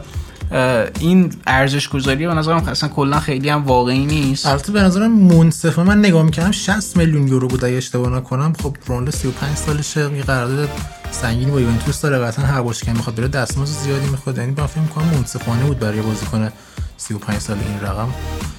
این 0.99 1.33
ارزش 1.47 1.89
گذاری 1.89 2.27
به 2.27 2.33
نظرم 2.33 2.57
اصلا 2.57 2.89
کلا 2.89 3.19
خیلی 3.19 3.49
هم 3.49 3.63
واقعی 3.63 4.05
نیست. 4.05 4.45
البته 4.45 4.71
به 4.71 4.81
نظرم 4.81 5.11
منصفه. 5.11 5.83
من 5.83 5.99
نگاه 5.99 6.23
می‌کردم 6.23 6.51
60 6.51 6.97
میلیون 6.97 7.27
یورو 7.27 7.47
بود 7.47 7.65
اگه 7.65 7.75
اشتباه 7.75 8.09
نکنم. 8.09 8.53
خب 8.63 8.75
رونالدو 8.85 9.11
35 9.11 9.57
سالشه 9.57 10.13
یه 10.15 10.23
قرارداد 10.23 10.69
سنگینی 11.11 11.51
با 11.51 11.61
یوونتوس 11.61 12.01
داره 12.01 12.17
قطعا 12.17 12.45
هر 12.45 12.73
که 12.73 12.93
می‌خواد 12.93 13.15
بره 13.15 13.27
دستمزد 13.27 13.83
زیادی 13.83 14.07
می‌خواد. 14.07 14.37
یعنی 14.37 14.53
من 14.57 14.65
فکر 14.65 14.79
می‌کنم 14.79 15.05
منصفانه 15.05 15.63
بود 15.63 15.79
برای 15.79 16.01
بازیکن 16.01 16.49
35 16.97 17.39
سال 17.39 17.57
این 17.67 17.79
رقم. 17.89 18.09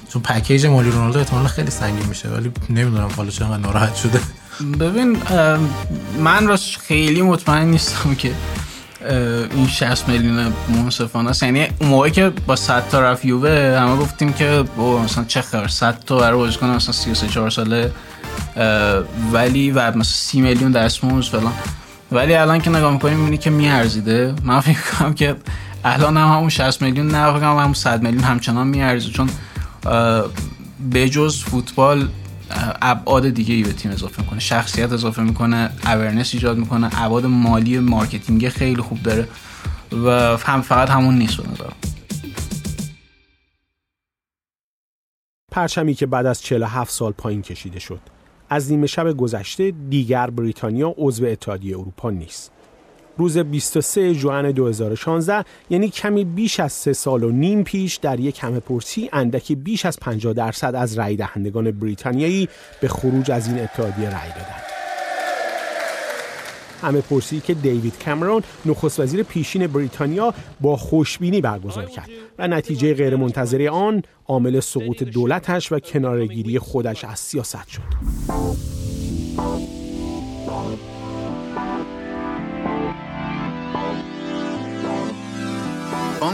چون 0.09 0.21
پکیج 0.21 0.65
مالی 0.65 0.91
رونالدو 0.91 1.19
احتمالاً 1.19 1.47
خیلی 1.47 1.71
سنگین 1.71 2.07
میشه 2.07 2.29
ولی 2.29 2.51
نمی‌دونم 2.69 3.09
حالا 3.17 3.29
چقدر 3.29 3.57
ناراحت 3.57 3.95
شده. 3.95 4.19
ببین 4.79 5.17
من 6.19 6.47
راست 6.47 6.77
خیلی 6.77 7.21
مطمئن 7.21 7.67
نیستم 7.67 8.15
که 8.15 8.31
این 9.55 9.67
60 9.67 10.09
میلیون 10.09 10.53
منصفانه. 10.69 11.29
است 11.29 11.43
یعنی 11.43 11.67
اون 11.79 11.89
موقعی 11.89 12.11
که 12.11 12.29
با 12.47 12.55
100 12.55 12.89
تا 12.89 13.01
رفت 13.01 13.25
یووه 13.25 13.79
همه 13.79 13.95
گفتیم 13.95 14.33
که 14.33 14.63
با 14.77 15.01
مثلا 15.01 15.23
چه 15.23 15.41
خبر؟ 15.41 15.67
100 15.67 15.99
تا 16.05 16.17
برای 16.17 16.37
بازیکن 16.37 16.67
مثلا 16.67 16.93
33 16.93 17.27
4 17.27 17.49
ساله. 17.49 17.91
ولی 19.33 19.71
و 19.71 19.89
مثلا 19.89 20.03
30 20.03 20.41
میلیون 20.41 20.71
دستمزد 20.71 21.31
فلان. 21.31 21.53
ولی 22.11 22.33
الان 22.33 22.61
که 22.61 22.69
نگاه 22.69 22.93
می‌کنیم 22.93 23.17
می‌بینی 23.17 23.37
که 23.37 23.49
میارزیده. 23.49 24.35
من 24.43 24.59
فکر 24.59 24.79
کنم 24.81 25.13
که 25.13 25.35
الان 25.85 26.17
هم 26.17 26.27
همون 26.27 26.49
60 26.49 26.81
میلیون 26.81 27.07
نه 27.07 27.31
فکر 27.31 27.39
کنم 27.39 27.57
همون 27.57 27.73
100 27.73 28.01
میلیون 28.01 28.23
همچنان 28.23 28.67
میارزه. 28.67 29.09
چون 29.09 29.29
به 30.91 31.09
جز 31.09 31.43
فوتبال 31.43 32.07
ابعاد 32.81 33.29
دیگه 33.29 33.53
ای 33.53 33.63
به 33.63 33.73
تیم 33.73 33.91
اضافه 33.91 34.21
می‌کنه. 34.21 34.39
شخصیت 34.39 34.91
اضافه 34.91 35.21
می‌کنه 35.21 35.71
awareness 35.85 36.33
ایجاد 36.33 36.57
می‌کنه 36.57 37.01
ابعاد 37.01 37.25
مالی 37.25 37.79
marketing 37.79 38.49
خیلی 38.49 38.81
خوب 38.81 39.03
داره 39.03 39.27
و 39.91 40.37
هم 40.37 40.61
فقط 40.61 40.89
همون 40.89 41.17
نیست 41.17 41.37
به 41.37 41.65
پرچمی 45.51 45.93
که 45.93 46.05
بعد 46.05 46.25
از 46.25 46.41
47 46.41 46.91
سال 46.91 47.11
پایین 47.11 47.41
کشیده 47.41 47.79
شد. 47.79 47.99
از 48.49 48.71
نیمه 48.71 48.87
شب 48.87 49.17
گذشته 49.17 49.71
دیگر 49.89 50.29
بریتانیا 50.29 50.95
عضو 50.97 51.25
اتحادیه 51.25 51.77
اروپا 51.79 52.11
نیست. 52.11 52.52
روز 53.17 53.37
23 53.37 54.15
جوان 54.15 54.51
2016 54.51 55.45
یعنی 55.69 55.89
کمی 55.89 56.23
بیش 56.23 56.59
از 56.59 56.71
سه 56.71 56.93
سال 56.93 57.23
و 57.23 57.31
نیم 57.31 57.63
پیش 57.63 57.95
در 57.95 58.19
یک 58.19 58.43
همه 58.43 58.59
پرسی 58.59 59.09
اندکی 59.13 59.55
بیش 59.55 59.85
از 59.85 59.99
50 59.99 60.33
درصد 60.33 60.75
از 60.75 60.99
رای 60.99 61.15
دهندگان 61.15 61.71
بریتانیایی 61.71 62.49
به 62.81 62.87
خروج 62.87 63.31
از 63.31 63.47
این 63.47 63.59
اتحادیه 63.59 64.09
رای 64.09 64.29
دادند. 64.29 64.63
همه 66.81 67.01
پرسی 67.01 67.39
که 67.39 67.53
دیوید 67.53 68.03
کامرون 68.05 68.43
نخست 68.65 68.99
وزیر 68.99 69.23
پیشین 69.23 69.67
بریتانیا 69.67 70.33
با 70.61 70.77
خوشبینی 70.77 71.41
برگزار 71.41 71.85
کرد 71.85 72.09
و 72.39 72.47
نتیجه 72.47 72.93
غیرمنتظره 72.93 73.69
آن 73.69 74.03
عامل 74.27 74.59
سقوط 74.59 75.03
دولتش 75.03 75.71
و 75.71 75.79
کنارگیری 75.79 76.59
خودش 76.59 77.03
از 77.03 77.19
سیاست 77.19 77.67
شد. 77.67 77.81
خب 86.23 86.31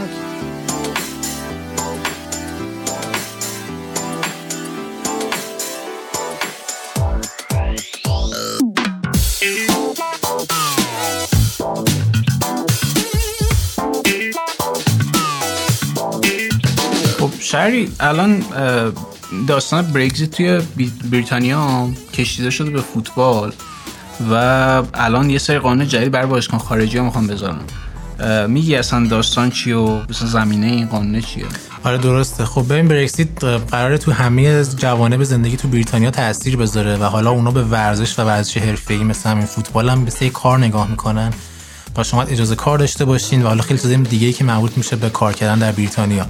شهری 17.40 17.92
الان 18.00 18.44
داستان 19.48 19.86
برگزیت 19.86 20.30
توی 20.30 20.60
بریتانیا 21.10 21.88
کشیده 22.12 22.50
شده 22.50 22.70
به 22.70 22.80
فوتبال 22.80 23.52
و 24.30 24.34
الان 24.94 25.30
یه 25.30 25.38
سری 25.38 25.58
قانون 25.58 25.88
جدید 25.88 26.10
برای 26.10 26.26
باشگاه 26.26 26.60
خارجی 26.60 26.98
ها 26.98 27.04
می‌خوام 27.04 27.26
بذارن. 27.26 27.60
میگی 28.48 28.76
اصلا 28.76 29.06
داستان 29.06 29.50
چیه 29.50 29.76
و 29.76 30.00
مثلا 30.08 30.28
زمینه 30.28 30.66
این 30.66 30.86
قانون 30.86 31.20
چیه؟ 31.20 31.44
آره 31.84 31.98
درسته. 31.98 32.44
خب 32.44 32.64
ببین 32.68 32.88
برکسیت 32.88 33.44
قراره 33.44 33.98
تو 33.98 34.12
همه 34.12 34.64
جوانب 34.64 35.22
زندگی 35.22 35.56
تو 35.56 35.68
بریتانیا 35.68 36.10
تاثیر 36.10 36.56
بذاره 36.56 36.96
و 36.96 37.04
حالا 37.04 37.30
اونا 37.30 37.50
به 37.50 37.62
ورزش 37.62 38.18
و 38.18 38.24
ورزش 38.24 38.56
حرفه‌ای 38.56 39.04
مثل 39.04 39.30
همین 39.30 39.46
فوتبال 39.46 39.88
هم 39.88 40.04
به 40.04 40.10
سه 40.10 40.30
کار 40.30 40.58
نگاه 40.58 40.90
می‌کنن. 40.90 41.32
با 41.94 42.02
شما 42.02 42.22
اجازه 42.22 42.54
کار 42.54 42.78
داشته 42.78 43.04
باشین 43.04 43.42
و 43.42 43.46
حالا 43.46 43.62
خیلی 43.62 43.80
چیزای 43.80 43.96
دیگه 43.96 44.32
که 44.32 44.44
مربوط 44.44 44.76
میشه 44.76 44.96
به 44.96 45.10
کار 45.10 45.32
کردن 45.32 45.58
در 45.58 45.72
بریتانیا. 45.72 46.26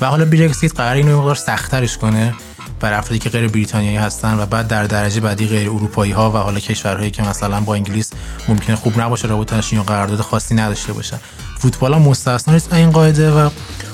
و 0.00 0.06
حالا 0.06 0.24
برکسیت 0.24 0.76
قرار 0.76 0.96
اینو 0.96 1.18
مقدار 1.18 1.34
سخت‌ترش 1.34 1.98
کنه. 1.98 2.34
بر 2.80 2.92
افرادی 2.92 3.18
که 3.18 3.30
غیر 3.30 3.48
بریتانیایی 3.48 3.96
هستن 3.96 4.38
و 4.38 4.46
بعد 4.46 4.68
در 4.68 4.84
درجه 4.84 5.20
بعدی 5.20 5.46
غیر 5.46 5.70
اروپایی 5.70 6.12
ها 6.12 6.30
و 6.30 6.36
حالا 6.36 6.60
کشورهایی 6.60 7.10
که 7.10 7.22
مثلا 7.22 7.60
با 7.60 7.74
انگلیس 7.74 8.12
ممکنه 8.48 8.76
خوب 8.76 9.00
نباشه 9.00 9.28
رابطه‌شون 9.28 9.78
یا 9.78 9.84
قرارداد 9.84 10.20
خاصی 10.20 10.54
نداشته 10.54 10.92
باشن 10.92 11.18
فوتبال 11.58 11.92
ها 11.92 11.98
مستثنا 11.98 12.54
نیست 12.54 12.72
این 12.72 12.90
قاعده 12.90 13.30
و 13.30 13.50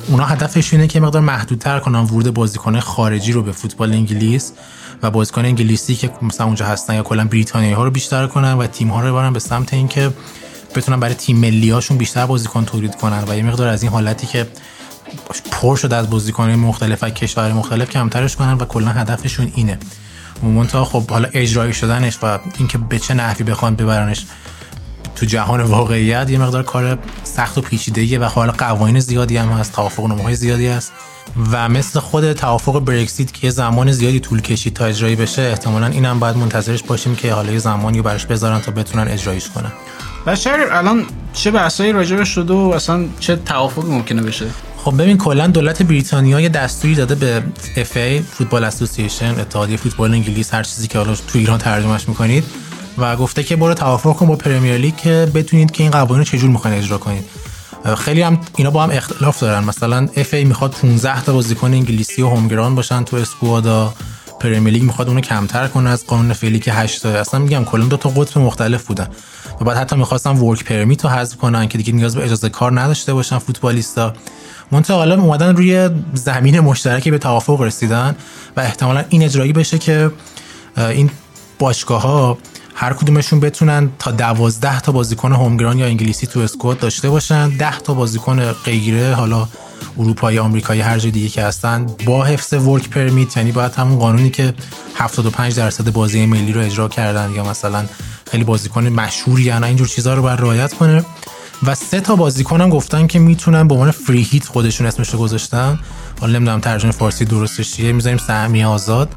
اونا 0.08 0.24
هدفش 0.24 0.72
اینه 0.72 0.86
که 0.86 1.00
مقدار 1.00 1.22
محدودتر 1.22 1.78
کنن 1.78 1.98
ورود 1.98 2.34
بازیکن 2.34 2.80
خارجی 2.80 3.32
رو 3.32 3.42
به 3.42 3.52
فوتبال 3.52 3.92
انگلیس 3.92 4.52
و 5.02 5.10
بازیکن 5.10 5.44
انگلیسی 5.44 5.94
که 5.94 6.10
مثلا 6.22 6.46
اونجا 6.46 6.66
هستن 6.66 6.94
یا 6.94 7.02
کلا 7.02 7.24
بریتانیایی 7.24 7.74
ها 7.74 7.84
رو 7.84 7.90
بیشتر 7.90 8.26
کنن 8.26 8.52
و 8.52 8.66
تیم 8.66 8.88
ها 8.88 9.00
رو 9.00 9.08
ببرن 9.08 9.32
به 9.32 9.38
سمت 9.38 9.74
اینکه 9.74 10.10
بتونن 10.74 11.00
برای 11.00 11.14
تیم 11.14 11.36
ملی 11.36 11.70
هاشون 11.70 11.96
بیشتر 11.96 12.26
بازیکن 12.26 12.64
تولید 12.64 12.94
کنن 12.94 13.24
و 13.28 13.36
یه 13.36 13.42
مقدار 13.42 13.68
از 13.68 13.82
این 13.82 13.92
حالتی 13.92 14.26
که 14.26 14.46
پر 15.50 15.76
شده 15.76 15.96
از 15.96 16.10
بازیکنان 16.10 16.54
مختلف 16.54 17.02
و 17.02 17.10
کشور 17.10 17.52
مختلف 17.52 17.90
کمترش 17.90 18.36
کنن 18.36 18.52
و 18.52 18.64
کلا 18.64 18.90
هدفشون 18.90 19.52
اینه. 19.54 19.78
تا 20.68 20.84
خب 20.84 21.10
حالا 21.10 21.28
اجرایی 21.32 21.72
شدنش 21.72 22.18
و 22.22 22.38
اینکه 22.58 22.78
به 22.78 22.98
چه 22.98 23.14
نحوی 23.14 23.44
بخوان 23.44 23.76
ببرنش 23.76 24.26
تو 25.16 25.26
جهان 25.26 25.60
واقعیت 25.60 26.30
یه 26.30 26.38
مقدار 26.38 26.62
کار 26.62 26.98
سخت 27.24 27.58
و 27.58 27.60
پیچیده 27.60 28.18
و 28.18 28.24
حالا 28.24 28.52
قوانین 28.52 29.00
زیادی 29.00 29.36
هم 29.36 29.48
هست 29.48 29.72
توافق 29.72 30.06
نامه‌های 30.06 30.34
زیادی 30.34 30.68
هست 30.68 30.92
و 31.52 31.68
مثل 31.68 32.00
خود 32.00 32.32
توافق 32.32 32.80
برکسیت 32.80 33.32
که 33.32 33.46
یه 33.46 33.50
زمان 33.50 33.92
زیادی 33.92 34.20
طول 34.20 34.40
کشید 34.40 34.74
تا 34.74 34.84
اجرایی 34.84 35.16
بشه 35.16 35.42
احتمالا 35.42 35.86
اینم 35.86 36.18
باید 36.18 36.36
منتظرش 36.36 36.82
باشیم 36.82 37.16
که 37.16 37.32
حالا 37.32 37.52
یه 37.52 37.58
زمانی 37.58 37.98
رو 37.98 38.04
براش 38.04 38.26
بذارن 38.26 38.60
تا 38.60 38.72
بتونن 38.72 39.08
اجرایش 39.08 39.48
کنن. 39.48 39.72
و 40.26 40.36
الان 40.72 41.04
چه 41.32 41.50
بحثایی 41.50 41.92
راجبش 41.92 42.28
شده 42.28 42.54
و 42.54 42.56
اصلا 42.56 43.04
چه 43.20 43.36
توافقی 43.36 43.90
ممکنه 43.90 44.22
بشه؟ 44.22 44.46
خب 44.84 45.02
ببین 45.02 45.18
کلا 45.18 45.46
دولت 45.46 45.82
بریتانیا 45.82 46.40
یه 46.40 46.48
دستوری 46.48 46.94
داده 46.94 47.14
به 47.14 47.42
FA 47.76 48.22
Football 48.34 48.64
Association 48.64 49.40
اتحادیه 49.40 49.76
فوتبال 49.76 50.12
انگلیس 50.12 50.54
هر 50.54 50.62
چیزی 50.62 50.88
که 50.88 50.98
حالا 50.98 51.14
تو 51.14 51.38
ایران 51.38 51.58
ترجمهش 51.58 52.08
می‌کنید 52.08 52.44
و 52.98 53.16
گفته 53.16 53.42
که 53.42 53.56
برو 53.56 53.74
توافق 53.74 54.16
کن 54.16 54.26
با 54.26 54.36
Premier 54.36 54.76
League 54.76 54.96
که 54.96 55.30
بتونید 55.34 55.70
که 55.70 55.82
این 55.82 55.92
قوانین 55.92 56.18
رو 56.18 56.24
چجور 56.24 56.50
می‌خواین 56.50 56.78
اجرا 56.78 56.98
کنید. 56.98 57.24
خیلی 57.98 58.22
هم 58.22 58.38
اینا 58.56 58.70
با 58.70 58.82
هم 58.82 58.90
اختلاف 58.90 59.40
دارن. 59.40 59.64
مثلا 59.64 60.08
FA 60.16 60.44
می‌خواد 60.44 60.70
15 60.70 61.22
تا 61.22 61.32
بازیکن 61.32 61.74
انگلیسی 61.74 62.22
و 62.22 62.28
homegrown 62.28 62.74
باشن 62.74 63.04
تو 63.04 63.16
squad 63.16 63.81
ا. 63.81 63.94
Premier 64.40 64.72
League 64.72 64.82
می‌خواد 64.82 65.08
اونو 65.08 65.20
کمتر 65.20 65.68
کنه 65.68 65.90
از 65.90 66.06
قانون 66.06 66.32
فعلی 66.32 66.58
که 66.58 66.72
8 66.72 67.02
تا 67.02 67.08
اصلا 67.08 67.40
میگم 67.40 67.64
کلا 67.64 67.84
دو 67.84 67.96
تا 67.96 68.08
قطب 68.08 68.38
مختلف 68.38 68.84
بودن. 68.84 69.08
و 69.60 69.64
بعد 69.64 69.76
حتی 69.76 69.96
می‌خواستن 69.96 70.30
work 70.30 70.64
permit 70.64 71.04
رو 71.04 71.10
حذف 71.10 71.36
کنن 71.36 71.68
که 71.68 71.78
دیگه 71.78 71.92
نیاز 71.92 72.16
به 72.16 72.24
اجازه 72.24 72.48
کار 72.48 72.80
نداشته 72.80 73.14
باشن 73.14 73.38
فوتبالیستا. 73.38 74.14
منتها 74.72 74.96
حالا 74.96 75.20
اومدن 75.20 75.56
روی 75.56 75.90
زمین 76.14 76.60
مشترکی 76.60 77.10
به 77.10 77.18
توافق 77.18 77.60
رسیدن 77.60 78.16
و 78.56 78.60
احتمالا 78.60 79.04
این 79.08 79.22
اجرایی 79.22 79.52
بشه 79.52 79.78
که 79.78 80.10
این 80.76 81.10
باشگاه 81.58 82.02
ها 82.02 82.38
هر 82.74 82.92
کدومشون 82.92 83.40
بتونن 83.40 83.90
تا 83.98 84.10
دوازده 84.10 84.80
تا 84.80 84.92
بازیکن 84.92 85.32
هومگران 85.32 85.78
یا 85.78 85.86
انگلیسی 85.86 86.26
تو 86.26 86.40
اسکواد 86.40 86.78
داشته 86.78 87.10
باشن. 87.10 87.48
ده 87.48 87.78
تا 87.78 87.94
بازیکن 87.94 88.52
غیره 88.52 89.14
حالا 89.14 89.48
اروپایی 89.98 90.38
آمریکایی 90.38 90.80
هر 90.80 90.98
جای 90.98 91.10
دیگه 91.10 91.28
که 91.28 91.42
هستن 91.42 91.86
با 92.04 92.24
حفظ 92.24 92.52
ورک 92.52 92.88
پرمیت 92.88 93.36
یعنی 93.36 93.52
باید 93.52 93.72
همون 93.74 93.98
قانونی 93.98 94.30
که 94.30 94.54
75 94.94 95.56
درصد 95.56 95.92
بازی 95.92 96.26
ملی 96.26 96.52
رو 96.52 96.60
اجرا 96.60 96.88
کردن 96.88 97.30
یا 97.36 97.44
مثلا 97.44 97.84
خیلی 98.30 98.44
بازیکن 98.44 98.86
مشهوری 98.86 99.42
یا 99.42 99.64
اینجور 99.64 99.88
چیزها 99.88 100.14
رو 100.14 100.22
باید 100.22 100.40
رعایت 100.40 100.74
کنه. 100.74 101.04
و 101.66 101.74
سه 101.74 102.00
تا 102.00 102.16
بازیکن 102.16 102.60
هم 102.60 102.70
گفتن 102.70 103.06
که 103.06 103.18
می‌تونن 103.18 103.68
به 103.68 103.74
عنوان 103.74 103.90
فری 103.90 104.22
هیت 104.22 104.46
خودشون 104.46 104.86
اسمش 104.86 105.10
رو 105.10 105.18
گذاشتن. 105.18 105.78
حالا 106.20 106.32
نمی‌دونم 106.32 106.60
ترجمه 106.60 106.92
فارسی 106.92 107.24
درستش 107.24 107.72
چیه. 107.72 107.92
می‌ذاریم 107.92 108.18
سهمی 108.18 108.64
آزاد. 108.64 109.08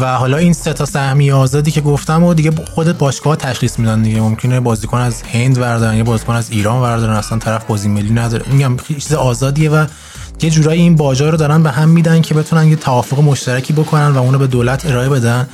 و 0.00 0.14
حالا 0.14 0.36
این 0.36 0.52
سه 0.52 0.72
تا 0.72 0.84
سهمی 0.84 1.30
آزادی 1.30 1.70
که 1.70 1.80
گفتم 1.80 2.22
و 2.22 2.34
دیگه 2.34 2.52
خودت 2.74 2.98
باشگاه 2.98 3.36
تشخیص 3.36 3.78
میدن 3.78 4.02
دیگه. 4.02 4.20
ممکنه 4.20 4.60
بازیکن 4.60 4.98
از 4.98 5.22
هند 5.22 5.58
وردارن 5.58 5.96
یا 5.96 6.04
بازیکن 6.04 6.34
از 6.34 6.50
ایران 6.50 6.82
وردارن. 6.82 7.16
اصلا 7.16 7.38
طرف 7.38 7.64
بازی 7.64 7.88
ملی 7.88 8.10
نداره. 8.10 8.44
میگم 8.52 8.76
چیز 8.88 9.12
آزادیه 9.12 9.70
و 9.70 9.86
یه 10.42 10.50
جورایی 10.50 10.82
این 10.82 10.96
باجا 10.96 11.30
رو 11.30 11.36
دارن 11.36 11.62
به 11.62 11.70
هم 11.70 11.88
میدن 11.88 12.22
که 12.22 12.34
بتونن 12.34 12.68
یه 12.68 12.76
توافق 12.76 13.20
مشترکی 13.20 13.72
بکنن 13.72 14.08
و 14.08 14.18
اونو 14.18 14.38
به 14.38 14.46
دولت 14.46 14.86
ارائه 14.86 15.08
بدن. 15.08 15.48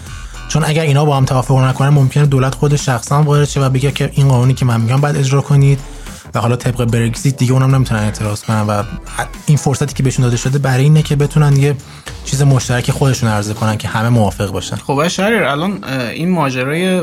چون 0.48 0.64
اگر 0.66 0.82
اینا 0.82 1.04
با 1.04 1.16
هم 1.16 1.24
توافق 1.24 1.58
نکنن 1.58 1.88
ممکنه 1.88 2.26
دولت 2.26 2.54
خود 2.54 2.76
شخصا 2.76 3.22
وارد 3.22 3.48
شه 3.48 3.60
و 3.60 3.68
بگه 3.68 3.92
که 3.92 4.10
این 4.14 4.28
قانونی 4.28 4.54
که 4.54 4.64
من 4.64 4.80
میگم 4.80 5.00
بعد 5.00 5.16
اجرا 5.16 5.40
کنید. 5.40 5.80
و 6.34 6.40
حالا 6.40 6.56
طبق 6.56 6.84
برگزیت 6.84 7.36
دیگه 7.36 7.52
اونم 7.52 7.74
نمی‌تونن 7.74 8.00
اعتراض 8.00 8.42
کنن 8.42 8.60
و 8.60 8.82
این 9.46 9.56
فرصتی 9.56 9.94
که 9.94 10.02
بهشون 10.02 10.24
داده 10.24 10.36
شده 10.36 10.58
برای 10.58 10.84
اینه 10.84 11.02
که 11.02 11.16
بتونن 11.16 11.56
یه 11.56 11.76
چیز 12.24 12.42
مشترک 12.42 12.90
خودشون 12.90 13.28
عرضه 13.28 13.54
کنن 13.54 13.76
که 13.76 13.88
همه 13.88 14.08
موافق 14.08 14.50
باشن. 14.50 14.76
خب 14.76 15.08
شهریار 15.08 15.42
الان 15.42 15.84
این 15.84 16.30
ماجرای 16.30 16.98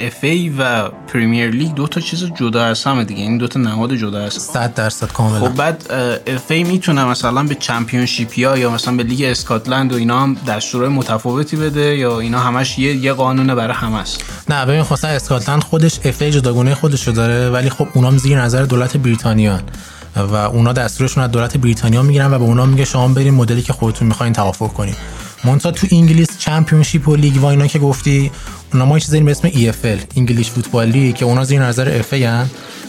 FA 0.00 0.48
و 0.58 0.88
Premier 0.88 1.50
League 1.50 1.74
دو 1.74 1.86
تا 1.86 2.00
چیز 2.00 2.24
جدا 2.24 2.64
از 2.64 2.84
همه 2.84 3.04
دیگه. 3.04 3.22
این 3.22 3.38
دو 3.38 3.48
تا 3.48 3.60
نهاد 3.60 3.94
جدا 3.94 4.18
است 4.18 4.40
100 4.40 4.74
درصد 4.74 5.12
کاملا. 5.12 5.40
خب 5.40 5.54
بعد 5.54 5.92
FA 6.26 6.64
می‌تونه 6.64 7.04
مثلا 7.04 7.42
به 7.42 7.54
Championship 7.54 8.38
یا 8.38 8.70
مثلا 8.70 8.94
به 8.94 9.02
لیگ 9.02 9.22
اسکاتلند 9.22 9.92
و 9.92 9.96
اینا 9.96 10.20
هم 10.20 10.36
دستورای 10.48 10.88
متفاوتی 10.88 11.56
بده 11.56 11.96
یا 11.96 12.20
اینا 12.20 12.40
همش 12.40 12.78
یه 12.78 12.96
یه 12.96 13.12
قانونه 13.12 13.54
برای 13.54 13.76
همه 13.76 13.98
است؟ 13.98 14.24
نه 14.48 14.66
ببین 14.66 14.82
خاصا 14.82 15.08
اسکاتلند 15.08 15.64
خودش 15.64 16.00
FA 16.04 16.30
جداگونه 16.30 16.74
خودش 16.74 17.06
رو 17.06 17.12
داره 17.12 17.50
ولی 17.50 17.70
خب 17.70 17.88
اونام 17.94 18.16
زیر 18.26 18.42
نظر 18.42 18.62
دولت 18.62 18.96
بریتانیا 18.96 19.60
و 20.16 20.34
اونا 20.34 20.72
دستورشون 20.72 21.24
از 21.24 21.30
دولت 21.30 21.56
بریتانیا 21.56 22.02
می‌گیرن 22.02 22.34
و 22.34 22.38
به 22.38 22.44
اونا 22.44 22.66
میگه 22.66 22.84
شما 22.84 23.08
برین 23.08 23.34
مدلی 23.34 23.62
که 23.62 23.72
خودتون 23.72 24.08
می‌خواین 24.08 24.32
توافق 24.32 24.72
کنین 24.72 24.94
منتها 25.44 25.70
تو 25.70 25.86
انگلیس 25.92 26.38
Championship 26.38 27.08
و 27.08 27.16
لیگ 27.16 27.42
و 27.42 27.44
اینا 27.44 27.66
که 27.66 27.78
گفتی 27.78 28.30
اونا 28.72 28.86
ما 28.86 28.98
چیزی 28.98 29.20
به 29.20 29.30
اسم 29.30 29.48
EFL 29.48 30.16
English 30.16 30.50
Football 30.50 30.88
League 30.88 31.14
که 31.14 31.24
اونا 31.24 31.44
زیر 31.44 31.62
نظر 31.62 31.98
FA 31.98 32.26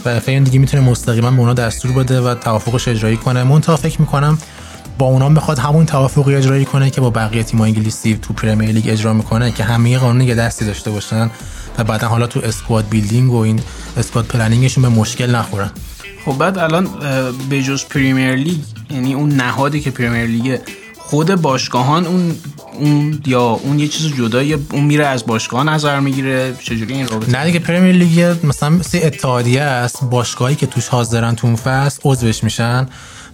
و 0.05 0.09
FA 0.09 0.39
دیگه 0.39 0.59
می‌تونه 0.59 0.83
مستقیما 0.83 1.31
به 1.31 1.39
اونا 1.39 1.53
دستور 1.53 1.91
بده 1.91 2.21
و 2.21 2.35
توافقش 2.35 2.87
اجرایی 2.87 3.17
کنه. 3.17 3.43
منتها 3.43 3.75
فکر 3.75 4.01
می‌کنم 4.01 4.37
با 4.97 5.05
اونا 5.05 5.29
بخواد 5.29 5.59
همون 5.59 5.85
توافقی 5.85 6.35
اجرایی 6.35 6.65
کنه 6.65 6.89
که 6.89 7.01
با 7.01 7.09
بقیه 7.09 7.43
تیم 7.43 7.61
انگلیسی 7.61 8.19
تو 8.21 8.33
Premier 8.33 8.71
League 8.71 8.85
اجرا 8.87 9.13
می‌کنه 9.13 9.51
که 9.51 9.63
همه 9.63 9.97
قانون 9.97 10.21
یه 10.21 10.35
دستی 10.35 10.65
داشته 10.65 10.91
باشن 10.91 11.29
و 11.77 11.83
بعدا 11.83 12.07
حالا 12.07 12.27
تو 12.27 12.39
squad 12.43 12.89
building 12.89 13.31
و 13.31 13.37
این 13.37 13.59
squad 13.97 14.25
planning 14.25 14.63
شون 14.63 14.81
به 14.81 14.89
مشکل 14.89 15.35
نخورن. 15.35 15.71
خب 16.25 16.37
بعد 16.37 16.57
الان 16.57 16.87
به 17.49 17.63
جز 17.63 17.85
Premier 17.85 18.35
League 18.35 18.59
یعنی 18.89 19.13
اون 19.13 19.29
نهادی 19.29 19.79
که 19.79 19.91
Premier 19.91 20.25
League 20.25 20.59
خود 20.97 21.35
باشگاهان 21.35 22.05
اون 22.05 22.35
اون 22.73 23.21
یا 23.25 23.41
اون 23.41 23.79
یه 23.79 23.87
چیز 23.87 24.13
جدایی 24.17 24.53
اون 24.53 24.83
میره 24.83 25.05
از 25.05 25.25
باشگاه 25.25 25.63
نظر 25.63 25.99
می‌گیره؟ 25.99 26.55
چجوری 26.59 26.93
این 26.93 27.07
رابطه؟ 27.07 27.31
نه 27.31 27.45
دیگه 27.45 27.59
Premier 27.59 27.95
League 27.95 28.35
مثلا 28.43 28.69
مثل 28.69 28.99
اتحادیه 29.03 29.61
است 29.61 30.03
باشگاهی 30.03 30.55
که 30.55 30.65
توش 30.65 30.87
حاضرن 30.87 31.35
تو 31.35 31.47
اون 31.47 31.55
فصل 31.55 31.99
عضوش 32.03 32.43
میشن. 32.43 32.87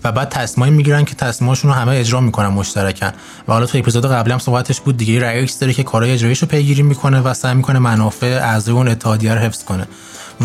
و 0.04 0.12
بعد 0.12 0.30
تصمیمایی 0.30 0.74
می‌گیرن 0.74 1.06
که 1.06 1.16
تصمیماشون 1.16 1.72
رو 1.72 1.78
همه 1.78 1.92
اجرا 1.92 2.22
می‌کنن 2.22 2.48
مشترکن. 2.48 3.12
و 3.48 3.54
حالا 3.54 3.66
تو 3.66 3.78
اپیزود 3.78 4.06
قبلی 4.06 4.34
هم 4.34 4.40
صحبتش 4.40 4.82
بود 4.82 4.98
دیگه 4.98 5.22
رئیس 5.22 5.60
داره 5.60 5.74
که 5.74 5.84
کارهای 5.84 6.14
اجراییش 6.14 6.40
رو 6.40 6.48
پیگیری 6.48 6.82
می‌کنه 6.82 7.20
و 7.20 7.34
سعی 7.34 7.54
می‌کنه 7.54 7.80
منافع 7.80 8.28
اعضای 8.28 8.74
اون 8.74 8.88
اتحادیه 8.88 9.34
رو 9.34 9.40
حفظ 9.40 9.64
کنه. 9.64 9.88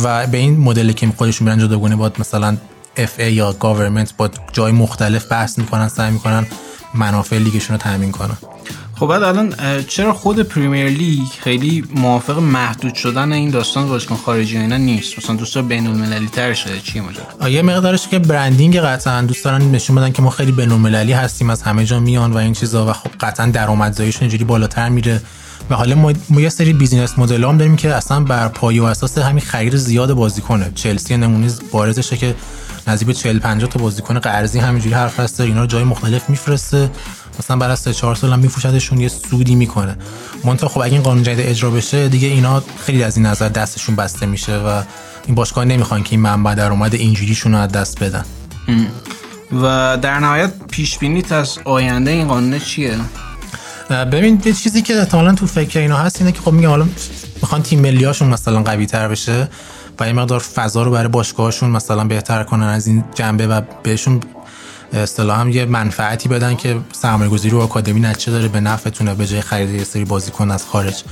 و 0.03 0.27
به 0.27 0.39
این 0.39 0.61
مدلی 0.61 0.95
که 0.95 1.13
خودشون 1.17 1.49
میرن 1.49 1.67
جداگونه 1.67 1.97
با 1.97 2.13
مثلا 2.19 2.57
FA 3.19 3.33
یا 3.33 3.53
government 3.53 4.17
با 4.17 4.31
جای 4.53 4.73
مختلف 4.73 5.33
بحث 5.33 5.59
می‌کنن 5.59 5.89
سعی 5.89 6.11
می‌کنن 6.11 6.47
منافع 6.95 7.39
لیگشون 7.39 7.77
رو 7.77 7.83
تامین 7.83 8.13
کنن. 8.13 8.37
خب 8.99 9.07
بعد 9.07 9.23
الان 9.23 9.55
چرا 9.89 10.13
خود 10.13 10.43
Premier 10.43 10.89
League 10.89 11.29
خیلی 11.41 11.85
موافق 11.95 12.39
محدود 12.39 12.95
شدن 12.95 13.33
این 13.33 13.51
داستان 13.51 13.89
باشگاه 13.89 14.19
خارجی 14.19 14.59
اینا 14.59 14.77
نیست؟ 14.77 15.19
مثلا 15.19 15.37
دوستا 15.37 15.63
بین 15.63 15.87
المللی 15.87 16.27
تر 16.27 16.55
شده 16.55 16.81
چی 16.81 17.01
ماجرا 17.01 17.49
یه 17.49 17.63
مقدارش 17.63 18.09
که 18.09 18.19
branding 18.19 18.79
قطعا 18.79 19.23
دوست 19.23 19.45
دارن 19.45 19.63
نشون 19.63 19.97
بدن 19.97 20.13
که 20.13 20.23
ما 20.23 20.31
خیلی 20.31 20.53
بین 20.53 20.73
المللی 20.73 21.13
هستیم 21.13 21.51
از 21.51 21.63
همه 21.63 21.85
جا 21.85 22.01
میان 22.01 22.33
و 22.33 22.37
این 22.37 22.53
چیزا 22.53 22.87
و 22.87 22.93
خب 22.93 23.11
قطعا 23.21 23.47
درآمدزاییشون 23.47 24.21
اینجوری 24.21 24.45
بالاتر 24.45 24.89
میره. 24.89 25.23
و 25.71 25.75
حالا 25.75 25.95
ما, 25.95 26.13
ما 26.31 26.41
یه 26.41 26.49
سری 26.49 26.73
بیزینس 26.73 27.19
مدل 27.19 27.45
هم 27.45 27.59
داریم 27.59 27.77
که 27.77 27.95
اصلا 27.95 28.21
بر 28.21 28.49
پایه 28.49 28.83
و 28.83 28.85
اساس 28.85 29.19
همین 29.19 29.45
خرید 29.45 29.77
زیاد 29.77 30.13
بازیکنه. 30.13 30.73
چلسی 30.75 31.17
نمونه 31.17 31.53
بارزشه 31.73 32.17
که 32.17 32.35
نزدیک 32.87 33.17
40 33.17 33.39
50 33.39 33.71
تا 33.71 33.79
بازیکن 33.79 34.19
قرضی 34.19 34.59
همینجوری 34.59 34.95
حرف 34.95 35.21
هست 35.21 35.41
اینا 35.41 35.61
رو 35.61 35.67
جای 35.67 35.85
مختلف 35.85 36.31
میفرسته. 36.31 36.91
مثلا 37.39 37.57
بعد 37.57 37.71
از 37.71 37.79
3 37.79 37.95
4 37.95 38.15
سال 38.15 38.33
هم 38.33 38.39
میفروشدشون 38.39 39.01
یه 39.01 39.09
سودی 39.09 39.55
می‌کنه. 39.55 39.97
منتها 40.45 40.69
خب 40.69 40.81
اگه 40.81 40.93
این 40.93 41.03
قانون 41.03 41.23
جدید 41.23 41.47
اجرا 41.47 41.71
بشه 41.71 42.09
دیگه 42.09 42.29
اینا 42.29 42.63
خیلی 42.87 43.03
از 43.03 43.17
این 43.17 43.27
نظر 43.27 43.49
دستشون 43.49 43.97
بسته 43.97 44.27
میشه 44.27 44.57
و 44.57 44.83
این 45.27 45.35
باشگاه 45.35 45.65
نمی‌خوان 45.65 46.03
که 46.03 46.11
این 46.11 46.21
منبع 46.21 46.55
درآمد 46.55 46.95
اینجوریشون 46.95 47.53
رو 47.53 47.59
از 47.59 47.73
دست 47.73 48.03
بدن. 48.03 48.25
و 49.63 49.99
در 50.03 50.19
نهایت 50.19 50.53
پیش 50.71 50.99
بینیت 50.99 51.33
از 51.33 51.59
آینده 51.65 52.11
این 52.11 52.29
قانون 52.29 52.59
چیه؟ 52.59 52.99
ببین 53.91 54.43
یه 54.45 54.53
چیزی 54.53 54.83
که 54.83 54.99
احتمالاً 54.99 55.35
تو 55.35 55.47
فکر 55.47 55.79
اینا 55.79 55.97
هست 55.97 56.21
اینه 56.21 56.33
که 56.33 56.41
خب 56.41 56.53
میگم 56.53 56.69
حالا 56.69 56.87
می‌خوان 57.43 57.63
تیم 57.63 57.81
ملیاشون 57.81 58.29
مثلا 58.29 58.63
قوی 58.63 58.87
تر 58.87 59.09
بشه 59.09 59.49
و 60.01 60.05
این 60.05 60.17
مقدار 60.17 60.41
فضا 60.41 60.83
رو 60.83 60.91
برای 60.91 61.09
باشگاهشون 61.09 61.71
مثلا 61.71 62.05
بهتر 62.05 62.45
کنن 62.45 62.67
از 62.67 62.87
این 62.87 63.05
جنبه 63.15 63.47
و 63.47 63.61
بهشون 63.83 64.21
اصطلاحا 64.93 65.49
یه 65.49 65.65
منفعتی 65.65 66.29
بدن 66.29 66.55
که 66.57 66.81
سرمایه 66.93 67.31
گذاری 67.31 67.51
رو 67.51 67.61
آکادمی 67.61 68.01
نچه 68.01 68.31
داره 68.31 68.49
به 68.49 68.61
نفعتونه 68.61 69.15
به 69.15 69.27
جای 69.27 69.41
خرید 69.41 69.71
یه 69.71 69.85
سری 69.85 70.05
بازیکن 70.05 70.51
از 70.51 70.65
خارج. 70.65 71.03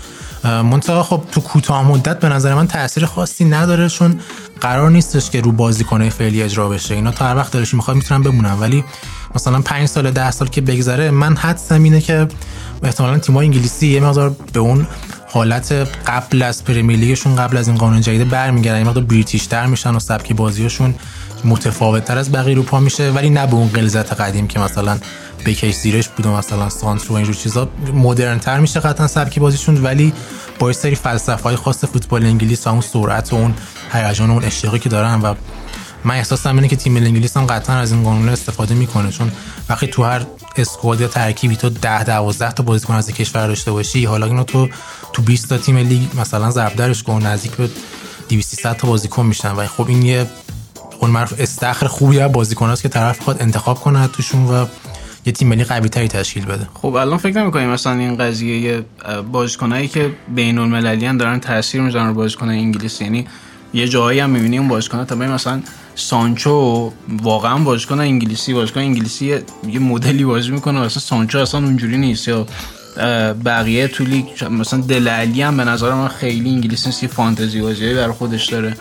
منتها 0.44 1.02
خب 1.02 1.22
تو 1.32 1.40
کوتاه 1.40 1.88
مدت 1.88 2.20
به 2.20 2.28
نظر 2.28 2.54
من 2.54 2.66
تاثیر 2.66 3.06
خاصی 3.06 3.44
نداره 3.44 3.88
چون 3.88 4.20
قرار 4.60 4.90
نیستش 4.90 5.30
که 5.30 5.40
رو 5.40 5.52
بازیکنای 5.52 6.10
فعلی 6.10 6.42
اجرا 6.42 6.68
بشه. 6.68 6.94
اینا 6.94 7.10
تا 7.10 7.24
هر 7.24 7.36
وقت 7.36 7.52
دلش 7.52 7.74
می‌خواد 7.74 7.96
می‌تونن 7.96 8.22
بمونن. 8.22 8.52
ولی 8.60 8.84
مثلا 9.34 9.60
5 9.60 9.88
سال 9.88 10.10
10 10.10 10.30
سال 10.30 10.48
که 10.48 10.60
بگذره 10.60 11.10
من 11.10 11.36
حدسم 11.36 11.82
اینه 11.82 12.00
که 12.00 12.28
احتمالا 12.82 13.18
تیم‌های 13.18 13.46
انگلیسی 13.46 13.86
یه 13.86 14.00
مقدار 14.00 14.36
به 14.52 14.60
اون 14.60 14.86
حالت 15.28 15.72
قبل 16.06 16.42
از 16.42 16.64
پرمیر 16.64 16.98
لیگشون 16.98 17.36
قبل 17.36 17.56
از 17.56 17.68
این 17.68 17.76
قانون 17.76 18.00
جدید 18.00 18.28
برمیگردن 18.28 18.78
یه 18.78 18.84
مقدار 18.84 19.04
بریتیش 19.04 19.46
تر 19.46 19.66
میشن 19.66 19.94
و 19.94 19.98
سبکی 19.98 20.34
بازیشون 20.34 20.94
متفاوت 21.46 22.04
تر 22.04 22.18
از 22.18 22.32
بقیه 22.32 22.52
اروپا 22.52 22.80
میشه 22.80 23.10
ولی 23.10 23.30
نه 23.30 23.46
به 23.46 23.54
اون 23.54 23.68
غلظت 23.68 24.20
قدیم 24.20 24.48
که 24.48 24.60
مثلا 24.60 24.98
بکش 25.46 25.74
زیرش 25.74 26.08
بود 26.08 26.26
و 26.26 26.30
مثلا 26.30 26.68
سانترو 26.68 27.14
و 27.14 27.16
اینجور 27.16 27.34
چیزا. 27.34 27.68
مدرن 27.94 28.38
تر 28.38 28.60
میشه 28.60 28.80
قطعا 28.80 29.06
سبکی 29.06 29.40
بازیشون 29.40 29.82
ولی 29.82 30.12
با 30.58 30.72
سری 30.72 30.94
فلسفه 30.94 31.42
های 31.42 31.56
خاص 31.56 31.84
فوتبال 31.84 32.24
انگلیس 32.24 32.66
و 32.66 32.70
اون 32.70 32.80
سرعت 32.80 33.32
و 33.32 33.36
اون 33.36 33.54
هیجان 33.92 34.30
و 34.30 34.32
اون 34.32 34.44
اشتیاقی 34.44 34.78
که 34.78 34.88
دارن 34.88 35.20
و 35.20 35.34
من 36.04 36.14
احساسم 36.14 36.54
اینه 36.54 36.68
که 36.68 36.76
تیم 36.76 36.96
انگلیس 36.96 37.36
هم 37.36 37.46
قطعا 37.46 37.76
از 37.76 37.92
این 37.92 38.02
قانون 38.02 38.28
استفاده 38.28 38.74
می‌کنه. 38.74 39.10
چون 39.10 39.32
وقتی 39.68 39.86
تو 39.86 40.04
هر 40.04 40.22
اسکواد 40.56 41.00
یا 41.00 41.08
ترکیبی 41.08 41.56
تو 41.56 41.68
10 41.68 42.04
12 42.04 42.52
تا 42.52 42.62
بازیکن 42.62 42.94
از 42.94 43.10
کشور 43.10 43.46
داشته 43.46 43.70
باشی 43.70 44.04
حالا 44.04 44.26
اینو 44.26 44.44
تو 44.44 44.68
تو 45.12 45.22
20 45.22 45.48
تا 45.48 45.58
تیم 45.58 45.76
لیگ 45.76 46.20
مثلا 46.20 46.50
ضرب 46.50 46.76
درش 46.76 47.02
کن 47.02 47.26
نزدیک 47.26 47.52
به 47.52 47.70
200 48.28 48.72
تا 48.72 48.88
بازیکن 48.88 49.26
میشن. 49.26 49.52
و 49.52 49.66
خب 49.66 49.88
این 49.88 50.02
یه 50.02 50.26
اون 51.00 51.10
معروف 51.10 51.34
استخر 51.38 51.86
خوبی 51.86 52.20
از 52.20 52.32
بازیکناست 52.32 52.82
که 52.82 52.88
طرف 52.88 53.20
خود 53.20 53.42
انتخاب 53.42 53.80
کنه 53.80 54.08
توشون 54.08 54.46
و 54.46 54.66
یه 55.26 55.32
تیم 55.32 55.48
ملی 55.48 55.64
قوی 55.64 55.88
تری 55.88 56.08
تشکیل 56.08 56.44
بده. 56.44 56.68
خب 56.74 56.94
الان 56.94 57.18
فکر 57.18 57.42
نمی‌کنیم 57.42 57.68
مثلا 57.68 57.92
این 57.92 58.16
قضیه 58.16 58.84
بازیکنایی 59.32 59.88
که 59.88 60.10
بین 60.34 60.58
المللی 60.58 61.18
دارن 61.18 61.40
تاثیر 61.40 61.80
می‌ذارن 61.80 62.06
رو 62.06 62.14
بازیکنای 62.14 62.58
انگلیسی؟ 62.58 63.04
یعنی 63.04 63.26
یه 63.74 63.88
جایی 63.88 64.20
هم 64.20 64.30
می‌بینی 64.30 64.58
اون 64.58 64.80
تا 64.80 65.14
مثلا 65.14 65.62
سانچو 65.94 66.92
واقعا 67.22 67.58
بازیکن 67.58 68.00
انگلیسی 68.00 68.54
بازیکن 68.54 68.80
انگلیسی 68.80 69.26
یه 69.68 69.78
مدلی 69.78 70.24
بازی 70.24 70.50
می‌کنه 70.50 70.80
مثلا 70.80 71.00
سانچو 71.02 71.38
اصلا 71.38 71.60
اونجوری 71.60 71.98
نیست. 71.98 72.28
یا 72.28 72.46
بقیه 73.44 73.88
تو 73.88 74.04
لیگ 74.04 74.26
مثلا 74.50 74.80
دلالی 74.80 75.42
هم 75.42 75.56
به 75.56 75.64
نظر 75.64 75.94
من 75.94 76.08
خیلی 76.08 76.50
انگلیسی 76.50 77.08
فانتزی 77.08 77.60
بازیایی 77.60 77.94
برای 77.94 78.12
خودش 78.12 78.46
داره. 78.46 78.76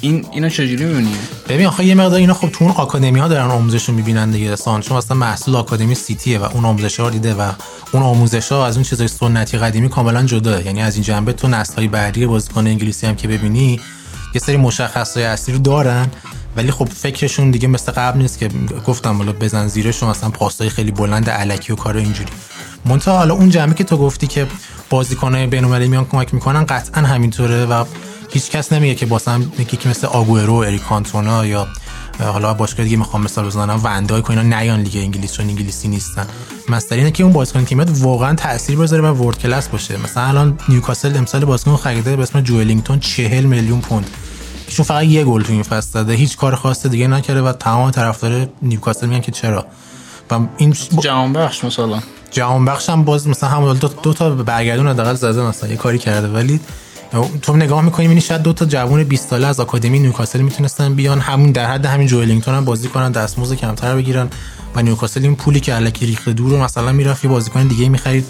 این 0.00 0.26
اینا 0.32 0.48
چجوری 0.48 0.84
می‌بینی؟ 0.84 1.14
ببین 1.48 1.66
آخه 1.66 1.84
یه 1.84 1.94
مقدار 1.94 2.18
اینا 2.18 2.34
خب 2.34 2.48
تو 2.48 2.64
اون 2.64 2.74
آکادمی 2.76 3.20
ها 3.20 3.28
دارن 3.28 3.50
آموزش 3.50 3.88
رو 3.88 3.94
می‌بینن 3.94 4.30
دیگه 4.30 4.56
سانچو 4.56 4.96
مثلا 4.96 5.16
محصول 5.16 5.56
آکادمی 5.56 5.94
سیتیه 5.94 6.38
و 6.38 6.44
اون 6.44 6.64
آموزش 6.64 7.00
ها 7.00 7.10
دیده 7.10 7.34
و 7.34 7.52
اون 7.92 8.02
آموزش 8.02 8.52
ها 8.52 8.66
از 8.66 8.76
اون 8.76 8.84
چیزای 8.84 9.08
سنتی 9.08 9.58
قدیمی 9.58 9.88
کاملا 9.88 10.22
جدا. 10.22 10.60
یعنی 10.60 10.82
از 10.82 10.94
این 10.94 11.04
جنبه 11.04 11.32
تو 11.32 11.48
نسل 11.48 11.76
های 11.76 11.88
بعدی 11.88 12.26
بازیکن 12.26 12.66
انگلیسی 12.66 13.06
هم 13.06 13.16
که 13.16 13.28
ببینی 13.28 13.80
یه 14.34 14.40
سری 14.40 14.56
مشخصای 14.56 15.24
اصلی 15.24 15.54
رو 15.54 15.60
دارن. 15.60 16.08
ولی 16.56 16.70
خب 16.70 16.88
فکرشون 16.88 17.50
دیگه 17.50 17.68
مثل 17.68 17.92
قبل 17.92 18.20
نیست 18.20 18.38
که 18.38 18.48
گفتم 18.86 19.16
حالا 19.16 19.32
بزن 19.32 19.68
زیرشون 19.68 20.10
مثلا 20.10 20.30
پاسای 20.30 20.68
خیلی 20.68 20.90
بلند 20.90 21.30
الکی 21.30 21.72
و 21.72 21.76
کار 21.76 21.96
اینجوری. 21.96 22.30
منتها 22.84 23.16
حالا 23.16 23.34
اون 23.34 23.48
جنبه 23.48 23.74
که 23.74 23.84
تو 23.84 23.96
گفتی 23.96 24.26
که 24.26 24.46
بازیکنای 24.90 25.46
بین‌المللی 25.46 25.88
میان 25.88 26.04
کمک 26.04 26.34
می‌کنن 26.34 26.64
قطعا 26.64 27.02
همینطوره 27.02 27.66
و 27.66 27.84
هیچ 28.32 28.50
کس 28.50 28.72
نمیگه 28.72 28.94
که 28.94 29.06
باسم 29.06 29.52
یکی 29.58 29.88
مثل 29.88 30.06
آگورو 30.06 30.54
اریک 30.54 30.82
کانتونا 30.82 31.46
یا 31.46 31.68
حالا 32.20 32.54
باشگاه 32.54 32.84
دیگه 32.84 32.96
می‌خوام 32.96 33.22
مثال 33.22 33.46
بزنم 33.46 33.80
ون‌دایک 33.84 34.22
اینا 34.28 34.42
نیان 34.42 34.80
لیگ 34.80 34.96
انگلیس 34.96 35.32
چون 35.32 35.46
انگلیسی 35.46 35.88
نیستن. 35.88 36.26
مثلا 36.68 36.98
اینه 36.98 37.10
که 37.10 37.24
اون 37.24 37.32
بازیکن 37.32 37.64
تیمت 37.64 37.90
واقعا 38.00 38.34
تاثیر 38.34 38.78
بذاره 38.78 39.02
و 39.02 39.24
world 39.24 39.38
class 39.38 39.68
باشه. 39.68 39.96
مثلا 39.96 40.22
الان 40.22 40.58
نیوکاسل 40.68 41.16
امسال 41.16 41.44
بازیکن 41.44 41.76
خریده 41.76 42.16
به 42.16 42.22
اسم 42.22 42.40
جوئلینتون 42.40 43.00
40 43.00 43.44
میلیون 43.44 43.80
پوند. 43.80 44.10
ایشون 44.68 44.84
فقط 44.84 45.04
یه 45.04 45.24
گل 45.24 45.42
تو 45.42 45.52
این 45.52 45.62
فصل 45.62 45.90
داده 45.94 46.12
هیچ 46.12 46.36
کار 46.36 46.54
خاص 46.54 46.86
دیگه 46.86 47.06
نکرده 47.06 47.42
و 47.42 47.52
تمام 47.52 47.90
طرفدار 47.90 48.48
نیوکاسل 48.62 49.06
میگن 49.06 49.20
که 49.20 49.32
چرا؟ 49.32 49.66
و 50.30 50.38
این 50.56 50.76
جهان 51.00 51.32
بخش 51.32 51.64
مثلا. 51.64 52.00
جهان 52.30 52.64
بخش 52.64 52.90
هم 52.90 53.04
باز 53.04 53.28
مثلا 53.28 53.48
هم 53.48 53.74
دو, 53.74 53.88
دو 53.88 54.14
تا 54.14 54.30
برگردون 54.30 54.88
حداقل 54.88 55.14
زده 55.14 55.42
مثلا 55.42 55.70
یه 55.70 55.76
کاری 55.76 55.98
کرده. 55.98 56.28
ولی 56.28 56.60
تو 57.42 57.56
نگاه 57.56 57.82
می‌کنی 57.82 58.06
می‌بینی 58.06 58.20
شاید 58.20 58.42
دو 58.42 58.52
تا 58.52 58.64
جوون 58.64 59.04
20 59.04 59.28
ساله 59.28 59.46
از 59.46 59.60
آکادمی 59.60 59.98
نیوکاسل 59.98 60.40
می‌تونستن 60.40 60.94
بیان. 60.94 61.20
همون 61.20 61.52
در 61.52 61.70
حد 61.70 61.86
همین 61.86 62.06
جوئلینگتون 62.06 62.54
هم 62.54 62.64
بازی 62.64 62.88
کنن 62.88 63.12
دستمزد 63.12 63.54
کمتر 63.54 63.96
بگیرن 63.96 64.28
و 64.74 64.82
نیوکاسل 64.82 65.22
این 65.22 65.36
پولی 65.36 65.60
که 65.60 65.74
الکی 65.74 66.06
ریخته 66.06 66.32
دور 66.32 66.62
مثلا 66.62 66.92
می‌رفت 66.92 67.24
یه 67.24 67.30
بازیکن 67.30 67.66
دیگه 67.66 67.88
می‌خرید 67.88 68.26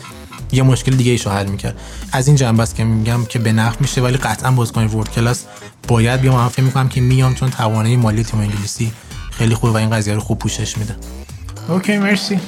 یه 0.53 0.63
مشکل 0.63 0.93
دیگه 0.97 1.13
ایشو 1.13 1.31
حل 1.31 1.47
می‌کرد. 1.47 1.79
از 2.13 2.27
این 2.27 2.37
جنبه 2.37 2.63
است 2.63 2.77
که 2.77 2.85
میگم 2.85 3.25
که 3.25 3.39
به 3.39 3.53
نفع 3.53 3.77
میشه 3.81 4.01
ولی 4.01 4.17
قطعا 4.17 4.51
بازیکن 4.51 4.87
ورد 4.87 5.11
کلاس 5.11 5.45
باید 5.89 6.21
بیام. 6.21 6.35
من 6.35 6.49
فکر 6.49 6.63
می‌کنم 6.63 6.89
که 6.89 7.01
میام 7.01 7.35
چون 7.35 7.51
توانایی 7.51 7.97
مالی 7.97 8.25
تیم 8.25 8.41
انگلیسی 8.41 8.93
خیلی 9.31 9.55
خوبه 9.55 9.73
و 9.73 9.77
این 9.77 9.91
قضیه 9.91 10.15
رو 10.15 10.21
خوب 10.21 10.39
پوشش 10.39 10.79
میده. 10.79 10.97
اوکی 11.69 11.99
مرسی. 11.99 12.41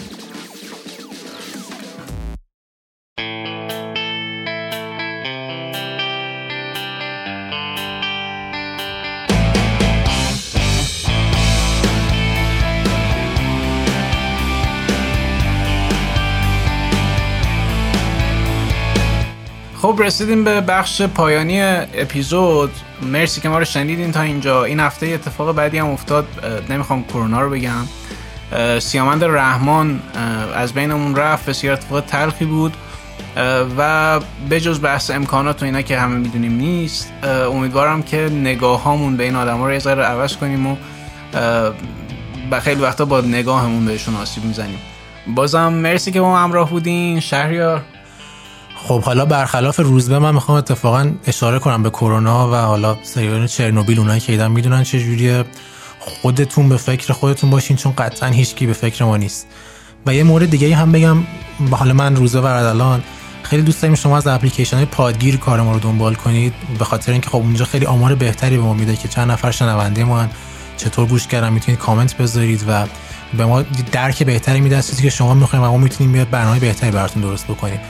رسیدیم 20.03 20.45
به 20.45 20.61
بخش 20.61 21.03
پایانی 21.03 21.61
اپیزود. 21.63 22.71
مرسی 23.03 23.41
که 23.41 23.49
ما 23.49 23.59
رو 23.59 23.65
شنیدین 23.65 24.13
تا 24.13 24.21
اینجا. 24.21 24.65
این 24.65 24.81
هفته 24.81 25.07
اتفاق 25.07 25.55
بعدی 25.55 25.79
هم 25.79 25.87
افتاد. 25.87 26.27
نمی‌خوام 26.71 27.05
کرونا 27.05 27.41
رو 27.41 27.51
بگم. 27.51 27.87
سیامند 28.79 29.25
رحمان 29.25 30.03
از 30.55 30.73
بینمون 30.73 31.17
رفت. 31.17 31.49
بسیار 31.49 31.75
اتفاق 31.75 32.01
تلخی 32.01 32.45
بود. 32.45 32.77
و 33.79 34.21
به 34.49 34.61
جز 34.61 34.83
بحث 34.83 35.11
امکانات 35.11 35.63
و 35.63 35.65
اینا 35.65 35.83
که 35.83 35.99
همه 35.99 36.15
می‌دونیم 36.15 36.53
نیست 36.53 37.13
امیدوارم 37.53 38.03
که 38.03 38.17
نگاه 38.17 38.83
هامون 38.83 39.17
به 39.17 39.25
این 39.25 39.37
آدم 39.37 39.59
ها 39.59 39.67
رو 39.67 39.73
یه 39.73 39.81
عوض 39.91 40.37
کنیم 40.37 40.67
و 40.67 40.77
و 42.51 42.61
خیلی 42.61 42.81
وقتا 42.81 43.05
با 43.05 43.21
نگاهمون 43.21 43.85
بهشون 43.85 44.17
آسیب 44.17 44.45
می‌زنیم. 44.45 44.79
بازم 45.27 45.73
مرسی 45.73 46.13
که 46.13 46.21
با 46.21 46.29
ما 46.29 46.39
همراه 46.39 46.71
بودین. 46.71 47.21
شهریار. 47.21 47.83
خب 48.85 49.03
حالا 49.03 49.25
برخلاف 49.25 49.81
روزبه 49.81 50.19
من 50.19 50.35
می‌خوام 50.35 50.59
اتفاقا 50.59 51.13
اشاره 51.27 51.59
کنم 51.59 51.83
به 51.83 51.91
کرونا 51.91 52.53
و 52.53 52.55
حالا 52.55 52.97
سریال 53.03 53.47
چرنوبیل 53.47 53.99
اونایی 53.99 54.21
که 54.21 54.33
ایدن 54.33 54.51
می‌دونن 54.51 54.83
چه 54.83 55.01
جوریه. 55.01 55.45
خودتون 56.01 56.69
به 56.69 56.77
فکر 56.77 57.13
خودتون 57.13 57.51
باشین 57.51 57.77
چون 57.77 57.93
قطعا 57.99 58.29
هیچکی 58.29 58.67
به 58.67 58.73
فکر 58.73 59.05
ما 59.05 59.17
نیست. 59.17 59.47
و 60.07 60.15
یه 60.15 60.23
مورد 60.23 60.51
دیگه 60.51 60.77
هم 60.77 60.93
بگم 60.93 61.17
حالا 61.71 61.95
من 61.95 62.17
روزه 62.17 62.41
و 62.41 62.47
ردلان 62.47 63.03
خیلی 63.43 63.63
دوست 63.63 63.83
داریم 63.83 63.95
شما 63.95 64.17
از 64.17 64.27
اپلیکیشن 64.27 64.77
های 64.77 64.87
پادگیر 64.87 65.37
کار 65.37 65.61
ما 65.61 65.73
رو 65.73 65.79
دنبال 65.79 66.15
کنید 66.15 66.55
به 66.79 66.85
خاطر 66.85 67.13
اینکه 67.13 67.31
خب 67.31 67.37
اونجا 67.37 67.65
خیلی 67.65 67.87
آمار 67.87 68.15
بهتری 68.15 68.57
به 68.57 68.63
ما 68.63 68.75
میده 68.75 68.97
که 68.97 69.09
چند 69.09 69.31
نفر 69.31 69.51
شنونده 69.51 70.05
ما 70.05 70.27
چطور 70.77 71.07
گوش 71.07 71.27
کردن؟ 71.27 71.53
می‌تونید 71.53 71.81
کامنت 71.81 72.17
بذارید 72.17 72.65
و 72.69 72.87
به 73.37 73.45
ما 73.45 73.63
درک 73.93 74.23
بهتری 74.23 74.61
میده 74.61 74.83
که 75.03 75.11
شما 75.11 75.35
می‌خوایم 75.35 75.65
و 75.65 75.69
ما 75.69 75.77
می‌تونیم 75.77 76.13
بیاد 76.13 76.31
برنامه 76.31 76.59
بهتری 76.59 76.91
براتون 76.91 77.23
درست 77.23 77.47
بکنیم. 77.47 77.81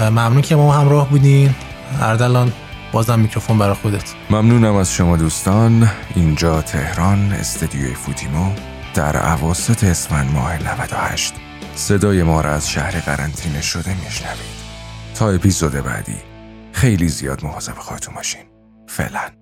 ممنون 0.00 0.42
که 0.42 0.56
ما 0.56 0.72
همراه 0.72 1.08
بودین. 1.08 1.54
اردلان 2.00 2.52
بازم 2.92 3.20
میکروفون 3.20 3.58
برای 3.58 3.74
خودت. 3.74 4.14
ممنونم 4.30 4.74
از 4.74 4.92
شما 4.92 5.16
دوستان. 5.16 5.90
اینجا 6.14 6.62
تهران 6.62 7.32
استدیوی 7.32 7.94
فوتیمو 7.94 8.52
در 8.94 9.16
عواسط 9.16 9.84
اسفند 9.84 10.32
ماه 10.32 10.72
98 10.72 11.34
صدای 11.74 12.22
ما 12.22 12.40
را 12.40 12.50
از 12.50 12.70
شهر 12.70 13.00
قرنطینه 13.00 13.62
شده 13.62 13.94
میشنوید. 14.04 14.60
تا 15.14 15.30
اپیزود 15.30 15.72
بعدی 15.72 16.16
خیلی 16.72 17.08
زیاد 17.08 17.44
مواظب 17.44 17.74
خودتون 17.78 18.14
باشین. 18.14 18.42
فعلا. 18.88 19.39